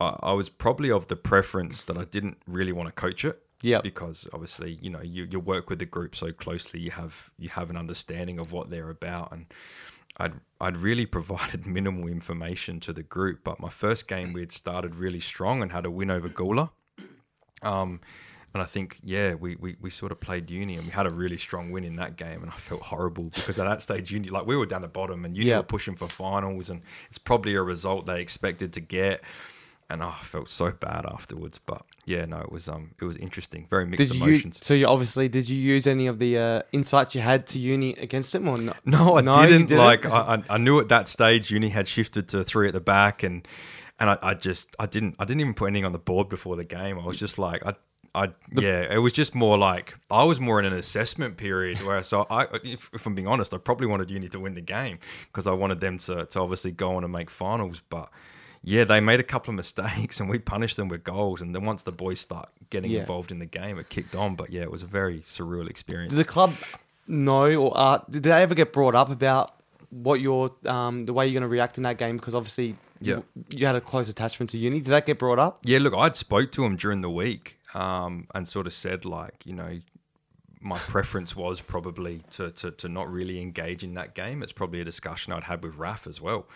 I, 0.00 0.16
I 0.22 0.32
was 0.32 0.48
probably 0.48 0.90
of 0.90 1.08
the 1.08 1.16
preference 1.16 1.82
that 1.82 1.96
I 1.96 2.04
didn't 2.04 2.38
really 2.46 2.72
want 2.72 2.88
to 2.88 2.92
coach 2.92 3.24
it. 3.24 3.42
Yep. 3.62 3.84
Because 3.84 4.26
obviously, 4.32 4.78
you 4.82 4.90
know, 4.90 5.02
you, 5.02 5.28
you 5.30 5.38
work 5.38 5.70
with 5.70 5.78
the 5.78 5.86
group 5.86 6.16
so 6.16 6.32
closely, 6.32 6.80
you 6.80 6.90
have 6.90 7.30
you 7.38 7.48
have 7.48 7.70
an 7.70 7.76
understanding 7.76 8.40
of 8.40 8.50
what 8.50 8.70
they're 8.70 8.90
about, 8.90 9.30
and 9.30 9.46
I'd 10.16 10.34
I'd 10.60 10.76
really 10.76 11.06
provided 11.18 11.64
minimal 11.64 12.08
information 12.08 12.80
to 12.80 12.92
the 12.92 13.04
group. 13.04 13.44
But 13.44 13.60
my 13.60 13.68
first 13.68 14.08
game, 14.08 14.32
we 14.32 14.40
had 14.40 14.50
started 14.50 14.96
really 14.96 15.20
strong 15.20 15.62
and 15.62 15.70
had 15.70 15.86
a 15.86 15.90
win 15.90 16.10
over 16.10 16.28
Gawler. 16.28 16.70
Um, 17.62 18.00
and 18.54 18.62
I 18.62 18.66
think, 18.66 18.98
yeah, 19.02 19.34
we, 19.34 19.56
we, 19.56 19.76
we 19.80 19.88
sort 19.88 20.12
of 20.12 20.20
played 20.20 20.50
Uni 20.50 20.74
and 20.76 20.84
we 20.86 20.92
had 20.92 21.06
a 21.06 21.10
really 21.14 21.38
strong 21.38 21.70
win 21.70 21.84
in 21.84 21.96
that 21.96 22.16
game. 22.16 22.42
And 22.42 22.50
I 22.50 22.56
felt 22.56 22.82
horrible 22.82 23.30
because 23.34 23.58
at 23.58 23.64
that 23.68 23.80
stage, 23.82 24.10
Uni, 24.12 24.28
like 24.28 24.46
we 24.46 24.56
were 24.56 24.66
down 24.66 24.82
the 24.82 24.88
bottom 24.88 25.24
and 25.24 25.34
Uni 25.36 25.48
Yeah. 25.50 25.58
were 25.58 25.62
pushing 25.62 25.96
for 25.96 26.06
finals. 26.08 26.68
And 26.68 26.82
it's 27.08 27.18
probably 27.18 27.54
a 27.54 27.62
result 27.62 28.04
they 28.06 28.20
expected 28.20 28.72
to 28.74 28.80
get. 28.80 29.22
And 29.90 30.02
oh, 30.02 30.14
I 30.20 30.24
felt 30.24 30.48
so 30.48 30.70
bad 30.70 31.04
afterwards. 31.06 31.58
But 31.58 31.82
yeah, 32.06 32.24
no, 32.24 32.38
it 32.40 32.50
was 32.52 32.68
um, 32.68 32.92
it 33.00 33.04
was 33.04 33.16
interesting. 33.18 33.66
Very 33.68 33.84
mixed 33.86 34.08
Did 34.08 34.16
you 34.16 34.24
emotions. 34.24 34.58
so 34.62 34.72
you 34.74 34.86
obviously 34.86 35.28
did 35.28 35.48
you 35.50 35.56
use 35.56 35.86
any 35.86 36.06
of 36.06 36.18
the 36.18 36.38
uh, 36.38 36.62
insights 36.72 37.14
you 37.14 37.20
had 37.20 37.46
to 37.48 37.58
uni 37.58 37.92
against 37.94 38.32
them 38.32 38.48
or 38.48 38.56
not? 38.58 38.78
No, 38.86 39.18
I 39.18 39.20
No, 39.20 39.34
didn't. 39.42 39.66
didn't? 39.68 39.78
Like 39.84 40.06
I, 40.06 40.36
I- 40.48 40.54
I 40.54 40.56
knew 40.58 40.80
at 40.80 40.88
that 40.88 41.08
stage 41.08 41.50
Uni 41.50 41.68
had 41.68 41.88
shifted 41.88 42.28
to 42.28 42.42
three 42.42 42.68
at 42.68 42.74
the 42.74 42.80
back, 42.80 43.22
and 43.22 43.46
and 44.00 44.08
I, 44.10 44.18
I 44.22 44.34
just 44.34 44.74
I 44.78 44.86
didn't 44.86 45.16
I 45.18 45.24
didn't 45.26 45.40
even 45.42 45.52
put 45.54 45.66
anything 45.66 45.84
on 45.84 45.92
the 45.92 45.98
board 45.98 46.28
before 46.30 46.56
the 46.56 46.64
game. 46.64 46.98
I 46.98 47.04
was 47.06 47.18
just 47.18 47.38
like 47.38 47.64
I. 47.66 47.74
I, 48.14 48.28
yeah, 48.54 48.92
it 48.92 48.98
was 48.98 49.12
just 49.14 49.34
more 49.34 49.56
like 49.56 49.94
I 50.10 50.24
was 50.24 50.38
more 50.38 50.58
in 50.60 50.66
an 50.66 50.74
assessment 50.74 51.38
period 51.38 51.78
where 51.78 52.02
so 52.02 52.26
I, 52.28 52.46
if, 52.62 52.90
if 52.92 53.06
I'm 53.06 53.14
being 53.14 53.26
honest, 53.26 53.54
I 53.54 53.58
probably 53.58 53.86
wanted 53.86 54.10
Uni 54.10 54.28
to 54.28 54.38
win 54.40 54.52
the 54.52 54.60
game 54.60 54.98
because 55.28 55.46
I 55.46 55.52
wanted 55.52 55.80
them 55.80 55.96
to, 55.98 56.26
to 56.26 56.40
obviously 56.40 56.72
go 56.72 56.96
on 56.96 57.04
and 57.04 57.12
make 57.12 57.30
finals. 57.30 57.80
But 57.88 58.10
yeah, 58.62 58.84
they 58.84 59.00
made 59.00 59.18
a 59.18 59.22
couple 59.22 59.50
of 59.52 59.56
mistakes 59.64 60.20
and 60.20 60.28
we 60.28 60.38
punished 60.38 60.76
them 60.76 60.88
with 60.88 61.04
goals. 61.04 61.40
And 61.40 61.54
then 61.54 61.64
once 61.64 61.84
the 61.84 61.92
boys 61.92 62.20
start 62.20 62.50
getting 62.68 62.90
Yeah. 62.90 63.00
involved 63.00 63.30
in 63.32 63.38
the 63.38 63.46
game, 63.46 63.78
it 63.78 63.88
kicked 63.88 64.14
on. 64.14 64.34
But 64.34 64.52
yeah, 64.52 64.60
it 64.62 64.70
was 64.70 64.82
a 64.82 64.86
very 64.86 65.20
surreal 65.20 65.70
experience. 65.70 66.12
Did 66.12 66.18
the 66.20 66.24
club 66.28 66.52
know 67.06 67.54
or 67.56 67.72
uh, 67.74 67.98
did 68.10 68.24
they 68.24 68.30
ever 68.32 68.54
get 68.54 68.72
brought 68.74 68.94
up 68.94 69.10
about 69.10 69.54
what 69.88 70.20
your 70.20 70.50
um, 70.66 71.06
the 71.06 71.12
way 71.12 71.26
you're 71.26 71.32
going 71.40 71.42
to 71.42 71.48
react 71.48 71.76
in 71.78 71.84
that 71.84 71.96
game? 71.98 72.16
Because 72.18 72.34
obviously 72.34 72.76
Yeah. 73.00 73.16
you, 73.16 73.24
you 73.50 73.66
had 73.66 73.74
a 73.76 73.80
close 73.80 74.08
attachment 74.10 74.50
to 74.50 74.58
uni. 74.58 74.78
Did 74.80 74.88
that 74.90 75.06
get 75.06 75.18
brought 75.18 75.38
up? 75.38 75.58
Yeah, 75.64 75.78
look, 75.78 75.94
I'd 75.94 76.16
spoke 76.16 76.52
to 76.52 76.64
him 76.64 76.76
during 76.76 77.00
the 77.00 77.10
week 77.10 77.58
um, 77.74 78.26
and 78.34 78.46
sort 78.46 78.66
of 78.66 78.72
said 78.72 79.04
like, 79.04 79.44
you 79.44 79.52
know, 79.52 79.78
my 80.60 80.78
preference 80.78 81.34
was 81.34 81.60
probably 81.60 82.22
to, 82.30 82.50
to, 82.52 82.70
to 82.70 82.88
not 82.88 83.10
really 83.12 83.40
engage 83.40 83.82
in 83.82 83.94
that 83.94 84.14
game. 84.14 84.42
It's 84.42 84.52
probably 84.52 84.80
a 84.80 84.84
discussion 84.84 85.32
I'd 85.32 85.44
had 85.44 85.62
with 85.62 85.76
Raf 85.76 86.06
as 86.06 86.20
well, 86.20 86.46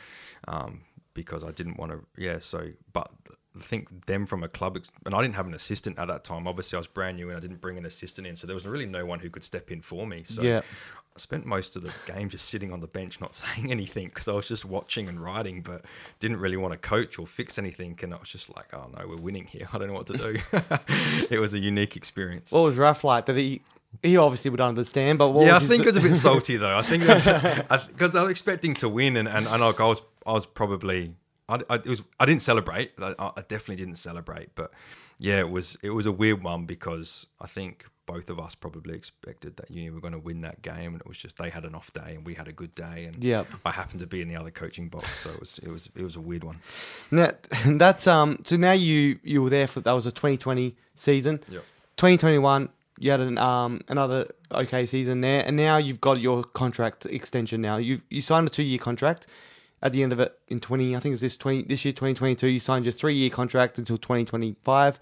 um, 0.47 0.83
because 1.15 1.43
I 1.43 1.51
didn't 1.51 1.77
want 1.77 1.93
to. 1.93 2.01
Yeah, 2.17 2.39
so 2.39 2.69
but 2.93 3.11
I 3.57 3.63
think 3.63 4.07
them 4.07 4.27
from 4.27 4.43
a 4.43 4.49
club, 4.49 4.79
and 5.05 5.15
I 5.15 5.23
didn't 5.23 5.35
have 5.35 5.47
an 5.47 5.55
assistant 5.55 5.99
at 5.99 6.09
that 6.09 6.25
time. 6.25 6.47
Obviously, 6.47 6.77
I 6.77 6.79
was 6.81 6.87
brand 6.87 7.17
new 7.17 7.29
and 7.29 7.37
I 7.37 7.41
didn't 7.41 7.61
bring 7.61 7.79
an 7.79 7.87
assistant 7.87 8.27
in, 8.27 8.37
so 8.37 8.47
there 8.47 8.55
was 8.55 8.67
really 8.67 8.87
no 8.87 9.05
one 9.05 9.19
who 9.19 9.31
could 9.31 9.45
step 9.45 9.71
in 9.71 9.81
for 9.81 10.07
me. 10.07 10.23
So 10.25 10.43
Yeah. 10.43 10.61
I 11.17 11.19
spent 11.19 11.47
most 11.47 11.77
of 11.77 11.83
the 11.83 11.93
game 12.13 12.29
just 12.29 12.47
sitting 12.47 12.73
on 12.73 12.81
the 12.81 12.87
bench, 12.87 13.21
not 13.21 13.35
saying 13.43 13.71
anything 13.71 14.09
because 14.09 14.29
I 14.29 14.33
was 14.33 14.47
just 14.47 14.65
watching 14.65 15.09
and 15.09 15.23
writing, 15.23 15.63
but 15.63 15.85
didn't 16.21 16.39
really 16.39 16.59
want 16.59 16.73
to 16.73 16.79
coach 16.79 17.19
or 17.19 17.27
fix 17.27 17.59
anything. 17.59 17.99
And 18.03 18.15
I 18.15 18.19
was 18.19 18.29
just 18.29 18.55
like, 18.55 18.73
oh 18.75 18.87
no, 18.97 19.09
we're 19.09 19.17
winning 19.17 19.47
here. 19.47 19.69
I 19.73 19.79
don't 19.79 19.89
know 19.89 19.95
what 19.95 20.07
to 20.09 20.13
do. 20.13 20.37
it 21.35 21.41
was 21.41 21.55
a 21.55 21.59
unique 21.59 21.97
experience. 21.97 22.53
What 22.53 22.61
was 22.61 22.77
Raf 22.77 23.03
like? 23.03 23.27
Did 23.27 23.37
he? 23.37 23.63
He 24.03 24.19
obviously 24.19 24.51
would 24.51 24.61
understand, 24.61 25.19
but 25.19 25.31
what 25.31 25.47
yeah, 25.47 25.57
I 25.57 25.61
think 25.61 25.85
it 25.85 25.87
was 25.87 25.97
a 25.97 26.03
bit 26.03 26.17
salty 26.17 26.59
though. 26.59 26.77
I 26.77 26.83
think 26.83 27.03
because 27.03 28.15
I, 28.15 28.21
I 28.21 28.23
was 28.23 28.31
expecting 28.31 28.75
to 28.75 28.91
win, 28.91 29.17
and 29.17 29.27
and, 29.27 29.47
and 29.47 29.63
like 29.63 29.81
I 29.81 29.87
was 29.87 30.03
I 30.27 30.33
was 30.33 30.45
probably 30.45 31.15
I, 31.49 31.61
I 31.71 31.77
it 31.77 31.87
was 31.87 32.03
I 32.21 32.27
didn't 32.27 32.43
celebrate. 32.43 32.93
I, 33.01 33.15
I 33.19 33.41
definitely 33.49 33.77
didn't 33.77 33.97
celebrate, 33.97 34.51
but 34.55 34.71
yeah, 35.19 35.39
it 35.39 35.49
was 35.49 35.79
it 35.83 35.91
was 35.91 36.05
a 36.05 36.13
weird 36.13 36.43
one 36.43 36.67
because 36.67 37.27
I 37.41 37.47
think 37.47 37.87
both 38.07 38.31
of 38.31 38.39
us 38.39 38.55
probably 38.55 38.95
expected 38.95 39.57
that 39.57 39.71
Uni 39.71 39.91
were 39.91 40.01
going 40.01 40.13
to 40.13 40.19
win 40.19 40.41
that 40.43 40.63
game, 40.63 40.93
and 40.93 41.01
it 41.01 41.07
was 41.07 41.19
just 41.19 41.37
they 41.39 41.51
had 41.51 41.65
an 41.65 41.75
off 41.75 41.93
day 41.93 42.15
and 42.15 42.25
we 42.25 42.35
had 42.35 42.49
a 42.49 42.53
good 42.53 42.75
day, 42.75 43.05
and. 43.05 43.23
I 43.65 43.73
happened 43.73 44.01
to 44.01 44.07
be 44.07 44.23
in 44.23 44.29
the 44.29 44.37
other 44.37 44.51
coaching 44.51 44.89
box, 44.89 45.07
so 45.21 45.31
it 45.31 45.41
was 45.41 45.59
it 45.59 45.69
was 45.69 45.91
it 45.95 46.03
was 46.03 46.17
a 46.17 46.21
weird 46.21 46.45
one. 46.45 46.61
Now, 47.11 47.33
that's 47.67 48.07
um. 48.07 48.39
So 48.45 48.57
now 48.57 48.73
you 48.73 49.19
you 49.23 49.43
were 49.43 49.51
there 49.51 49.67
for 49.67 49.81
that 49.81 49.93
was 49.93 50.07
a 50.07 50.13
2020 50.13 50.77
season. 50.95 51.41
Yep. 51.51 51.65
2021, 51.97 52.69
you 52.99 53.11
had 53.11 53.21
an 53.21 53.39
um 53.39 53.81
another 53.89 54.29
okay 54.53 54.87
season 54.87 55.21
there, 55.21 55.43
and 55.45 55.57
now 55.57 55.77
you've 55.77 56.01
got 56.01 56.21
your 56.21 56.45
contract 56.45 57.07
extension. 57.07 57.61
Now 57.61 57.77
you 57.77 58.01
you 58.09 58.21
signed 58.21 58.47
a 58.47 58.51
two 58.51 58.63
year 58.63 58.79
contract. 58.79 59.27
At 59.83 59.93
the 59.93 60.03
end 60.03 60.13
of 60.13 60.21
it, 60.21 60.37
in 60.49 60.59
20, 60.59 60.97
I 60.97 61.01
think 61.01 61.13
it's 61.13 61.21
this 61.21 61.37
20 61.37 61.65
this 61.65 61.85
year 61.85 61.93
2022, 61.93 62.47
you 62.47 62.59
signed 62.59 62.87
your 62.87 62.93
three 62.93 63.15
year 63.15 63.29
contract 63.29 63.77
until 63.79 63.99
2025. 63.99 64.99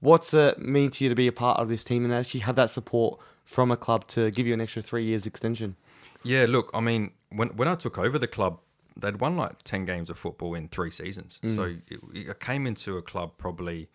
What's 0.00 0.34
it 0.34 0.58
mean 0.58 0.90
to 0.92 1.04
you 1.04 1.10
to 1.10 1.14
be 1.14 1.26
a 1.26 1.32
part 1.32 1.60
of 1.60 1.68
this 1.68 1.84
team 1.84 2.04
and 2.04 2.12
actually 2.12 2.40
have 2.40 2.56
that 2.56 2.70
support 2.70 3.20
from 3.44 3.70
a 3.70 3.76
club 3.76 4.06
to 4.08 4.30
give 4.30 4.46
you 4.46 4.54
an 4.54 4.60
extra 4.60 4.82
three 4.82 5.04
years 5.04 5.26
extension? 5.26 5.76
Yeah, 6.22 6.46
look, 6.48 6.70
I 6.74 6.80
mean, 6.80 7.12
when 7.30 7.48
when 7.48 7.68
I 7.68 7.74
took 7.74 7.98
over 7.98 8.18
the 8.18 8.26
club, 8.26 8.60
they'd 8.96 9.20
won 9.20 9.36
like 9.36 9.62
ten 9.62 9.84
games 9.84 10.10
of 10.10 10.18
football 10.18 10.54
in 10.54 10.68
three 10.68 10.90
seasons. 10.90 11.38
So 11.46 11.62
it, 11.88 12.00
it 12.14 12.40
came 12.40 12.66
into 12.66 12.96
a 12.96 13.02
club 13.02 13.32
probably 13.38 13.88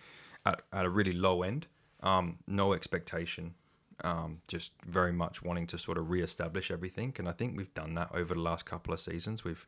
at, 0.45 0.61
at 0.71 0.85
a 0.85 0.89
really 0.89 1.11
low 1.11 1.43
end, 1.43 1.67
um, 2.01 2.37
no 2.47 2.73
expectation, 2.73 3.55
um, 4.03 4.41
just 4.47 4.73
very 4.85 5.13
much 5.13 5.41
wanting 5.43 5.67
to 5.67 5.77
sort 5.77 5.97
of 5.97 6.09
re-establish 6.09 6.71
everything. 6.71 7.13
And 7.17 7.27
I 7.27 7.31
think 7.31 7.57
we've 7.57 7.73
done 7.73 7.95
that 7.95 8.09
over 8.13 8.33
the 8.33 8.41
last 8.41 8.65
couple 8.65 8.93
of 8.93 8.99
seasons. 8.99 9.43
We've 9.43 9.65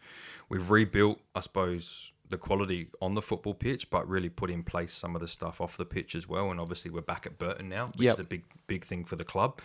we've 0.49 0.69
rebuilt, 0.69 1.19
I 1.35 1.41
suppose, 1.41 2.11
the 2.29 2.37
quality 2.37 2.87
on 3.01 3.13
the 3.13 3.21
football 3.21 3.53
pitch, 3.53 3.89
but 3.89 4.07
really 4.07 4.29
put 4.29 4.49
in 4.49 4.63
place 4.63 4.93
some 4.93 5.15
of 5.15 5.21
the 5.21 5.27
stuff 5.27 5.61
off 5.61 5.77
the 5.77 5.85
pitch 5.85 6.15
as 6.15 6.27
well. 6.27 6.51
And 6.51 6.59
obviously, 6.59 6.91
we're 6.91 7.01
back 7.01 7.25
at 7.25 7.37
Burton 7.37 7.69
now, 7.69 7.87
which 7.87 8.01
Yep. 8.01 8.13
is 8.15 8.19
a 8.19 8.23
big 8.23 8.43
big 8.67 8.83
thing 8.85 9.05
for 9.05 9.15
the 9.15 9.23
club. 9.23 9.59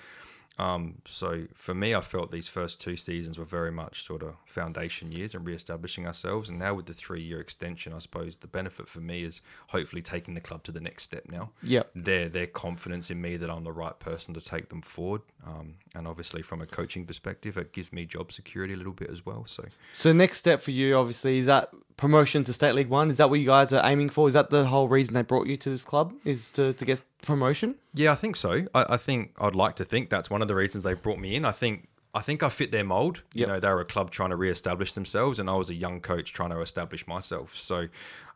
Um, 0.58 0.96
so 1.06 1.46
for 1.54 1.72
me, 1.74 1.94
I 1.94 2.02
felt 2.02 2.30
these 2.30 2.46
first 2.48 2.78
two 2.78 2.94
seasons 2.94 3.38
were 3.38 3.44
very 3.46 3.72
much 3.72 4.04
sort 4.04 4.22
of 4.22 4.34
foundation 4.44 5.10
years 5.10 5.34
and 5.34 5.46
re-establishing 5.46 6.06
ourselves. 6.06 6.50
And 6.50 6.58
now 6.58 6.74
with 6.74 6.84
the 6.84 6.92
three-year 6.92 7.40
extension, 7.40 7.94
I 7.94 8.00
suppose 8.00 8.36
the 8.36 8.46
benefit 8.46 8.86
for 8.86 9.00
me 9.00 9.24
is 9.24 9.40
hopefully 9.68 10.02
taking 10.02 10.34
the 10.34 10.42
club 10.42 10.62
to 10.64 10.72
the 10.72 10.78
next 10.80 11.04
step. 11.04 11.24
Now, 11.30 11.52
Yep. 11.62 11.90
their 11.94 12.28
their 12.28 12.46
confidence 12.46 13.10
in 13.10 13.18
me 13.22 13.38
that 13.38 13.48
I'm 13.48 13.64
the 13.64 13.72
right 13.72 13.98
person 13.98 14.34
to 14.34 14.42
take 14.42 14.68
them 14.68 14.82
forward. 14.82 15.22
Um, 15.46 15.76
and 15.94 16.06
obviously 16.06 16.42
from 16.42 16.60
a 16.60 16.66
coaching 16.66 17.06
perspective, 17.06 17.56
it 17.56 17.72
gives 17.72 17.90
me 17.90 18.04
job 18.04 18.30
security 18.30 18.74
a 18.74 18.76
little 18.76 18.92
bit 18.92 19.08
as 19.08 19.24
well. 19.24 19.46
So 19.46 19.64
So 19.94 20.12
next 20.12 20.36
step 20.38 20.60
for 20.60 20.70
you, 20.72 20.96
obviously, 20.96 21.38
is 21.38 21.46
that 21.46 21.70
promotion 22.02 22.42
to 22.42 22.52
State 22.52 22.74
League 22.74 22.88
One. 22.88 23.10
Is 23.10 23.18
that 23.18 23.30
what 23.30 23.38
you 23.38 23.46
guys 23.46 23.72
are 23.72 23.80
aiming 23.88 24.08
for? 24.08 24.26
Is 24.26 24.34
that 24.34 24.50
the 24.50 24.64
whole 24.64 24.88
reason 24.88 25.14
they 25.14 25.22
brought 25.22 25.46
you 25.46 25.56
to 25.58 25.70
this 25.70 25.84
club? 25.84 26.12
Is 26.24 26.50
to, 26.50 26.72
to 26.72 26.84
get 26.84 27.04
promotion? 27.22 27.76
Yeah, 27.94 28.10
I 28.10 28.16
think 28.16 28.34
so. 28.34 28.66
I, 28.74 28.94
I 28.94 28.96
think 28.96 29.30
I'd 29.38 29.54
like 29.54 29.76
to 29.76 29.84
think 29.84 30.10
that's 30.10 30.28
one 30.28 30.42
of 30.42 30.48
the 30.48 30.56
reasons 30.56 30.82
they 30.82 30.94
brought 30.94 31.20
me 31.20 31.36
in. 31.36 31.44
I 31.44 31.52
think 31.52 31.86
I 32.12 32.20
think 32.20 32.42
I 32.42 32.48
fit 32.48 32.72
their 32.72 32.82
mold. 32.82 33.22
You 33.34 33.46
know, 33.46 33.60
they 33.60 33.68
were 33.68 33.80
a 33.80 33.84
club 33.84 34.10
trying 34.10 34.30
to 34.30 34.36
re-establish 34.36 34.94
themselves, 34.94 35.38
and 35.38 35.48
I 35.48 35.54
was 35.54 35.70
a 35.70 35.74
young 35.74 36.00
coach 36.00 36.32
trying 36.32 36.50
to 36.50 36.60
establish 36.60 37.06
myself. 37.06 37.56
So, 37.56 37.86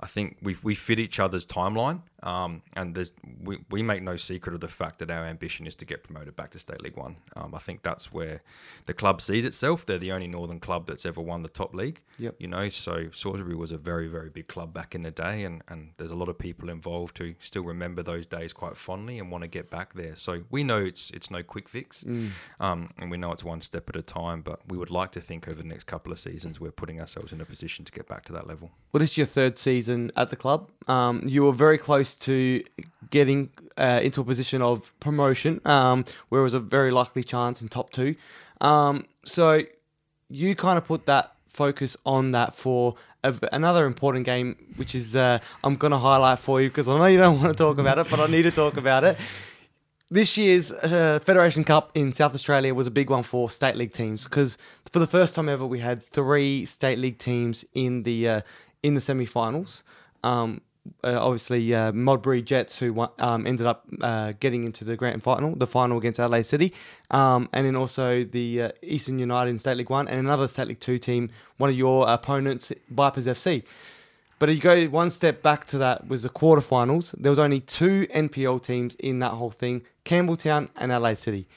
I 0.07 0.09
think 0.09 0.36
we 0.40 0.57
we 0.62 0.76
fit 0.76 1.00
each 1.00 1.18
other's 1.18 1.44
timeline. 1.44 2.02
Um, 2.22 2.62
and 2.74 2.94
there's 2.94 3.12
we, 3.42 3.59
we 3.70 3.82
make 3.82 4.02
no 4.02 4.16
secret 4.16 4.54
of 4.54 4.61
the 4.61 4.68
fact 4.68 5.00
that 5.00 5.11
our 5.11 5.24
ambition 5.24 5.66
is 5.66 5.74
to 5.76 5.84
get 5.84 6.04
promoted 6.04 6.34
back 6.34 6.50
to 6.50 6.59
State 6.61 6.80
League 6.80 6.96
One. 6.96 7.16
Um, 7.34 7.54
I 7.54 7.59
think 7.59 7.82
that's 7.82 8.12
where 8.12 8.40
the 8.86 8.94
club 8.94 9.20
sees 9.20 9.44
itself. 9.44 9.84
They're 9.84 9.98
the 9.98 10.12
only 10.12 10.28
Northern 10.28 10.61
club 10.61 10.86
that's 10.86 11.04
ever 11.04 11.20
won 11.20 11.42
the 11.42 11.48
top 11.48 11.74
league. 11.74 12.00
Yep. 12.18 12.36
You 12.38 12.48
know, 12.48 12.68
so 12.68 13.09
Salisbury 13.12 13.57
was 13.57 13.72
a 13.72 13.76
very 13.76 14.07
very 14.07 14.30
big 14.30 14.46
club 14.46 14.72
back 14.72 14.94
in 14.94 15.02
the 15.02 15.11
day, 15.11 15.42
and 15.42 15.62
and 15.68 15.90
there's 15.96 16.12
a 16.12 16.16
lot 16.16 16.28
of 16.28 16.38
people 16.38 16.68
involved 16.70 17.18
who 17.18 17.34
still 17.40 17.64
remember 17.64 18.02
those 18.02 18.26
days 18.26 18.52
quite 18.52 18.76
fondly 18.76 19.18
and 19.18 19.30
want 19.30 19.42
to 19.42 19.48
get 19.48 19.70
back 19.70 19.94
there. 19.94 20.14
So 20.14 20.44
we 20.50 20.62
know 20.62 20.78
it's 20.78 21.11
it's 21.11 21.30
no 21.32 21.42
quick 21.42 21.68
fix, 21.68 22.04
um, 22.61 22.90
and 22.98 23.11
we 23.11 23.16
know 23.16 23.32
it's 23.32 23.44
one 23.44 23.61
step 23.61 23.90
at 23.90 23.96
a 23.96 24.02
time. 24.02 24.42
But 24.42 24.61
we 24.68 24.78
would 24.78 24.92
like 24.92 25.11
to 25.12 25.20
think 25.20 25.48
over 25.48 25.61
the 25.61 25.68
next 25.68 25.84
couple 25.84 26.12
of 26.12 26.18
seasons 26.20 26.61
we're 26.61 26.70
putting 26.82 27.00
ourselves 27.00 27.32
in 27.32 27.40
a 27.40 27.44
position 27.44 27.84
to 27.84 27.92
get 27.92 28.07
back 28.09 28.24
to 28.26 28.32
that 28.32 28.46
level. 28.46 28.70
Well, 28.92 29.00
this 29.00 29.12
is 29.12 29.18
your 29.18 29.26
third 29.26 29.59
season 29.59 29.95
at 30.16 30.30
the 30.30 30.36
club. 30.36 30.70
Um, 30.88 31.22
you 31.26 31.44
were 31.44 31.53
very 31.53 31.78
close 31.78 32.16
to 32.28 32.62
getting 33.11 33.51
uh, 33.76 34.01
into 34.03 34.20
a 34.20 34.24
position 34.24 34.62
of 34.62 34.90
promotion, 35.01 35.61
um, 35.64 36.05
where 36.28 36.40
it 36.40 36.44
was 36.44 36.55
a 36.55 36.61
very 36.61 36.90
likely 36.90 37.24
chance 37.24 37.62
in 37.62 37.68
top 37.68 37.90
two. 37.90 38.14
Um, 38.61 39.05
so 39.24 39.62
you 40.28 40.55
kind 40.55 40.78
of 40.78 40.86
put 40.86 41.07
that 41.07 41.32
focus 41.49 41.97
on 42.05 42.32
that 42.32 42.55
for 42.55 42.94
a, 43.24 43.34
another 43.53 43.86
important 43.86 44.24
game, 44.24 44.57
which 44.76 44.94
is 44.94 45.16
uh, 45.16 45.38
I'm 45.64 45.76
going 45.76 45.92
to 45.92 45.99
highlight 45.99 46.38
for 46.38 46.61
you 46.61 46.68
because 46.68 46.88
I 46.88 46.99
know 46.99 47.07
you 47.07 47.18
don't 47.18 47.40
want 47.42 47.57
to 47.57 47.57
talk 47.57 47.78
about 47.78 47.99
it, 47.99 48.09
but 48.11 48.20
I 48.20 48.26
need 48.26 48.42
to 48.42 48.51
talk 48.51 48.76
about 48.76 49.05
it. 49.05 49.18
This 50.09 50.38
year's 50.38 50.70
uh, 50.70 51.18
Federation 51.24 51.64
Cup 51.64 51.90
in 51.97 52.12
South 52.12 52.32
Australia 52.32 52.72
was 52.72 52.86
a 52.86 52.92
big 52.92 53.11
one 53.11 53.24
for 53.24 53.51
state 53.51 53.74
league 53.74 53.92
teams 53.92 54.22
because 54.22 54.57
for 54.92 55.01
the 55.01 55.07
first 55.07 55.34
time 55.34 55.49
ever 55.49 55.66
we 55.66 55.80
had 55.80 56.01
three 56.01 56.64
state 56.64 56.99
league 56.99 57.18
teams 57.18 57.64
in 57.74 58.05
the 58.05 58.28
uh, 58.28 58.40
in 58.87 58.95
the 58.95 59.01
semi-finals. 59.01 59.82
Um, 60.22 60.61
uh, 61.03 61.18
obviously, 61.20 61.74
uh, 61.74 61.91
Modbury 61.93 62.43
Jets 62.43 62.78
who 62.78 62.93
won, 62.93 63.11
um, 63.18 63.45
ended 63.45 63.66
up 63.66 63.84
uh, 64.01 64.32
getting 64.39 64.62
into 64.62 64.84
the 64.84 64.97
grand 64.97 65.20
final, 65.20 65.57
the 65.57 65.66
final 65.66 65.99
against 65.99 66.20
Adelaide 66.20 66.45
City, 66.45 66.72
um, 67.11 67.49
and 67.53 67.66
then 67.66 67.74
also 67.74 68.22
the 68.22 68.62
uh, 68.62 68.70
Eastern 68.82 69.18
United 69.18 69.51
in 69.51 69.59
State 69.59 69.76
League 69.78 69.91
One, 69.91 70.07
and 70.07 70.20
another 70.20 70.47
State 70.47 70.68
League 70.68 70.80
Two 70.80 70.99
team, 70.99 71.30
one 71.57 71.68
of 71.70 71.76
your 71.76 72.09
opponents, 72.09 72.72
Vipers 72.91 73.26
FC. 73.26 73.64
But 74.39 74.49
if 74.49 74.57
you 74.57 74.62
go 74.62 74.84
one 74.87 75.11
step 75.11 75.43
back 75.43 75.64
to 75.66 75.78
that 75.78 76.07
was 76.07 76.22
the 76.22 76.28
quarterfinals. 76.28 77.14
There 77.18 77.32
was 77.32 77.39
only 77.39 77.61
two 77.61 78.07
NPL 78.09 78.62
teams 78.62 78.95
in 78.97 79.18
that 79.18 79.32
whole 79.32 79.51
thing: 79.51 79.82
Campbelltown 80.05 80.68
and 80.76 80.93
Adelaide 80.93 81.18
City. 81.18 81.49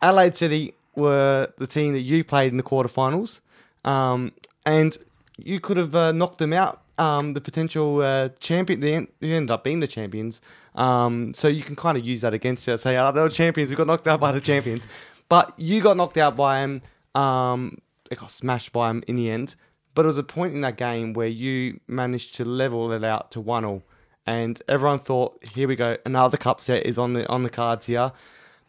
Adelaide 0.00 0.36
City 0.36 0.74
were 0.94 1.48
the 1.56 1.66
team 1.66 1.94
that 1.94 2.00
you 2.00 2.22
played 2.22 2.52
in 2.52 2.58
the 2.58 2.62
quarterfinals, 2.62 3.40
um, 3.84 4.32
and 4.64 4.96
you 5.38 5.60
could 5.60 5.76
have 5.76 5.94
uh, 5.94 6.12
knocked 6.12 6.38
them 6.38 6.52
out. 6.52 6.82
Um, 6.98 7.34
the 7.34 7.40
potential 7.40 8.00
uh, 8.00 8.30
champion, 8.40 8.80
they, 8.80 8.94
en- 8.94 9.08
they 9.20 9.32
ended 9.32 9.50
up 9.52 9.64
being 9.64 9.80
the 9.80 9.86
champions. 9.86 10.40
Um, 10.74 11.32
so 11.32 11.48
you 11.48 11.62
can 11.62 11.76
kind 11.76 11.96
of 11.96 12.04
use 12.04 12.20
that 12.22 12.34
against 12.34 12.66
it. 12.68 12.78
Say, 12.78 12.96
oh, 12.96 13.12
they 13.12 13.20
were 13.20 13.28
champions. 13.28 13.70
We 13.70 13.76
got 13.76 13.86
knocked 13.86 14.06
out 14.06 14.20
by 14.20 14.32
the 14.32 14.40
champions, 14.40 14.86
but 15.28 15.52
you 15.56 15.80
got 15.80 15.96
knocked 15.96 16.18
out 16.18 16.36
by 16.36 16.60
them. 16.60 16.82
Um, 17.14 17.78
they 18.10 18.16
got 18.16 18.30
smashed 18.30 18.72
by 18.72 18.88
them 18.88 19.02
in 19.06 19.16
the 19.16 19.30
end. 19.30 19.54
But 19.94 20.04
it 20.04 20.08
was 20.08 20.18
a 20.18 20.22
point 20.22 20.54
in 20.54 20.60
that 20.60 20.76
game 20.76 21.12
where 21.12 21.26
you 21.26 21.80
managed 21.88 22.36
to 22.36 22.44
level 22.44 22.92
it 22.92 23.02
out 23.02 23.32
to 23.32 23.40
one 23.40 23.64
all, 23.64 23.82
and 24.26 24.60
everyone 24.68 25.00
thought, 25.00 25.42
"Here 25.44 25.66
we 25.66 25.74
go, 25.74 25.96
another 26.06 26.36
cup 26.36 26.60
set 26.60 26.86
is 26.86 26.98
on 26.98 27.14
the 27.14 27.28
on 27.28 27.42
the 27.42 27.50
cards 27.50 27.86
here." 27.86 28.12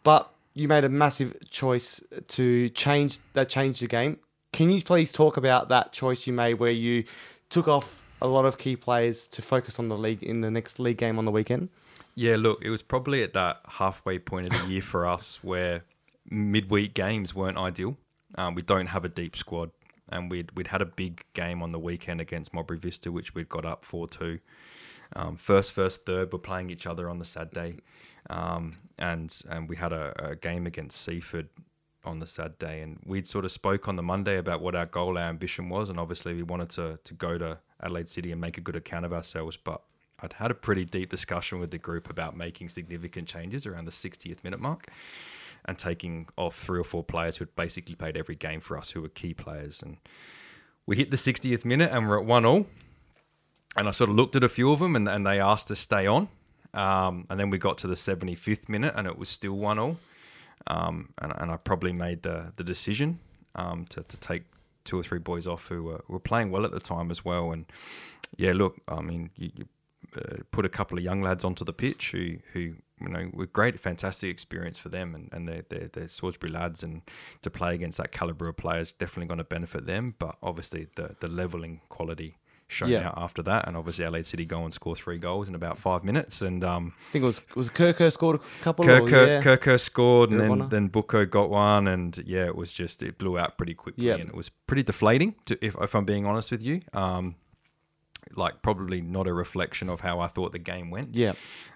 But 0.02 0.28
you 0.54 0.66
made 0.66 0.82
a 0.82 0.88
massive 0.88 1.36
choice 1.48 2.02
to 2.28 2.68
change 2.70 3.20
that 3.34 3.48
changed 3.48 3.80
the 3.80 3.86
game. 3.86 4.18
Can 4.60 4.68
you 4.68 4.82
please 4.82 5.10
talk 5.10 5.38
about 5.38 5.70
that 5.70 5.90
choice 5.90 6.26
you 6.26 6.34
made 6.34 6.58
where 6.58 6.70
you 6.70 7.04
took 7.48 7.66
off 7.66 8.02
a 8.20 8.28
lot 8.28 8.44
of 8.44 8.58
key 8.58 8.76
players 8.76 9.26
to 9.28 9.40
focus 9.40 9.78
on 9.78 9.88
the 9.88 9.96
league 9.96 10.22
in 10.22 10.42
the 10.42 10.50
next 10.50 10.78
league 10.78 10.98
game 10.98 11.18
on 11.18 11.24
the 11.24 11.30
weekend? 11.30 11.70
Yeah, 12.14 12.36
look, 12.36 12.62
it 12.62 12.68
was 12.68 12.82
probably 12.82 13.22
at 13.22 13.32
that 13.32 13.62
halfway 13.66 14.18
point 14.18 14.52
of 14.52 14.60
the 14.60 14.68
year 14.68 14.82
for 14.82 15.06
us 15.06 15.42
where 15.42 15.84
midweek 16.28 16.92
games 16.92 17.34
weren't 17.34 17.56
ideal. 17.56 17.96
Um, 18.34 18.54
we 18.54 18.60
don't 18.60 18.88
have 18.88 19.02
a 19.02 19.08
deep 19.08 19.34
squad, 19.34 19.70
and 20.10 20.30
we'd 20.30 20.50
we'd 20.50 20.66
had 20.66 20.82
a 20.82 20.86
big 20.86 21.24
game 21.32 21.62
on 21.62 21.72
the 21.72 21.78
weekend 21.78 22.20
against 22.20 22.52
Modbury 22.52 22.78
Vista, 22.78 23.10
which 23.10 23.34
we'd 23.34 23.48
got 23.48 23.64
up 23.64 23.86
four 23.86 24.08
two. 24.08 24.40
Um, 25.16 25.36
first, 25.36 25.72
first, 25.72 26.04
third 26.04 26.34
were 26.34 26.38
playing 26.38 26.68
each 26.68 26.86
other 26.86 27.08
on 27.08 27.18
the 27.18 27.24
Saturday, 27.24 27.78
um, 28.28 28.76
and 28.98 29.34
and 29.48 29.70
we 29.70 29.76
had 29.76 29.94
a, 29.94 30.32
a 30.32 30.36
game 30.36 30.66
against 30.66 31.00
Seaford 31.00 31.48
on 32.04 32.18
the 32.18 32.26
Saturday, 32.26 32.80
and 32.82 32.98
we'd 33.04 33.26
sort 33.26 33.44
of 33.44 33.50
spoke 33.50 33.88
on 33.88 33.96
the 33.96 34.02
Monday 34.02 34.38
about 34.38 34.60
what 34.60 34.74
our 34.74 34.86
goal, 34.86 35.18
our 35.18 35.24
ambition 35.24 35.68
was, 35.68 35.90
and 35.90 35.98
obviously 35.98 36.34
we 36.34 36.42
wanted 36.42 36.70
to 36.70 36.98
to 37.04 37.14
go 37.14 37.38
to 37.38 37.58
Adelaide 37.82 38.08
City 38.08 38.32
and 38.32 38.40
make 38.40 38.58
a 38.58 38.60
good 38.60 38.76
account 38.76 39.04
of 39.04 39.12
ourselves, 39.12 39.56
but. 39.56 39.82
I'd 40.22 40.34
had 40.34 40.50
a 40.50 40.54
pretty 40.54 40.84
deep 40.84 41.08
discussion 41.08 41.60
with 41.60 41.70
the 41.70 41.78
group 41.78 42.10
about 42.10 42.36
making 42.36 42.68
significant 42.68 43.26
changes 43.26 43.64
around 43.64 43.86
the 43.86 43.90
60th 43.90 44.44
minute 44.44 44.60
mark 44.60 44.90
and 45.64 45.78
taking 45.78 46.28
off 46.36 46.56
three 46.56 46.80
or 46.80 46.84
four 46.84 47.02
players 47.02 47.36
who 47.36 47.44
had 47.44 47.56
basically 47.56 47.94
played 47.94 48.16
every 48.16 48.34
game 48.34 48.60
for 48.60 48.78
us, 48.78 48.90
who 48.90 49.02
were 49.02 49.08
key 49.08 49.34
players. 49.34 49.82
And 49.82 49.98
we 50.86 50.96
hit 50.96 51.10
the 51.10 51.16
60th 51.16 51.64
minute 51.64 51.90
and 51.92 52.08
we're 52.08 52.18
at 52.18 52.24
1 52.24 52.44
all. 52.44 52.66
And 53.76 53.86
I 53.86 53.92
sort 53.92 54.10
of 54.10 54.16
looked 54.16 54.36
at 54.36 54.42
a 54.42 54.48
few 54.48 54.72
of 54.72 54.80
them 54.80 54.96
and, 54.96 55.08
and 55.08 55.26
they 55.26 55.40
asked 55.40 55.68
to 55.68 55.76
stay 55.76 56.06
on. 56.06 56.28
Um, 56.72 57.26
and 57.30 57.38
then 57.38 57.50
we 57.50 57.58
got 57.58 57.78
to 57.78 57.86
the 57.86 57.94
75th 57.94 58.68
minute 58.68 58.94
and 58.96 59.06
it 59.06 59.18
was 59.18 59.28
still 59.28 59.54
1 59.54 59.78
all. 59.78 59.96
Um, 60.66 61.12
and, 61.20 61.32
and 61.36 61.50
I 61.50 61.56
probably 61.56 61.92
made 61.92 62.22
the, 62.22 62.52
the 62.56 62.64
decision 62.64 63.18
um, 63.54 63.86
to, 63.90 64.02
to 64.02 64.16
take 64.18 64.44
two 64.84 64.98
or 64.98 65.02
three 65.02 65.18
boys 65.18 65.46
off 65.46 65.68
who 65.68 65.82
were, 65.82 66.04
were 66.08 66.20
playing 66.20 66.50
well 66.50 66.64
at 66.64 66.72
the 66.72 66.80
time 66.80 67.10
as 67.10 67.24
well. 67.24 67.52
And 67.52 67.66
yeah, 68.36 68.52
look, 68.52 68.80
I 68.88 69.00
mean, 69.00 69.30
you, 69.36 69.50
you 69.56 69.64
uh, 70.16 70.42
put 70.50 70.64
a 70.64 70.68
couple 70.68 70.98
of 70.98 71.04
young 71.04 71.22
lads 71.22 71.44
onto 71.44 71.64
the 71.64 71.72
pitch 71.72 72.10
who, 72.10 72.36
who 72.52 72.74
you 73.00 73.08
know, 73.08 73.30
were 73.32 73.46
great, 73.46 73.78
fantastic 73.80 74.30
experience 74.30 74.78
for 74.78 74.88
them, 74.88 75.14
and, 75.14 75.28
and 75.32 75.48
they're, 75.48 75.64
they're, 75.68 75.88
they're 75.88 76.08
Salisbury 76.08 76.52
lads, 76.52 76.82
and 76.82 77.02
to 77.42 77.50
play 77.50 77.74
against 77.74 77.98
that 77.98 78.12
calibre 78.12 78.50
of 78.50 78.56
players 78.56 78.92
definitely 78.92 79.26
going 79.26 79.38
to 79.38 79.44
benefit 79.44 79.86
them. 79.86 80.14
But 80.18 80.36
obviously, 80.42 80.88
the 80.96 81.16
the 81.20 81.28
leveling 81.28 81.80
quality 81.88 82.36
shown 82.70 82.88
Yeah. 82.88 83.08
out 83.08 83.14
after 83.16 83.42
that, 83.42 83.66
and 83.68 83.76
obviously, 83.76 84.04
LA 84.06 84.22
City 84.22 84.44
go 84.44 84.64
and 84.64 84.72
score 84.72 84.94
three 84.96 85.18
goals 85.18 85.48
in 85.48 85.54
about 85.54 85.78
five 85.78 86.04
minutes, 86.04 86.40
and 86.42 86.62
um, 86.64 86.92
I 87.08 87.12
think 87.12 87.22
it 87.22 87.26
was 87.26 87.40
was 87.54 87.70
Kirker 87.70 88.10
scored 88.12 88.36
a 88.36 88.62
couple. 88.62 88.84
Kirk, 88.84 89.02
or, 89.02 89.08
Kirk, 89.08 89.28
yeah. 89.28 89.42
Kirker 89.42 89.78
scored, 89.80 90.30
and 90.30 90.40
then 90.40 90.68
then 90.68 90.88
Bucco 90.88 91.24
got 91.26 91.50
one, 91.50 91.86
and 91.88 92.16
yeah, 92.26 92.46
it 92.46 92.56
was 92.56 92.72
just 92.72 93.02
it 93.02 93.18
blew 93.18 93.38
out 93.38 93.56
pretty 93.58 93.74
quickly, 93.74 94.06
Yep. 94.06 94.20
and 94.20 94.28
it 94.30 94.34
was 94.34 94.48
pretty 94.48 94.82
deflating. 94.82 95.34
To, 95.46 95.58
if 95.64 95.74
if 95.80 95.94
I'm 95.94 96.04
being 96.04 96.26
honest 96.26 96.50
with 96.50 96.62
you, 96.62 96.80
um, 96.92 97.34
like 98.36 98.62
probably 98.62 99.00
not 99.00 99.26
a 99.26 99.32
reflection 99.32 99.88
of 99.88 100.00
how 100.00 100.20
I 100.20 100.28
thought 100.28 100.52
the 100.52 100.58
game 100.58 100.90
went. 100.90 101.14
Yeah, 101.14 101.32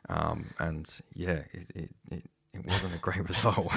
Um, 0.08 0.46
and 0.58 0.88
yeah, 1.14 1.42
it, 1.52 1.70
it, 1.74 1.90
it, 2.10 2.22
it 2.52 2.64
wasn't 2.66 2.94
a 2.94 2.98
great 2.98 3.26
result. 3.28 3.72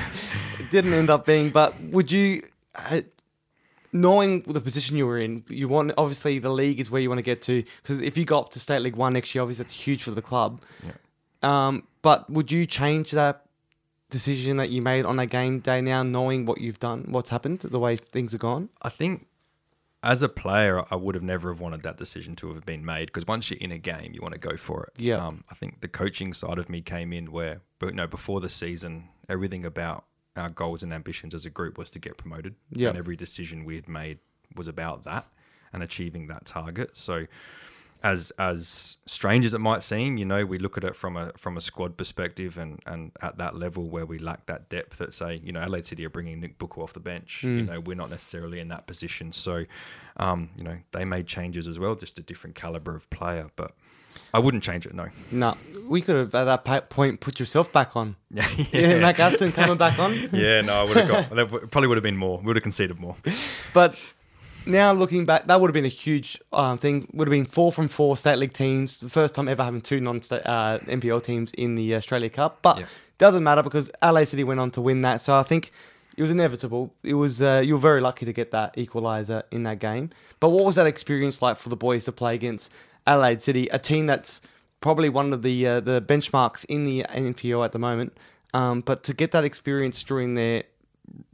it 0.60 0.70
didn't 0.70 0.94
end 0.94 1.10
up 1.10 1.26
being. 1.26 1.50
But 1.50 1.74
would 1.92 2.12
you, 2.12 2.44
knowing 3.92 4.42
the 4.42 4.62
position 4.62 4.98
you 4.98 5.08
were 5.08 5.18
in, 5.18 5.44
you 5.50 5.68
want 5.68 5.94
obviously 5.98 6.40
the 6.40 6.50
league 6.50 6.80
is 6.80 6.90
where 6.92 7.02
you 7.02 7.10
want 7.10 7.20
to 7.20 7.24
get 7.24 7.42
to 7.44 7.64
because 7.82 8.02
if 8.02 8.18
you 8.18 8.26
go 8.26 8.40
up 8.40 8.50
to 8.50 8.60
State 8.60 8.80
League 8.80 8.96
One 8.96 9.14
next 9.14 9.34
year, 9.34 9.42
obviously 9.42 9.64
that's 9.64 9.74
huge 9.74 10.04
for 10.04 10.12
the 10.12 10.22
club. 10.22 10.62
Yeah. 10.86 10.92
Um, 11.44 11.88
but 12.02 12.30
would 12.30 12.52
you 12.52 12.66
change 12.66 13.12
that 13.12 13.46
decision 14.10 14.58
that 14.58 14.70
you 14.70 14.82
made 14.82 15.06
on 15.06 15.18
that 15.18 15.28
game 15.28 15.60
day 15.60 15.82
now, 15.82 16.04
knowing 16.04 16.46
what 16.46 16.60
you've 16.62 16.80
done, 16.80 17.06
what's 17.10 17.30
happened, 17.30 17.60
the 17.60 17.80
way 17.80 17.96
things 17.96 18.34
are 18.34 18.40
gone? 18.40 18.70
I 18.82 18.90
think 18.90 19.28
as 20.04 20.22
a 20.22 20.30
player, 20.30 20.84
I 20.92 20.96
would 20.96 21.16
have 21.16 21.24
never 21.24 21.50
have 21.50 21.60
wanted 21.60 21.84
that 21.84 21.98
decision 21.98 22.36
to 22.38 22.54
have 22.54 22.66
been 22.66 22.86
made 22.86 23.08
because 23.08 23.28
once 23.28 23.50
you're 23.50 23.60
in 23.60 23.72
a 23.72 23.78
game, 23.78 24.12
you 24.14 24.22
want 24.22 24.34
to 24.34 24.40
go 24.40 24.56
for 24.56 24.84
it. 24.86 25.02
Yeah. 25.02 25.18
Um, 25.18 25.44
I 25.50 25.56
think 25.56 25.82
the 25.82 25.88
coaching 25.88 26.34
side 26.34 26.60
of 26.60 26.70
me 26.70 26.82
came 26.82 27.12
in 27.12 27.32
where, 27.32 27.62
but 27.80 27.88
you 27.88 27.94
no, 27.94 28.08
before 28.08 28.40
the 28.40 28.50
season, 28.50 29.10
everything 29.28 29.66
about 29.66 30.06
our 30.38 30.50
goals 30.50 30.84
and 30.84 30.94
ambitions 30.94 31.34
as 31.34 31.46
a 31.46 31.50
group 31.50 31.78
was 31.78 31.90
to 31.92 32.00
get 32.00 32.18
promoted. 32.18 32.56
Yeah. 32.72 32.90
And 32.90 32.98
every 32.98 33.16
decision 33.16 33.66
we 33.66 33.76
had 33.76 33.90
made 33.90 34.20
was 34.56 34.68
about 34.68 35.04
that 35.04 35.26
and 35.74 35.84
achieving 35.84 36.28
that 36.28 36.46
target. 36.46 36.96
So. 36.96 37.26
As 38.04 38.32
as 38.38 38.98
strange 39.08 39.44
as 39.44 39.56
it 39.56 39.60
might 39.60 39.82
seem, 39.82 40.18
you 40.18 40.26
know, 40.26 40.46
we 40.46 40.60
look 40.60 40.78
at 40.78 40.84
it 40.84 40.96
from 40.96 41.18
a 41.18 41.32
from 41.36 41.58
a 41.58 41.62
squad 41.62 41.98
perspective, 41.98 42.56
and, 42.56 42.80
and 42.86 43.12
at 43.24 43.40
that 43.40 43.56
level 43.56 43.90
where 43.90 44.06
we 44.06 44.20
lack 44.20 44.46
that 44.46 44.70
depth. 44.70 45.00
That 45.00 45.16
say, 45.16 45.42
you 45.44 45.52
know, 45.52 45.62
Adelaide 45.62 45.84
City 45.84 46.06
are 46.06 46.10
bringing 46.12 46.40
Nick 46.40 46.60
Booker 46.60 46.82
off 46.82 46.94
the 46.94 47.00
bench. 47.00 47.44
You 47.44 47.64
know, 47.64 47.80
we're 47.80 47.96
not 47.96 48.12
necessarily 48.12 48.60
in 48.60 48.68
that 48.68 48.86
position. 48.86 49.32
So, 49.32 49.66
um, 50.18 50.52
you 50.56 50.64
know, 50.64 50.78
they 50.92 51.06
made 51.06 51.26
changes 51.26 51.68
as 51.68 51.80
well, 51.80 51.96
just 51.96 52.20
a 52.20 52.22
different 52.22 52.56
caliber 52.56 52.96
of 52.96 53.10
player. 53.10 53.50
But 53.56 53.72
I 54.34 54.40
wouldn't 54.40 54.64
change 54.64 54.86
it. 54.86 54.94
No. 54.94 55.08
No, 55.32 55.58
we 55.88 56.02
could 56.02 56.16
have 56.16 56.36
at 56.36 56.64
that 56.66 56.90
point 56.90 57.20
put 57.22 57.40
yourself 57.40 57.72
back 57.72 57.96
on. 57.96 58.16
Yeah, 58.32 58.48
Yeah, 58.72 59.00
Matt 59.00 59.16
Gaston 59.18 59.52
coming 59.52 59.78
back 59.78 59.98
on. 60.00 60.14
yeah, 60.34 60.62
no, 60.62 60.82
I 60.82 60.84
would 60.84 60.98
have 60.98 61.08
got. 61.08 61.30
That 61.36 61.48
probably 61.72 61.88
would 61.88 61.98
have 61.98 62.04
been 62.04 62.18
more. 62.18 62.40
We 62.40 62.46
would 62.48 62.56
have 62.58 62.64
conceded 62.64 63.00
more. 63.00 63.16
But 63.74 63.96
now 64.66 64.92
looking 64.92 65.24
back, 65.26 65.48
that 65.48 65.60
would 65.62 65.70
have 65.70 65.74
been 65.74 65.86
a 65.86 65.88
huge 66.06 66.40
um, 66.52 66.78
thing. 66.78 67.08
Would 67.14 67.28
have 67.28 67.32
been 67.32 67.46
four 67.46 67.72
from 67.72 67.88
four 67.88 68.18
state 68.18 68.38
league 68.38 68.54
teams, 68.54 69.00
the 69.00 69.10
first 69.10 69.34
time 69.34 69.48
ever 69.48 69.64
having 69.64 69.82
two 69.82 70.02
non-state 70.02 70.42
uh, 70.46 70.80
NPL 70.88 71.24
teams 71.24 71.52
in 71.54 71.76
the 71.76 71.96
Australia 71.96 72.30
Cup. 72.30 72.60
But 72.62 72.80
Yeah. 72.80 72.86
doesn't 73.18 73.44
matter 73.44 73.64
because 73.64 73.90
LA 74.04 74.26
City 74.26 74.44
went 74.44 74.60
on 74.60 74.72
to 74.72 74.82
win 74.82 75.02
that. 75.04 75.22
So 75.22 75.36
I 75.36 75.44
think 75.44 75.72
it 76.18 76.24
was 76.24 76.32
inevitable. 76.32 76.94
It 77.04 77.14
was 77.14 77.42
uh, 77.42 77.62
you 77.64 77.76
were 77.76 77.80
very 77.80 78.02
lucky 78.02 78.26
to 78.26 78.34
get 78.34 78.50
that 78.52 78.76
equaliser 78.76 79.44
in 79.52 79.64
that 79.64 79.80
game. 79.80 80.10
But 80.40 80.50
what 80.50 80.66
was 80.66 80.76
that 80.76 80.88
experience 80.88 81.42
like 81.42 81.58
for 81.58 81.70
the 81.70 81.78
boys 81.78 82.06
to 82.06 82.12
play 82.12 82.34
against 82.34 82.74
Adelaide 83.06 83.44
City, 83.44 83.68
a 83.68 83.78
team 83.78 84.08
that's 84.08 84.42
probably 84.82 85.10
one 85.10 85.32
of 85.32 85.44
the 85.44 85.68
uh, 85.68 85.80
the 85.80 86.02
benchmarks 86.02 86.66
in 86.66 86.86
the 86.86 87.06
NPL 87.10 87.64
at 87.64 87.72
the 87.72 87.80
moment? 87.80 88.18
Um, 88.54 88.82
but 88.82 89.04
to 89.04 89.14
get 89.14 89.32
that 89.32 89.46
experience 89.46 90.02
during 90.02 90.34
their 90.34 90.64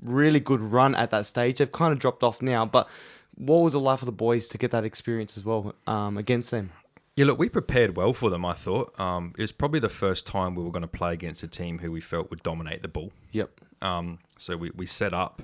really 0.01 0.41
good 0.41 0.59
run 0.59 0.95
at 0.95 1.11
that 1.11 1.27
stage, 1.27 1.59
they've 1.59 1.71
kind 1.71 1.93
of 1.93 1.99
dropped 1.99 2.21
off 2.21 2.41
now. 2.41 2.65
But 2.65 2.89
what 3.35 3.59
was 3.59 3.75
it 3.75 3.79
like 3.79 3.99
for 3.99 4.05
the 4.05 4.11
boys 4.11 4.49
to 4.49 4.57
get 4.57 4.71
that 4.71 4.83
experience 4.83 5.37
as 5.37 5.45
well 5.45 5.73
um, 5.87 6.17
against 6.17 6.51
them? 6.51 6.71
Yeah, 7.15 7.25
look, 7.25 7.37
we 7.37 7.47
prepared 7.47 7.95
well 7.95 8.11
for 8.11 8.29
them. 8.29 8.43
I 8.43 8.53
thought 8.53 8.99
um, 8.99 9.33
it 9.37 9.41
was 9.41 9.51
probably 9.51 9.79
the 9.79 9.87
first 9.87 10.25
time 10.25 10.55
we 10.55 10.63
were 10.63 10.71
going 10.71 10.81
to 10.81 10.87
play 10.87 11.13
against 11.13 11.43
a 11.43 11.47
team 11.47 11.77
who 11.77 11.91
we 11.91 12.01
felt 12.01 12.31
would 12.31 12.41
dominate 12.41 12.81
the 12.81 12.87
ball. 12.87 13.11
Yep. 13.31 13.61
Um, 13.83 14.17
so 14.43 14.57
we, 14.57 14.71
we 14.75 14.85
set 14.85 15.13
up 15.13 15.41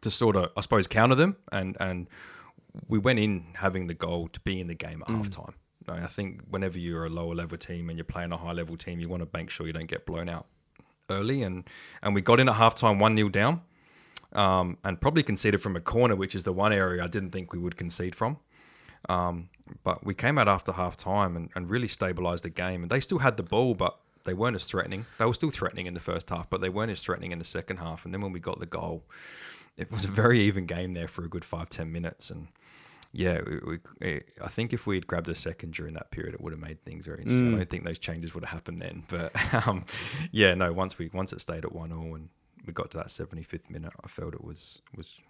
to 0.00 0.10
sort 0.10 0.36
of, 0.36 0.50
I 0.56 0.60
suppose, 0.60 0.86
counter 0.86 1.14
them, 1.14 1.36
and 1.50 1.76
and 1.80 2.08
we 2.88 2.98
went 2.98 3.18
in 3.18 3.46
having 3.54 3.86
the 3.86 3.94
goal 3.94 4.28
to 4.28 4.40
be 4.40 4.60
in 4.60 4.66
the 4.68 4.74
game 4.74 5.02
at 5.06 5.14
half 5.14 5.30
time. 5.30 5.54
I 5.86 6.06
think 6.06 6.40
whenever 6.48 6.78
you're 6.78 7.04
a 7.04 7.10
lower 7.10 7.34
level 7.34 7.58
team 7.58 7.90
and 7.90 7.98
you're 7.98 8.04
playing 8.04 8.32
a 8.32 8.38
high 8.38 8.52
level 8.52 8.76
team, 8.76 9.00
you 9.00 9.08
want 9.08 9.22
to 9.22 9.28
make 9.36 9.50
sure 9.50 9.66
you 9.66 9.72
don't 9.72 9.86
get 9.86 10.06
blown 10.06 10.28
out 10.28 10.46
early, 11.10 11.42
and 11.42 11.64
and 12.02 12.14
we 12.14 12.20
got 12.20 12.40
in 12.40 12.48
at 12.48 12.54
half 12.54 12.74
time 12.74 12.98
one 12.98 13.16
0 13.16 13.28
down, 13.28 13.60
um, 14.32 14.78
and 14.84 15.00
probably 15.00 15.22
conceded 15.22 15.60
from 15.60 15.76
a 15.76 15.80
corner, 15.80 16.16
which 16.16 16.34
is 16.34 16.44
the 16.44 16.52
one 16.52 16.72
area 16.72 17.02
I 17.02 17.08
didn't 17.08 17.30
think 17.30 17.52
we 17.52 17.58
would 17.58 17.76
concede 17.76 18.14
from. 18.14 18.38
Um, 19.08 19.50
but 19.82 20.04
we 20.04 20.14
came 20.14 20.38
out 20.38 20.48
after 20.48 20.72
half 20.72 20.96
time 20.96 21.36
and, 21.36 21.50
and 21.54 21.68
really 21.68 21.88
stabilised 21.88 22.42
the 22.42 22.50
game. 22.50 22.82
And 22.82 22.90
they 22.90 23.00
still 23.00 23.18
had 23.18 23.36
the 23.36 23.42
ball, 23.42 23.74
but 23.74 23.98
they 24.24 24.34
weren't 24.34 24.56
as 24.56 24.64
threatening. 24.64 25.06
They 25.18 25.24
were 25.24 25.34
still 25.34 25.50
threatening 25.50 25.86
in 25.86 25.94
the 25.94 26.00
first 26.00 26.28
half, 26.30 26.50
but 26.50 26.60
they 26.60 26.68
weren't 26.68 26.90
as 26.90 27.00
threatening 27.00 27.32
in 27.32 27.38
the 27.38 27.44
second 27.44 27.78
half. 27.78 28.04
And 28.04 28.12
then 28.12 28.20
when 28.20 28.32
we 28.32 28.40
got 28.40 28.58
the 28.58 28.66
goal, 28.66 29.04
it 29.76 29.90
was 29.90 30.04
a 30.04 30.08
very 30.08 30.40
even 30.40 30.66
game 30.66 30.92
there 30.92 31.08
for 31.08 31.24
a 31.24 31.28
good 31.28 31.44
five, 31.44 31.68
ten 31.68 31.92
minutes. 31.92 32.30
And 32.30 32.48
yeah, 33.12 33.40
we, 33.46 33.78
we, 34.00 34.20
I 34.42 34.48
think 34.48 34.72
if 34.72 34.86
we 34.86 34.96
had 34.96 35.06
grabbed 35.06 35.28
a 35.28 35.34
second 35.34 35.74
during 35.74 35.94
that 35.94 36.10
period, 36.10 36.34
it 36.34 36.40
would 36.40 36.52
have 36.52 36.60
made 36.60 36.82
things 36.84 37.06
very 37.06 37.22
interesting. 37.22 37.54
I 37.54 37.58
don't 37.58 37.70
think 37.70 37.84
those 37.84 37.98
changes 37.98 38.34
would 38.34 38.44
have 38.44 38.52
happened 38.52 38.82
then. 38.82 39.04
But 39.08 39.32
um, 39.66 39.84
yeah, 40.32 40.54
no, 40.54 40.72
once 40.72 40.98
we 40.98 41.10
once 41.12 41.32
it 41.32 41.40
stayed 41.40 41.64
at 41.64 41.72
one 41.72 41.92
all 41.92 42.14
and 42.14 42.28
we 42.66 42.72
got 42.72 42.90
to 42.92 42.96
that 42.98 43.08
75th 43.08 43.70
minute, 43.70 43.92
I 44.02 44.08
felt 44.08 44.34
it 44.34 44.44
was 44.44 44.80
was 44.96 45.20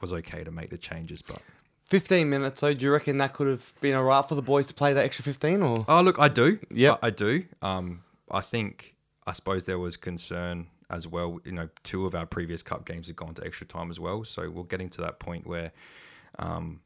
was 0.00 0.12
okay 0.12 0.44
to 0.44 0.50
make 0.50 0.70
the 0.70 0.78
changes, 0.78 1.22
but 1.22 1.40
15 1.86 2.28
minutes, 2.28 2.60
so 2.60 2.72
do 2.72 2.84
you 2.84 2.92
reckon 2.92 3.18
that 3.18 3.32
could 3.34 3.46
have 3.46 3.74
been 3.80 3.94
all 3.94 4.04
right 4.04 4.26
for 4.26 4.34
the 4.34 4.42
boys 4.42 4.66
to 4.68 4.74
play 4.74 4.92
that 4.92 5.04
extra 5.04 5.22
15 5.22 5.62
or? 5.62 5.84
Oh, 5.86 6.00
look, 6.00 6.18
I 6.18 6.28
do. 6.28 6.58
Yeah, 6.70 6.96
I, 7.02 7.08
I 7.08 7.10
do. 7.10 7.44
Um, 7.60 8.03
I 8.30 8.40
think, 8.40 8.96
I 9.26 9.32
suppose 9.32 9.64
there 9.64 9.78
was 9.78 9.96
concern 9.96 10.68
as 10.90 11.06
well. 11.06 11.38
You 11.44 11.52
know, 11.52 11.68
two 11.82 12.06
of 12.06 12.14
our 12.14 12.26
previous 12.26 12.62
cup 12.62 12.86
games 12.86 13.08
had 13.08 13.16
gone 13.16 13.34
to 13.34 13.44
extra 13.44 13.66
time 13.66 13.90
as 13.90 14.00
well. 14.00 14.24
So 14.24 14.48
we're 14.50 14.64
getting 14.64 14.90
to 14.90 15.02
that 15.02 15.18
point 15.18 15.46
where, 15.46 15.72
um, 16.38 16.80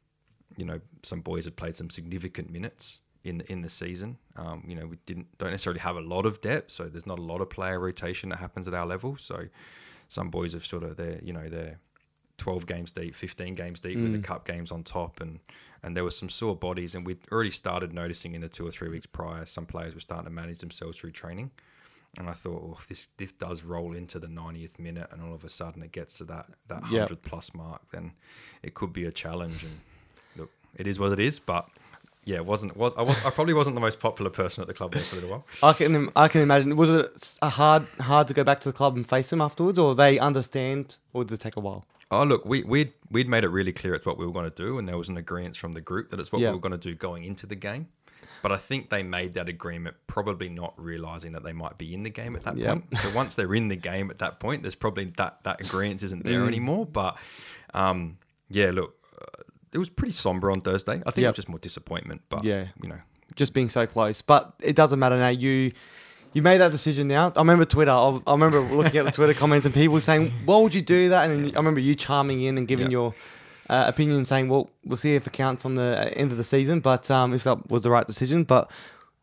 you 0.57 0.65
know, 0.65 0.79
some 1.03 1.21
boys 1.21 1.45
had 1.45 1.55
played 1.55 1.75
some 1.75 1.89
significant 1.89 2.51
minutes 2.51 3.01
in 3.23 3.41
in 3.41 3.61
the 3.61 3.69
season. 3.69 4.17
Um, 4.35 4.63
you 4.67 4.75
know, 4.75 4.87
we 4.87 4.97
didn't 5.05 5.37
don't 5.37 5.51
necessarily 5.51 5.79
have 5.79 5.95
a 5.95 6.01
lot 6.01 6.25
of 6.25 6.41
depth, 6.41 6.71
so 6.71 6.85
there's 6.85 7.05
not 7.05 7.19
a 7.19 7.23
lot 7.23 7.41
of 7.41 7.49
player 7.49 7.79
rotation 7.79 8.29
that 8.29 8.39
happens 8.39 8.67
at 8.67 8.73
our 8.73 8.85
level. 8.85 9.17
So 9.17 9.47
some 10.07 10.29
boys 10.29 10.53
have 10.53 10.65
sort 10.65 10.83
of 10.83 10.97
they're 10.97 11.19
you 11.23 11.33
know 11.33 11.47
they're 11.49 11.79
12 12.39 12.65
games 12.65 12.91
deep, 12.91 13.13
15 13.15 13.53
games 13.53 13.79
deep 13.79 13.97
with 13.99 14.11
the 14.11 14.17
mm. 14.17 14.23
cup 14.23 14.45
games 14.47 14.71
on 14.71 14.83
top, 14.83 15.21
and 15.21 15.39
and 15.83 15.95
there 15.95 16.03
were 16.03 16.11
some 16.11 16.29
sore 16.29 16.55
bodies, 16.55 16.95
and 16.95 17.05
we'd 17.05 17.19
already 17.31 17.51
started 17.51 17.93
noticing 17.93 18.33
in 18.33 18.41
the 18.41 18.49
two 18.49 18.67
or 18.67 18.71
three 18.71 18.89
weeks 18.89 19.05
prior, 19.05 19.45
some 19.45 19.65
players 19.65 19.93
were 19.93 20.01
starting 20.01 20.25
to 20.25 20.31
manage 20.31 20.59
themselves 20.59 20.97
through 20.97 21.11
training, 21.11 21.51
and 22.17 22.27
I 22.27 22.33
thought, 22.33 22.63
oh, 22.65 22.75
if 22.79 22.87
this 22.87 23.07
this 23.17 23.31
does 23.31 23.63
roll 23.63 23.93
into 23.93 24.19
the 24.19 24.27
90th 24.27 24.79
minute, 24.79 25.07
and 25.11 25.21
all 25.21 25.33
of 25.33 25.43
a 25.43 25.49
sudden 25.49 25.83
it 25.83 25.91
gets 25.91 26.17
to 26.17 26.25
that 26.25 26.47
that 26.67 26.83
Yep. 26.89 26.99
hundred 27.09 27.21
plus 27.21 27.53
mark, 27.53 27.81
then 27.91 28.13
it 28.63 28.73
could 28.73 28.93
be 28.93 29.05
a 29.05 29.11
challenge, 29.11 29.63
and 29.63 29.79
look, 30.35 30.51
it 30.75 30.87
is 30.87 30.99
what 30.99 31.11
it 31.11 31.19
is, 31.19 31.39
but. 31.39 31.69
Yeah, 32.29 32.41
wasn't 32.41 32.77
was 32.77 32.93
I 32.95 33.01
was 33.01 33.17
I 33.25 33.31
probably 33.31 33.55
wasn't 33.55 33.75
the 33.75 33.81
most 33.81 33.99
popular 33.99 34.29
person 34.29 34.61
at 34.61 34.67
the 34.67 34.73
club 34.79 34.91
there 34.93 35.01
for 35.01 35.15
a 35.15 35.19
little 35.19 35.31
while. 35.31 35.45
I 35.63 35.73
can 35.73 36.09
I 36.15 36.27
can 36.27 36.41
imagine. 36.41 36.75
Was 36.75 36.89
it 37.01 37.35
a 37.41 37.49
hard 37.49 37.87
hard 37.99 38.27
to 38.27 38.33
go 38.35 38.43
back 38.43 38.59
to 38.61 38.69
the 38.69 38.73
club 38.73 38.95
and 38.97 39.07
face 39.07 39.29
them 39.31 39.41
afterwards, 39.41 39.79
or 39.79 39.95
they 39.95 40.19
understand, 40.19 40.97
or 41.13 41.23
did 41.23 41.33
it 41.33 41.41
take 41.41 41.55
a 41.55 41.59
while? 41.59 41.85
Oh 42.11 42.23
look, 42.23 42.45
we 42.45 42.63
we'd 42.63 42.91
we'd 43.09 43.27
made 43.27 43.43
it 43.43 43.49
really 43.49 43.73
clear 43.73 43.95
it's 43.95 44.05
what 44.05 44.17
we 44.19 44.25
were 44.27 44.31
going 44.39 44.49
to 44.51 44.55
do, 44.65 44.77
and 44.77 44.87
there 44.87 44.97
was 44.97 45.09
an 45.09 45.17
agreement 45.17 45.57
from 45.57 45.73
the 45.73 45.81
group 45.81 46.11
that 46.11 46.19
it's 46.19 46.31
what 46.31 46.39
Yeah. 46.41 46.49
we 46.49 46.55
were 46.57 46.61
going 46.61 46.79
to 46.79 46.87
do 46.89 46.93
going 46.93 47.23
into 47.23 47.47
the 47.47 47.55
game. 47.55 47.87
But 48.43 48.51
I 48.51 48.57
think 48.57 48.89
they 48.89 49.01
made 49.03 49.33
that 49.33 49.49
agreement 49.49 49.95
probably 50.07 50.49
not 50.49 50.73
realizing 50.77 51.31
that 51.33 51.43
they 51.43 51.51
might 51.53 51.77
be 51.77 51.93
in 51.93 52.03
the 52.03 52.09
game 52.21 52.35
at 52.35 52.43
that 52.43 52.55
point. 52.57 52.85
So 52.99 53.09
once 53.13 53.35
they're 53.35 53.53
in 53.55 53.67
the 53.69 53.75
game 53.75 54.09
at 54.11 54.19
that 54.19 54.39
point, 54.39 54.61
there's 54.61 54.75
probably 54.75 55.05
that 55.17 55.43
that 55.43 55.59
agreement 55.65 56.03
isn't 56.03 56.23
there 56.23 56.41
Mm. 56.43 56.47
anymore. 56.47 56.85
But 56.85 57.17
um, 57.73 58.17
yeah, 58.49 58.69
look, 58.71 58.95
it 59.73 59.77
was 59.77 59.89
pretty 59.89 60.13
somber 60.13 60.49
on 60.51 60.61
Thursday. 60.61 61.01
I 61.05 61.11
think 61.11 61.23
it 61.25 61.27
was 61.27 61.35
just 61.35 61.49
more 61.49 61.59
disappointment. 61.59 62.21
But 62.29 62.43
Yeah. 62.43 62.67
you 62.81 62.89
know, 62.89 62.99
Just 63.35 63.53
being 63.53 63.69
so 63.69 63.85
close, 63.85 64.21
but 64.21 64.53
it 64.61 64.75
doesn't 64.75 64.99
matter 64.99 65.17
now. 65.17 65.29
You 65.29 65.71
you 66.33 66.41
made 66.43 66.59
that 66.61 66.71
decision 66.71 67.07
now. 67.07 67.31
I 67.35 67.39
remember 67.39 67.65
Twitter. 67.65 67.91
I, 67.91 68.19
I 68.27 68.31
remember 68.33 68.59
looking 68.61 68.99
at 68.99 69.05
the 69.05 69.11
Twitter 69.11 69.33
comments 69.41 69.65
and 69.65 69.73
people 69.73 69.99
saying, 69.99 70.31
"Why 70.45 70.57
would 70.61 70.73
you 70.75 70.81
do 70.81 71.09
that?" 71.09 71.29
And 71.29 71.51
I 71.55 71.57
remember 71.57 71.79
you 71.79 71.95
charming 71.95 72.41
in 72.41 72.57
and 72.57 72.67
giving 72.67 72.87
Yeah. 72.87 72.91
your 72.99 73.13
uh, 73.69 73.85
opinion, 73.87 74.25
saying, 74.25 74.47
"Well, 74.49 74.69
we'll 74.85 74.97
see 74.97 75.15
if 75.15 75.25
it 75.27 75.33
counts 75.33 75.65
on 75.65 75.75
the 75.75 75.97
uh, 75.99 76.09
end 76.21 76.31
of 76.31 76.37
the 76.37 76.43
season, 76.43 76.79
but 76.81 77.09
um, 77.11 77.33
if 77.33 77.43
that 77.45 77.69
was 77.69 77.81
the 77.83 77.89
right 77.91 78.05
decision." 78.07 78.43
But 78.43 78.69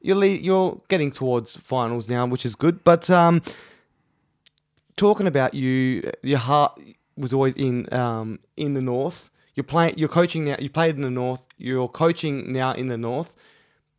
you're 0.01 0.17
le- 0.17 0.27
you're 0.49 0.81
getting 0.89 1.11
towards 1.13 1.57
finals 1.59 2.09
now, 2.09 2.27
which 2.27 2.45
is 2.47 2.55
good. 2.57 2.83
But 2.85 3.09
um, 3.11 3.43
talking 4.97 5.27
about 5.27 5.55
you, 5.55 6.03
your 6.23 6.39
heart 6.39 6.81
was 7.17 7.33
always 7.33 7.55
in 7.55 7.93
um, 7.93 8.39
in 8.57 8.75
the 8.75 8.83
north. 8.83 9.31
You're 9.57 9.65
playing. 9.65 9.95
You're 9.97 10.09
coaching 10.11 10.45
now. 10.45 10.57
You 10.59 10.71
played 10.71 10.97
in 10.97 11.03
the 11.03 11.11
north. 11.11 11.49
You're 11.57 11.89
coaching 11.89 12.53
now 12.53 12.73
in 12.73 12.89
the 12.89 12.99
north, 12.99 13.35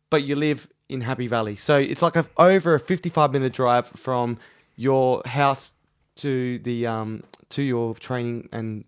but 0.08 0.24
you 0.24 0.36
live 0.36 0.68
in 0.88 1.00
Happy 1.02 1.26
Valley. 1.26 1.56
So 1.56 1.76
it's 1.76 2.00
like 2.00 2.16
a, 2.16 2.24
over 2.38 2.74
a 2.74 2.80
55 2.80 3.32
minute 3.32 3.52
drive 3.52 3.88
from 3.88 4.38
your 4.76 5.20
house 5.26 5.72
to 6.16 6.58
the 6.60 6.86
um, 6.86 7.24
to 7.50 7.62
your 7.62 7.94
training 7.96 8.48
and 8.52 8.84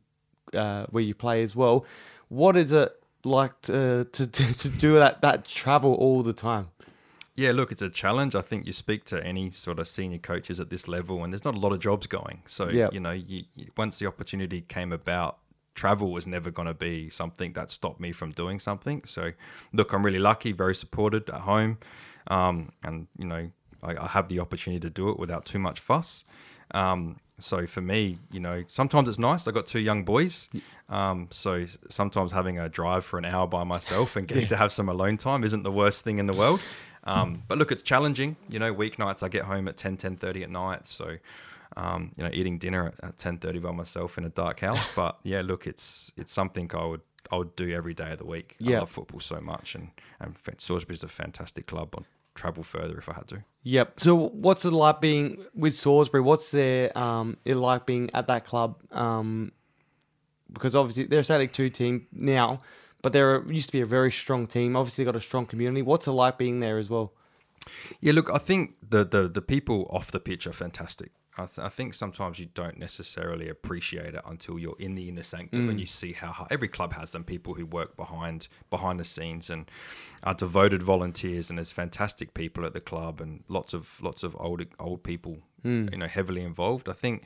uh, 0.54 0.86
where 0.90 1.02
you 1.02 1.14
play 1.14 1.42
as 1.42 1.54
well. 1.56 1.84
What 2.28 2.56
is 2.56 2.72
it 2.72 2.92
like 3.24 3.60
to 3.62 4.04
to, 4.12 4.26
to, 4.26 4.68
do 4.68 4.94
that 4.94 5.20
that 5.22 5.44
travel 5.44 5.94
all 5.94 6.22
the 6.22 6.32
time? 6.32 6.68
Yeah, 7.34 7.52
look, 7.52 7.72
it's 7.72 7.82
a 7.82 7.88
challenge. 7.90 8.34
I 8.34 8.42
think 8.42 8.66
you 8.66 8.72
speak 8.72 9.04
to 9.06 9.24
any 9.24 9.50
sort 9.50 9.78
of 9.78 9.88
senior 9.88 10.18
coaches 10.18 10.60
at 10.60 10.68
this 10.68 10.86
level, 10.86 11.24
and 11.24 11.32
there's 11.32 11.44
not 11.44 11.54
a 11.54 11.58
lot 11.58 11.72
of 11.72 11.80
jobs 11.80 12.06
going. 12.06 12.42
So, 12.46 12.68
Yeah. 12.68 12.90
you 12.92 13.00
know, 13.00 13.12
you, 13.12 13.44
you, 13.56 13.68
once 13.78 13.98
the 13.98 14.06
opportunity 14.06 14.60
came 14.60 14.92
about, 14.92 15.38
travel 15.74 16.12
was 16.12 16.26
never 16.26 16.50
going 16.50 16.68
to 16.68 16.74
be 16.74 17.08
something 17.10 17.52
that 17.54 17.70
stopped 17.70 18.00
me 18.00 18.12
from 18.12 18.32
doing 18.32 18.58
something. 18.60 19.02
So, 19.04 19.32
look, 19.72 19.92
I'm 19.92 20.04
really 20.04 20.18
lucky, 20.18 20.52
very 20.52 20.74
supported 20.74 21.28
at 21.30 21.42
home, 21.42 21.78
um, 22.28 22.72
and 22.82 23.06
you 23.18 23.26
know, 23.26 23.50
I, 23.82 23.96
I 23.96 24.06
have 24.08 24.28
the 24.28 24.40
opportunity 24.40 24.80
to 24.80 24.90
do 24.90 25.10
it 25.10 25.18
without 25.18 25.44
too 25.44 25.58
much 25.58 25.80
fuss. 25.80 26.24
Um, 26.72 27.18
so 27.38 27.66
for 27.66 27.80
me, 27.80 28.18
you 28.30 28.40
know, 28.40 28.64
sometimes 28.66 29.08
it's 29.08 29.18
nice. 29.18 29.48
I 29.48 29.50
got 29.50 29.66
two 29.66 29.80
young 29.80 30.04
boys, 30.04 30.48
um, 30.88 31.28
so 31.30 31.66
sometimes 31.88 32.32
having 32.32 32.58
a 32.58 32.68
drive 32.68 33.04
for 33.04 33.18
an 33.18 33.24
hour 33.24 33.46
by 33.46 33.64
myself 33.64 34.16
and 34.16 34.28
getting 34.28 34.48
to 34.48 34.56
have 34.56 34.72
some 34.72 34.88
alone 34.88 35.16
time 35.16 35.42
isn't 35.44 35.62
the 35.62 35.72
worst 35.72 36.04
thing 36.04 36.18
in 36.18 36.26
the 36.26 36.34
world. 36.34 36.60
Um, 37.04 37.42
but 37.48 37.58
look, 37.58 37.72
it's 37.72 37.82
challenging. 37.82 38.36
You 38.48 38.58
know, 38.58 38.74
weeknights 38.74 39.22
I 39.22 39.28
get 39.28 39.44
home 39.44 39.68
at 39.68 39.76
10, 39.76 39.96
10.30 39.96 40.42
at 40.42 40.50
night. 40.50 40.86
So, 40.86 41.16
um, 41.76 42.12
you 42.16 42.24
know, 42.24 42.30
eating 42.32 42.58
dinner 42.58 42.92
at, 43.02 43.10
at 43.10 43.18
10.30 43.18 43.62
by 43.62 43.72
myself 43.72 44.18
in 44.18 44.24
a 44.24 44.28
dark 44.28 44.60
house. 44.60 44.84
But 44.96 45.18
yeah, 45.22 45.42
look, 45.42 45.66
it's 45.66 46.12
it's 46.16 46.32
something 46.32 46.70
I 46.74 46.84
would 46.84 47.02
I 47.30 47.36
would 47.36 47.54
do 47.56 47.70
every 47.70 47.94
day 47.94 48.10
of 48.12 48.18
the 48.18 48.26
week. 48.26 48.56
I 48.64 48.70
love 48.70 48.90
football 48.90 49.20
so 49.20 49.40
much. 49.40 49.74
And, 49.74 49.90
and 50.20 50.36
Salisbury's 50.58 51.02
a 51.02 51.08
fantastic 51.08 51.66
club. 51.66 51.94
I'd 51.96 52.04
travel 52.34 52.62
further 52.62 52.98
if 52.98 53.08
I 53.08 53.14
had 53.14 53.28
to. 53.28 53.44
Yep. 53.62 54.00
So 54.00 54.14
what's 54.14 54.64
it 54.64 54.72
like 54.72 55.00
being 55.00 55.44
with 55.54 55.74
Salisbury? 55.74 56.22
What's 56.22 56.50
their 56.50 56.96
um 56.98 57.36
it 57.44 57.56
like 57.56 57.86
being 57.86 58.10
at 58.14 58.26
that 58.28 58.44
club? 58.44 58.76
Um, 58.92 59.52
because 60.52 60.74
obviously 60.74 61.04
they're 61.04 61.20
a 61.20 61.24
State 61.24 61.38
League 61.38 61.52
Two 61.52 61.68
team 61.68 62.06
now, 62.12 62.60
but 63.02 63.12
they're 63.12 63.44
used 63.50 63.68
to 63.68 63.72
be 63.72 63.80
a 63.80 63.86
very 63.86 64.10
strong 64.10 64.46
team. 64.46 64.76
Obviously, 64.76 65.04
got 65.04 65.16
a 65.16 65.20
strong 65.20 65.46
community. 65.46 65.82
What's 65.82 66.06
it 66.06 66.12
like 66.12 66.38
being 66.38 66.60
there 66.60 66.78
as 66.78 66.90
well? 66.90 67.12
Yeah, 68.00 68.12
look, 68.12 68.30
I 68.30 68.38
think 68.38 68.74
the 68.88 69.04
the, 69.04 69.28
the 69.28 69.42
people 69.42 69.86
off 69.90 70.10
the 70.10 70.20
pitch 70.20 70.46
are 70.46 70.52
fantastic. 70.52 71.12
I, 71.40 71.46
th- 71.46 71.58
I 71.58 71.68
think 71.68 71.94
sometimes 71.94 72.38
you 72.38 72.46
don't 72.54 72.78
necessarily 72.78 73.48
appreciate 73.48 74.14
it 74.14 74.22
until 74.26 74.58
you're 74.58 74.76
in 74.78 74.94
the 74.94 75.08
inner 75.08 75.22
sanctum 75.22 75.68
and 75.68 75.78
mm. 75.78 75.80
you 75.80 75.86
see 75.86 76.12
how 76.12 76.32
hard, 76.32 76.52
every 76.52 76.68
club 76.68 76.92
has 76.92 77.10
them 77.10 77.24
people 77.24 77.54
who 77.54 77.66
work 77.66 77.96
behind 77.96 78.48
behind 78.68 79.00
the 79.00 79.04
scenes 79.04 79.50
and 79.50 79.70
are 80.22 80.34
devoted 80.34 80.82
volunteers 80.82 81.50
and 81.50 81.58
there's 81.58 81.72
fantastic 81.72 82.34
people 82.34 82.64
at 82.64 82.72
the 82.72 82.80
club 82.80 83.20
and 83.20 83.42
lots 83.48 83.72
of 83.72 84.00
lots 84.02 84.22
of 84.22 84.36
old 84.38 84.64
old 84.78 85.02
people 85.02 85.38
hmm. 85.62 85.88
you 85.90 85.98
know 85.98 86.06
heavily 86.06 86.42
involved. 86.42 86.88
I 86.88 86.94
think 86.94 87.24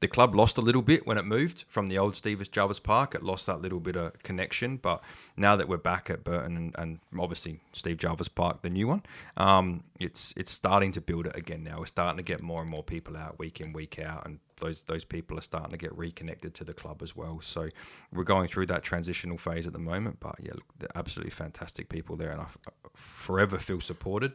the 0.00 0.08
club 0.08 0.34
lost 0.34 0.58
a 0.58 0.60
little 0.60 0.82
bit 0.82 1.06
when 1.06 1.16
it 1.16 1.24
moved 1.24 1.64
from 1.68 1.86
the 1.86 1.96
old 1.98 2.14
Stevens 2.14 2.48
Jarvis 2.48 2.78
Park. 2.78 3.14
It 3.14 3.22
lost 3.22 3.46
that 3.46 3.60
little 3.60 3.80
bit 3.80 3.96
of 3.96 4.22
connection, 4.22 4.76
but 4.76 5.02
now 5.36 5.56
that 5.56 5.68
we're 5.68 5.78
back 5.78 6.10
at 6.10 6.22
Burton 6.22 6.56
and, 6.56 6.74
and 6.78 6.98
obviously 7.18 7.60
Steve 7.72 7.96
Jarvis 7.96 8.28
Park, 8.28 8.62
the 8.62 8.70
new 8.70 8.86
one, 8.86 9.02
um, 9.36 9.84
it's 9.98 10.34
it's 10.36 10.52
starting 10.52 10.92
to 10.92 11.00
build 11.00 11.26
it 11.26 11.36
again. 11.36 11.64
Now 11.64 11.78
we're 11.78 11.86
starting 11.86 12.18
to 12.18 12.22
get 12.22 12.42
more 12.42 12.60
and 12.60 12.70
more 12.70 12.82
people 12.82 13.16
out 13.16 13.38
week 13.38 13.60
in 13.60 13.72
week 13.72 13.98
out, 13.98 14.26
and 14.26 14.40
those 14.60 14.82
those 14.82 15.04
people 15.04 15.38
are 15.38 15.42
starting 15.42 15.70
to 15.70 15.78
get 15.78 15.96
reconnected 15.96 16.54
to 16.54 16.64
the 16.64 16.74
club 16.74 17.02
as 17.02 17.16
well. 17.16 17.40
So 17.40 17.70
we're 18.12 18.24
going 18.24 18.48
through 18.48 18.66
that 18.66 18.82
transitional 18.82 19.38
phase 19.38 19.66
at 19.66 19.72
the 19.72 19.78
moment, 19.78 20.18
but 20.20 20.36
yeah, 20.42 20.52
look, 20.54 20.64
they're 20.78 20.88
absolutely 20.94 21.30
fantastic 21.30 21.88
people 21.88 22.16
there, 22.16 22.30
and 22.30 22.40
I 22.40 22.46
forever 22.94 23.58
feel 23.58 23.80
supported. 23.80 24.34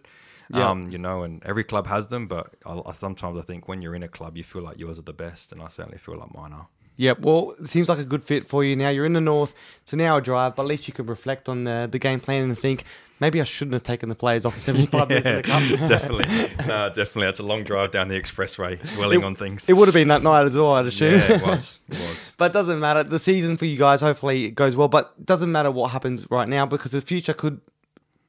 Yeah. 0.54 0.70
Um, 0.70 0.89
you 0.89 0.97
know, 0.97 1.24
and 1.24 1.43
every 1.45 1.64
club 1.64 1.88
has 1.88 2.08
them, 2.08 2.28
but 2.28 2.54
I, 2.66 2.82
I, 2.86 2.93
sometimes 2.93 3.38
I 3.39 3.41
think 3.43 3.68
when 3.68 3.82
you're 3.82 3.95
in 3.95 4.04
a 4.04 4.08
club, 4.08 4.38
you 4.38 4.43
feel 4.43 4.62
like 4.62 4.78
yours 4.80 4.99
are 4.99 5.04
the 5.04 5.14
best, 5.14 5.52
and 5.52 5.62
I 5.62 5.68
certainly 5.70 5.97
feel 5.97 6.18
like 6.18 6.34
mine 6.34 6.54
are. 6.54 6.68
Yeah, 6.97 7.14
well, 7.18 7.56
it 7.60 7.68
seems 7.70 7.89
like 7.89 7.97
a 7.99 8.04
good 8.04 8.24
fit 8.24 8.47
for 8.47 8.64
you 8.64 8.76
now. 8.76 8.89
You're 8.89 9.06
in 9.06 9.14
the 9.14 9.22
north. 9.22 9.56
It's 9.82 9.93
an 9.93 10.02
hour 10.02 10.22
drive, 10.22 10.56
but 10.56 10.64
at 10.64 10.68
least 10.68 10.88
you 10.88 10.93
can 10.93 11.06
reflect 11.08 11.49
on 11.49 11.64
the, 11.64 11.88
the 11.91 11.97
game 11.97 12.20
plan 12.20 12.43
and 12.43 12.60
think 12.60 12.84
maybe 13.20 13.39
I 13.41 13.43
shouldn't 13.45 13.74
have 13.74 13.82
taken 13.82 14.10
the 14.10 14.14
players 14.14 14.45
off 14.45 14.56
for 14.56 14.60
75 14.60 15.08
minutes 15.10 15.26
in 15.28 15.36
the 15.38 15.41
cup. 15.43 15.62
definitely, 15.89 16.26
no, 16.68 16.89
definitely. 16.89 17.24
That's 17.26 17.39
a 17.39 17.43
long 17.43 17.64
drive 17.64 17.91
down 17.91 18.10
the 18.10 18.22
expressway, 18.22 18.78
dwelling 18.95 19.22
It- 19.22 19.26
on 19.26 19.36
things. 19.36 19.68
It 19.70 19.74
would 19.74 19.88
have 19.88 19.95
been 19.95 20.10
that 20.10 20.22
night 20.22 20.43
as 20.45 20.56
well, 20.56 20.74
I'd 20.74 20.86
assume. 20.86 21.14
yeah, 21.14 21.34
it 21.38 21.41
was. 21.41 21.80
It 21.89 21.97
was. 21.97 22.34
But 22.38 22.52
it 22.52 22.54
doesn't 22.54 22.80
matter. 22.80 23.04
The 23.04 23.20
season 23.20 23.58
for 23.58 23.66
you 23.66 23.78
guys, 23.78 24.02
hopefully, 24.02 24.45
it 24.45 24.56
goes 24.56 24.76
well. 24.76 24.89
But 24.89 25.14
it 25.18 25.26
doesn't 25.26 25.52
matter 25.52 25.72
what 25.72 25.91
happens 25.91 26.30
right 26.30 26.47
now 26.47 26.66
because 26.66 26.91
the 26.91 27.02
future 27.02 27.34
could. 27.34 27.62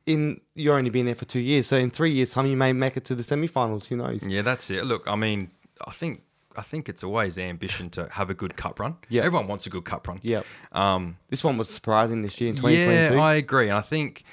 In 0.06 0.40
you're 0.54 0.76
only 0.76 0.90
been 0.90 1.06
there 1.06 1.14
for 1.14 1.24
two 1.24 1.38
years, 1.40 1.66
so 1.66 1.76
in 1.76 1.90
three 1.90 2.10
years' 2.12 2.30
time, 2.30 2.46
you 2.46 2.56
may 2.56 2.72
make 2.72 2.96
it 2.96 3.04
to 3.06 3.14
the 3.14 3.22
semi-finals. 3.22 3.86
Who 3.86 3.96
knows? 3.96 4.26
Yeah, 4.26 4.42
that's 4.42 4.70
it. 4.70 4.84
Look, 4.84 5.04
I 5.06 5.14
mean, 5.16 5.50
I 5.86 5.92
think 5.92 6.22
I 6.56 6.62
think 6.62 6.88
it's 6.88 7.02
always 7.02 7.36
the 7.36 7.42
ambition 7.42 7.88
to 7.90 8.08
have 8.10 8.30
a 8.30 8.34
good 8.34 8.56
cup 8.56 8.80
run. 8.80 8.96
Yeah. 9.08 9.22
everyone 9.22 9.48
wants 9.48 9.66
a 9.66 9.70
good 9.70 9.84
cup 9.84 10.06
run. 10.08 10.20
Yeah. 10.22 10.42
Um, 10.72 11.16
This 11.30 11.44
one 11.44 11.56
was 11.56 11.68
surprising 11.68 12.22
this 12.22 12.40
year 12.40 12.50
in 12.50 12.56
2022. 12.56 13.14
Yeah, 13.14 13.20
I 13.22 13.34
agree. 13.34 13.68
And 13.68 13.76
I 13.76 13.80
think 13.80 14.24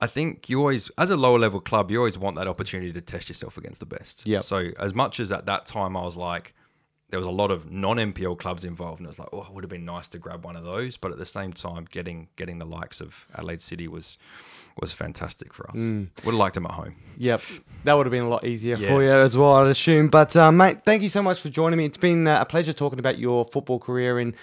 I 0.00 0.06
think 0.06 0.48
you 0.48 0.60
always 0.60 0.90
as 0.98 1.10
a 1.10 1.16
lower 1.16 1.38
level 1.38 1.60
club, 1.60 1.90
you 1.90 1.98
always 1.98 2.18
want 2.18 2.36
that 2.36 2.48
opportunity 2.48 2.92
to 2.92 3.00
test 3.00 3.28
yourself 3.28 3.58
against 3.58 3.80
the 3.80 3.86
best. 3.86 4.26
Yeah. 4.26 4.40
So 4.40 4.70
as 4.78 4.94
much 4.94 5.20
as 5.20 5.32
at 5.32 5.46
that 5.46 5.66
time 5.66 5.96
I 5.96 6.02
was 6.04 6.16
like 6.16 6.54
there 7.10 7.18
was 7.18 7.26
a 7.26 7.30
lot 7.30 7.50
of 7.50 7.70
non 7.70 7.96
NPL 7.96 8.38
clubs 8.38 8.64
involved 8.64 9.00
and 9.00 9.06
it 9.06 9.08
was 9.08 9.18
like, 9.18 9.28
oh, 9.32 9.42
it 9.42 9.52
would 9.52 9.64
have 9.64 9.70
been 9.70 9.84
nice 9.86 10.08
to 10.08 10.18
grab 10.18 10.44
one 10.44 10.56
of 10.56 10.64
those. 10.64 10.96
But 10.98 11.10
at 11.10 11.18
the 11.18 11.24
same 11.24 11.52
time, 11.52 11.86
getting 11.90 12.28
getting 12.36 12.58
the 12.58 12.66
likes 12.66 13.00
of 13.00 13.26
Adelaide 13.34 13.62
City 13.62 13.88
was 13.88 14.18
was 14.80 14.92
fantastic 14.92 15.52
for 15.52 15.68
us. 15.70 15.76
Mm. 15.76 16.08
Would 16.24 16.32
have 16.32 16.34
liked 16.34 16.56
him 16.56 16.66
at 16.66 16.72
home. 16.72 16.94
Yep, 17.18 17.42
that 17.84 17.94
would 17.94 18.06
have 18.06 18.10
been 18.12 18.24
a 18.24 18.28
lot 18.28 18.44
easier 18.44 18.76
Yeah. 18.76 18.88
for 18.88 19.02
you 19.02 19.10
as 19.10 19.36
well, 19.36 19.54
I'd 19.54 19.68
assume. 19.68 20.08
But 20.08 20.36
uh, 20.36 20.52
mate, 20.52 20.78
thank 20.84 21.02
you 21.02 21.08
so 21.08 21.22
much 21.22 21.40
for 21.42 21.48
joining 21.48 21.78
me. 21.78 21.84
It's 21.84 21.96
been 21.98 22.26
uh, 22.28 22.38
a 22.40 22.44
pleasure 22.46 22.72
talking 22.72 22.98
about 22.98 23.18
your 23.18 23.44
football 23.44 23.78
career 23.78 24.18
and 24.18 24.34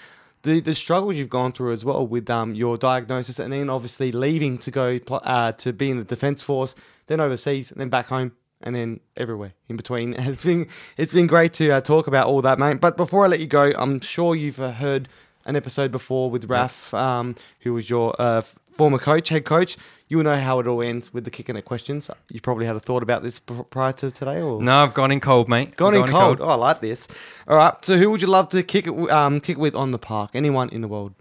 the 0.42 0.60
the 0.60 0.74
struggles 0.74 1.16
you've 1.16 1.30
gone 1.30 1.52
through 1.52 1.72
as 1.72 1.84
well 1.84 2.06
with 2.06 2.28
um, 2.30 2.54
your 2.54 2.76
diagnosis, 2.76 3.38
and 3.38 3.52
then 3.52 3.68
obviously 3.70 4.12
leaving 4.12 4.58
to 4.58 4.70
go 4.70 4.98
uh, 5.10 5.52
to 5.52 5.72
be 5.72 5.90
in 5.90 5.96
the 5.98 6.04
defence 6.04 6.42
force, 6.42 6.74
then 7.06 7.20
overseas, 7.20 7.70
and 7.72 7.80
then 7.80 7.88
back 7.88 8.06
home. 8.08 8.32
And 8.62 8.74
then 8.74 9.00
everywhere 9.18 9.52
in 9.68 9.76
between. 9.76 10.14
It's 10.18 10.42
been 10.44 10.66
it's 10.96 11.12
been 11.12 11.26
great 11.26 11.52
to 11.54 11.70
uh, 11.72 11.80
talk 11.82 12.06
about 12.06 12.26
all 12.26 12.40
that, 12.42 12.58
mate. 12.58 12.80
But 12.80 12.96
before 12.96 13.24
I 13.24 13.28
let 13.28 13.38
you 13.40 13.46
go, 13.46 13.70
I'm 13.76 14.00
sure 14.00 14.34
you've 14.34 14.58
uh, 14.58 14.72
heard 14.72 15.08
an 15.44 15.56
episode 15.56 15.92
before 15.92 16.30
with 16.30 16.46
Raf, 16.46 16.92
um, 16.94 17.34
who 17.60 17.74
was 17.74 17.90
your 17.90 18.14
uh, 18.18 18.42
former 18.76 18.98
coach, 18.98 19.28
head 19.28 19.44
coach. 19.44 19.76
You 20.08 20.18
will 20.18 20.24
know 20.24 20.36
how 20.36 20.60
it 20.60 20.68
all 20.68 20.82
ends 20.82 21.12
with 21.12 21.24
the 21.24 21.30
kicking 21.30 21.56
it 21.56 21.64
questions. 21.64 22.08
You 22.30 22.40
probably 22.40 22.66
had 22.66 22.76
a 22.76 22.80
thought 22.80 23.02
about 23.02 23.24
this 23.24 23.40
prior 23.40 23.92
to 23.92 24.10
today, 24.10 24.40
or 24.40 24.62
No, 24.62 24.84
I've 24.84 24.94
gone 24.94 25.10
in 25.10 25.18
cold, 25.18 25.48
mate. 25.48 25.76
gone 25.76 25.94
in 25.96 26.06
cold. 26.06 26.40
Oh, 26.40 26.50
I 26.50 26.54
like 26.54 26.80
this. 26.80 27.08
All 27.48 27.56
right. 27.56 27.84
So, 27.84 27.96
who 27.96 28.10
would 28.10 28.22
you 28.22 28.28
love 28.28 28.48
to 28.50 28.62
kick 28.62 28.86
it 28.86 29.10
um, 29.10 29.40
kick 29.40 29.58
with 29.58 29.74
on 29.74 29.90
the 29.90 29.98
park? 29.98 30.30
Anyone 30.34 30.68
in 30.68 30.80
the 30.80 30.88
world? 30.88 31.14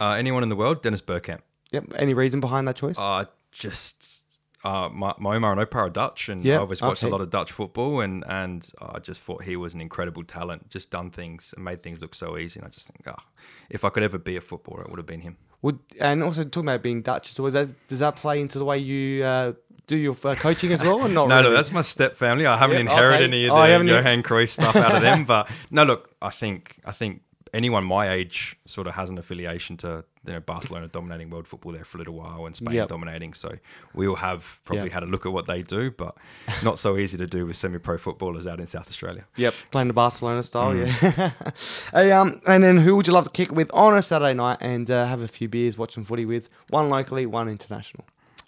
Uh, 0.00 0.12
anyone 0.12 0.44
in 0.44 0.48
the 0.48 0.56
world? 0.56 0.82
Dennis 0.82 1.02
Bergkamp. 1.02 1.40
Yep. 1.72 1.94
Any 1.96 2.14
reason 2.14 2.40
behind 2.40 2.68
that 2.68 2.76
choice? 2.76 2.98
Uh, 2.98 3.24
just 3.50 4.22
uh, 4.64 4.88
my, 4.88 5.14
my 5.18 5.36
Oma 5.36 5.52
and 5.52 5.60
Opa 5.60 5.76
are 5.76 5.90
Dutch, 5.90 6.28
and 6.28 6.46
I 6.46 6.56
always 6.56 6.82
watched 6.82 7.04
okay. 7.04 7.10
a 7.10 7.12
lot 7.12 7.20
of 7.20 7.30
Dutch 7.30 7.52
football, 7.52 8.00
and 8.00 8.24
and 8.26 8.68
I 8.80 8.98
just 8.98 9.20
thought 9.20 9.42
he 9.42 9.56
was 9.56 9.74
an 9.74 9.80
incredible 9.80 10.24
talent. 10.24 10.68
Just 10.70 10.90
done 10.90 11.10
things 11.10 11.52
and 11.54 11.64
made 11.64 11.82
things 11.82 12.00
look 12.00 12.14
so 12.14 12.36
easy, 12.36 12.58
and 12.58 12.66
I 12.66 12.70
just 12.70 12.86
think, 12.86 13.02
oh, 13.06 13.22
if 13.70 13.84
I 13.84 13.90
could 13.90 14.02
ever 14.02 14.18
be 14.18 14.36
a 14.36 14.40
footballer, 14.40 14.82
it 14.82 14.90
would 14.90 14.98
have 14.98 15.06
been 15.06 15.20
him. 15.20 15.36
Would 15.62 15.78
and 16.00 16.22
also 16.22 16.44
talking 16.44 16.68
about 16.68 16.82
being 16.82 17.02
Dutch. 17.02 17.34
So, 17.34 17.48
that 17.50 17.68
does 17.88 17.98
that 17.98 18.16
play 18.16 18.40
into 18.40 18.58
the 18.58 18.64
way 18.64 18.78
you 18.78 19.24
uh, 19.24 19.52
do 19.88 19.96
your 19.96 20.16
uh, 20.24 20.34
coaching 20.36 20.72
as 20.72 20.80
well, 20.82 21.00
or 21.00 21.08
not? 21.08 21.28
No, 21.28 21.36
really? 21.38 21.48
no, 21.50 21.54
that's 21.56 21.72
my 21.72 21.80
step 21.82 22.16
family. 22.16 22.46
I 22.46 22.56
haven't 22.56 22.76
Yeah, 22.76 22.80
inherited 22.92 23.14
okay. 23.16 23.24
any 23.24 23.44
of 23.46 23.52
Oh, 23.52 23.62
the 23.62 23.66
haven't- 23.68 23.88
Johan 23.88 24.22
Cruyff 24.22 24.50
stuff 24.50 24.76
out 24.76 24.94
of 24.94 25.02
them, 25.02 25.24
but 25.26 25.50
no, 25.70 25.82
look, 25.84 26.14
I 26.22 26.30
think 26.30 26.80
I 26.84 26.92
think 26.92 27.22
anyone 27.52 27.84
my 27.84 28.10
age 28.10 28.56
sort 28.66 28.86
of 28.86 28.94
has 28.94 29.10
an 29.10 29.18
affiliation 29.18 29.76
to 29.78 30.04
you 30.28 30.34
know 30.34 30.40
Barcelona 30.40 30.86
dominating 30.88 31.30
world 31.30 31.48
football 31.48 31.72
there 31.72 31.84
for 31.84 31.96
a 31.96 32.00
little 32.00 32.14
while 32.14 32.46
and 32.46 32.54
Spain 32.54 32.74
Yep. 32.74 32.88
dominating. 32.88 33.34
So 33.34 33.50
we 33.94 34.06
all 34.06 34.16
have 34.16 34.60
probably 34.64 34.84
Yep. 34.84 34.92
had 34.92 35.02
a 35.02 35.06
look 35.06 35.26
at 35.26 35.32
what 35.32 35.46
they 35.46 35.62
do, 35.62 35.90
but 35.90 36.14
not 36.62 36.78
so 36.78 36.96
easy 36.96 37.16
to 37.18 37.26
do 37.26 37.46
with 37.46 37.56
semi-pro 37.56 37.98
footballers 37.98 38.46
out 38.46 38.60
in 38.60 38.66
South 38.66 38.88
Australia. 38.88 39.24
Yep, 39.36 39.54
playing 39.70 39.88
the 39.88 39.94
Barcelona 39.94 40.42
style, 40.42 40.72
Mm. 40.74 40.78
yeah. 41.18 41.32
hey, 41.92 42.12
um, 42.12 42.40
and 42.46 42.62
then 42.62 42.76
who 42.76 42.94
would 42.96 43.06
you 43.06 43.12
love 43.12 43.24
to 43.24 43.30
kick 43.30 43.48
it 43.48 43.54
with 43.54 43.70
on 43.72 43.96
a 43.96 44.02
Saturday 44.02 44.34
night 44.34 44.58
and 44.60 44.90
uh, 44.90 45.06
have 45.06 45.20
a 45.22 45.28
few 45.28 45.48
beers, 45.48 45.76
watch 45.78 45.94
some 45.94 46.04
footy 46.04 46.24
with? 46.26 46.48
One 46.68 46.88
locally, 46.90 47.26
one 47.26 47.48
international. 47.48 48.04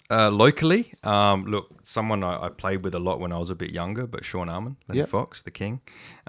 Uh, 0.09 0.29
locally, 0.29 0.93
um, 1.05 1.45
look, 1.45 1.69
someone 1.83 2.21
I, 2.21 2.47
I 2.47 2.49
played 2.49 2.83
with 2.83 2.93
a 2.93 2.99
lot 2.99 3.21
when 3.21 3.31
I 3.31 3.37
was 3.37 3.49
a 3.49 3.55
bit 3.55 3.71
younger, 3.71 4.05
but 4.05 4.25
Sean 4.25 4.47
Arman, 4.49 4.75
Lenny 4.89 4.99
Yep. 4.99 5.07
Fox, 5.09 5.41
the 5.41 5.51
king. 5.51 5.79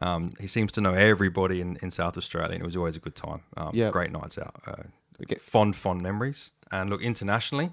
Um, 0.00 0.32
he 0.40 0.46
seems 0.46 0.70
to 0.72 0.80
know 0.80 0.94
everybody 0.94 1.60
in, 1.60 1.78
in 1.82 1.90
South 1.90 2.16
Australia, 2.16 2.52
and 2.54 2.62
it 2.62 2.64
was 2.66 2.76
always 2.76 2.94
a 2.94 3.00
good 3.00 3.16
time. 3.16 3.40
Um, 3.56 3.70
Yep. 3.74 3.92
Great 3.92 4.12
nights 4.12 4.38
out. 4.38 4.54
Uh, 4.64 4.82
Okay. 5.22 5.36
Fond, 5.36 5.76
fond 5.76 6.02
memories. 6.02 6.50
And 6.70 6.90
look, 6.90 7.02
internationally, 7.02 7.70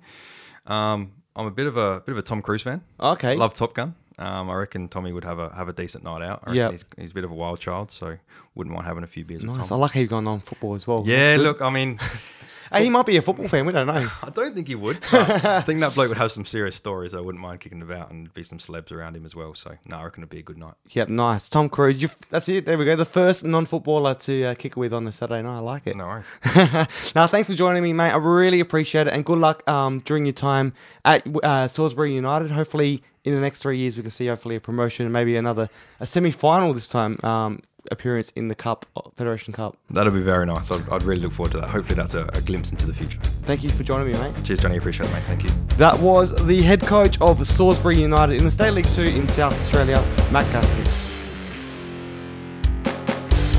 um, 0.68 1.14
I'm 1.36 1.48
a 1.48 1.52
bit 1.52 1.68
of 1.68 1.78
a 1.78 2.02
bit 2.06 2.12
of 2.12 2.18
a 2.18 2.22
Tom 2.22 2.42
Cruise 2.42 2.64
fan. 2.64 2.82
Okay. 3.00 3.36
Love 3.36 3.54
Top 3.54 3.74
Gun. 3.74 3.96
Um, 4.18 4.50
I 4.50 4.56
reckon 4.56 4.90
Tommy 4.90 5.14
would 5.14 5.24
have 5.24 5.40
a 5.40 5.50
have 5.56 5.70
a 5.70 5.74
decent 5.74 6.04
night 6.04 6.22
out. 6.22 6.44
Yep. 6.52 6.72
he's, 6.72 6.86
he's 6.98 7.12
a 7.12 7.14
bit 7.14 7.24
of 7.24 7.32
a 7.32 7.34
wild 7.34 7.60
child, 7.60 7.90
so 7.90 8.18
wouldn't 8.54 8.74
mind 8.74 8.86
having 8.86 9.04
a 9.04 9.08
few 9.08 9.24
beers 9.24 9.46
with 9.46 9.56
Nice. 9.56 9.72
I 9.72 9.76
like 9.78 9.92
how 9.94 10.02
you've 10.02 10.10
gone 10.10 10.28
on 10.28 10.42
football 10.42 10.76
as 10.76 10.86
well. 10.86 11.04
Yeah, 11.06 11.38
look, 11.40 11.62
I 11.62 11.70
mean, 11.70 11.98
he 12.78 12.90
might 12.90 13.06
be 13.06 13.18
a 13.18 13.22
football 13.22 13.48
fan. 13.48 13.66
We 13.66 13.74
don't 13.74 13.88
know. 13.88 14.10
I 14.24 14.30
don't 14.30 14.54
think 14.54 14.68
he 14.68 14.76
would. 14.76 14.98
I 15.12 15.62
think 15.66 15.80
that 15.80 15.96
bloke 15.96 16.10
would 16.10 16.18
have 16.18 16.32
some 16.32 16.46
serious 16.46 16.76
stories. 16.76 17.14
I 17.14 17.20
wouldn't 17.20 17.42
mind 17.42 17.60
kicking 17.60 17.82
about 17.82 18.12
and 18.12 18.34
be 18.34 18.44
some 18.44 18.58
celebs 18.58 18.92
around 18.92 19.16
him 19.16 19.26
as 19.26 19.36
well. 19.36 19.56
So 19.56 19.76
no, 19.86 19.98
I 19.98 20.04
reckon 20.04 20.24
it'd 20.24 20.30
be 20.30 20.40
a 20.40 20.44
good 20.44 20.58
night. 20.58 20.76
Yep, 20.90 21.10
nice. 21.10 21.50
Tom 21.50 21.70
Cruise. 21.70 22.02
You've, 22.02 22.18
that's 22.30 22.48
it. 22.50 22.66
There 22.66 22.78
we 22.78 22.86
go. 22.86 22.96
The 22.96 23.06
first 23.06 23.44
non-footballer 23.44 24.16
to 24.16 24.44
uh, 24.46 24.56
kick 24.56 24.74
it 24.74 24.78
with 24.78 24.94
on 24.94 25.06
the 25.06 25.12
Saturday 25.12 25.42
night. 25.42 25.58
I 25.58 25.60
like 25.60 25.88
it. 25.88 25.96
No 25.96 26.08
worries. 26.08 26.28
now, 27.16 27.28
thanks 27.28 27.50
for 27.50 27.56
joining 27.56 27.84
me, 27.84 27.94
mate. 27.94 28.12
I 28.12 28.18
really 28.18 28.60
appreciate 28.60 29.08
it, 29.08 29.14
and 29.14 29.26
good 29.26 29.40
luck 29.40 29.68
um, 29.70 30.00
during 30.00 30.26
your 30.26 30.34
time 30.34 30.74
at 31.06 31.26
uh, 31.44 31.68
Salisbury 31.68 32.14
United. 32.14 32.52
Hopefully, 32.52 33.04
in 33.24 33.34
the 33.34 33.42
next 33.42 33.60
three 33.60 33.78
years, 33.78 33.98
we 33.98 34.04
can 34.04 34.12
see 34.12 34.28
hopefully 34.28 34.56
a 34.56 34.60
promotion 34.60 35.06
and 35.06 35.14
maybe 35.14 35.36
another 35.36 35.70
a 36.00 36.08
semi-final 36.08 36.74
this 36.74 36.88
time 36.88 37.20
um, 37.24 37.62
appearance 37.92 38.32
in 38.32 38.48
the 38.48 38.56
Cup 38.56 38.86
uh, 38.96 39.02
Federation 39.16 39.54
Cup. 39.54 39.78
That'll 39.90 40.14
be 40.14 40.22
very 40.22 40.46
nice. 40.46 40.72
I'd, 40.72 40.88
I'd 40.90 41.04
really 41.04 41.22
look 41.22 41.34
forward 41.34 41.52
to 41.54 41.62
that. 41.62 41.70
Hopefully, 41.70 41.96
that's 41.96 42.16
a, 42.16 42.26
a 42.34 42.42
glimpse 42.42 42.72
into 42.72 42.86
the 42.86 42.94
future. 42.94 43.20
Thank 43.44 43.64
you 43.64 43.70
for 43.70 43.84
joining 43.84 44.12
me, 44.12 44.20
mate. 44.20 44.34
Cheers, 44.44 44.60
Johnny. 44.60 44.78
Appreciate 44.78 45.10
it, 45.10 45.14
mate. 45.14 45.24
Thank 45.24 45.44
you. 45.44 45.50
That 45.78 46.00
was 46.00 46.46
the 46.46 46.62
head 46.62 46.82
coach 46.82 47.20
of 47.22 47.46
Salisbury 47.46 48.00
United 48.00 48.38
in 48.38 48.46
the 48.46 48.52
State 48.52 48.72
League 48.72 48.88
Two 48.88 49.04
in 49.04 49.28
South 49.30 49.54
Australia, 49.62 50.04
Matt 50.32 50.52
Gaston. 50.52 50.84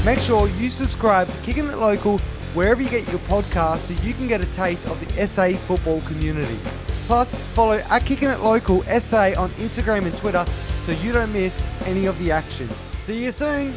Make 0.04 0.18
sure 0.18 0.48
you 0.48 0.70
subscribe 0.70 1.28
to 1.28 1.36
Kicking 1.42 1.66
It 1.66 1.76
Local 1.76 2.18
wherever 2.54 2.82
you 2.82 2.88
get 2.88 3.06
your 3.10 3.20
podcasts 3.20 3.80
so 3.80 4.02
you 4.02 4.14
can 4.14 4.26
get 4.26 4.40
a 4.40 4.46
taste 4.46 4.86
of 4.86 4.98
the 4.98 5.26
SA 5.26 5.52
football 5.66 6.00
community. 6.02 6.58
Plus, 7.06 7.34
follow 7.34 7.74
at 7.74 8.06
Kicking 8.06 8.28
It 8.28 8.40
Local 8.40 8.82
SA 8.82 9.32
on 9.36 9.50
Instagram 9.52 10.06
and 10.06 10.16
Twitter 10.16 10.44
so 10.80 10.92
you 10.92 11.12
don't 11.12 11.32
miss 11.32 11.66
any 11.84 12.06
of 12.06 12.18
the 12.18 12.30
action. 12.30 12.68
See 13.01 13.24
you 13.24 13.32
soon. 13.32 13.74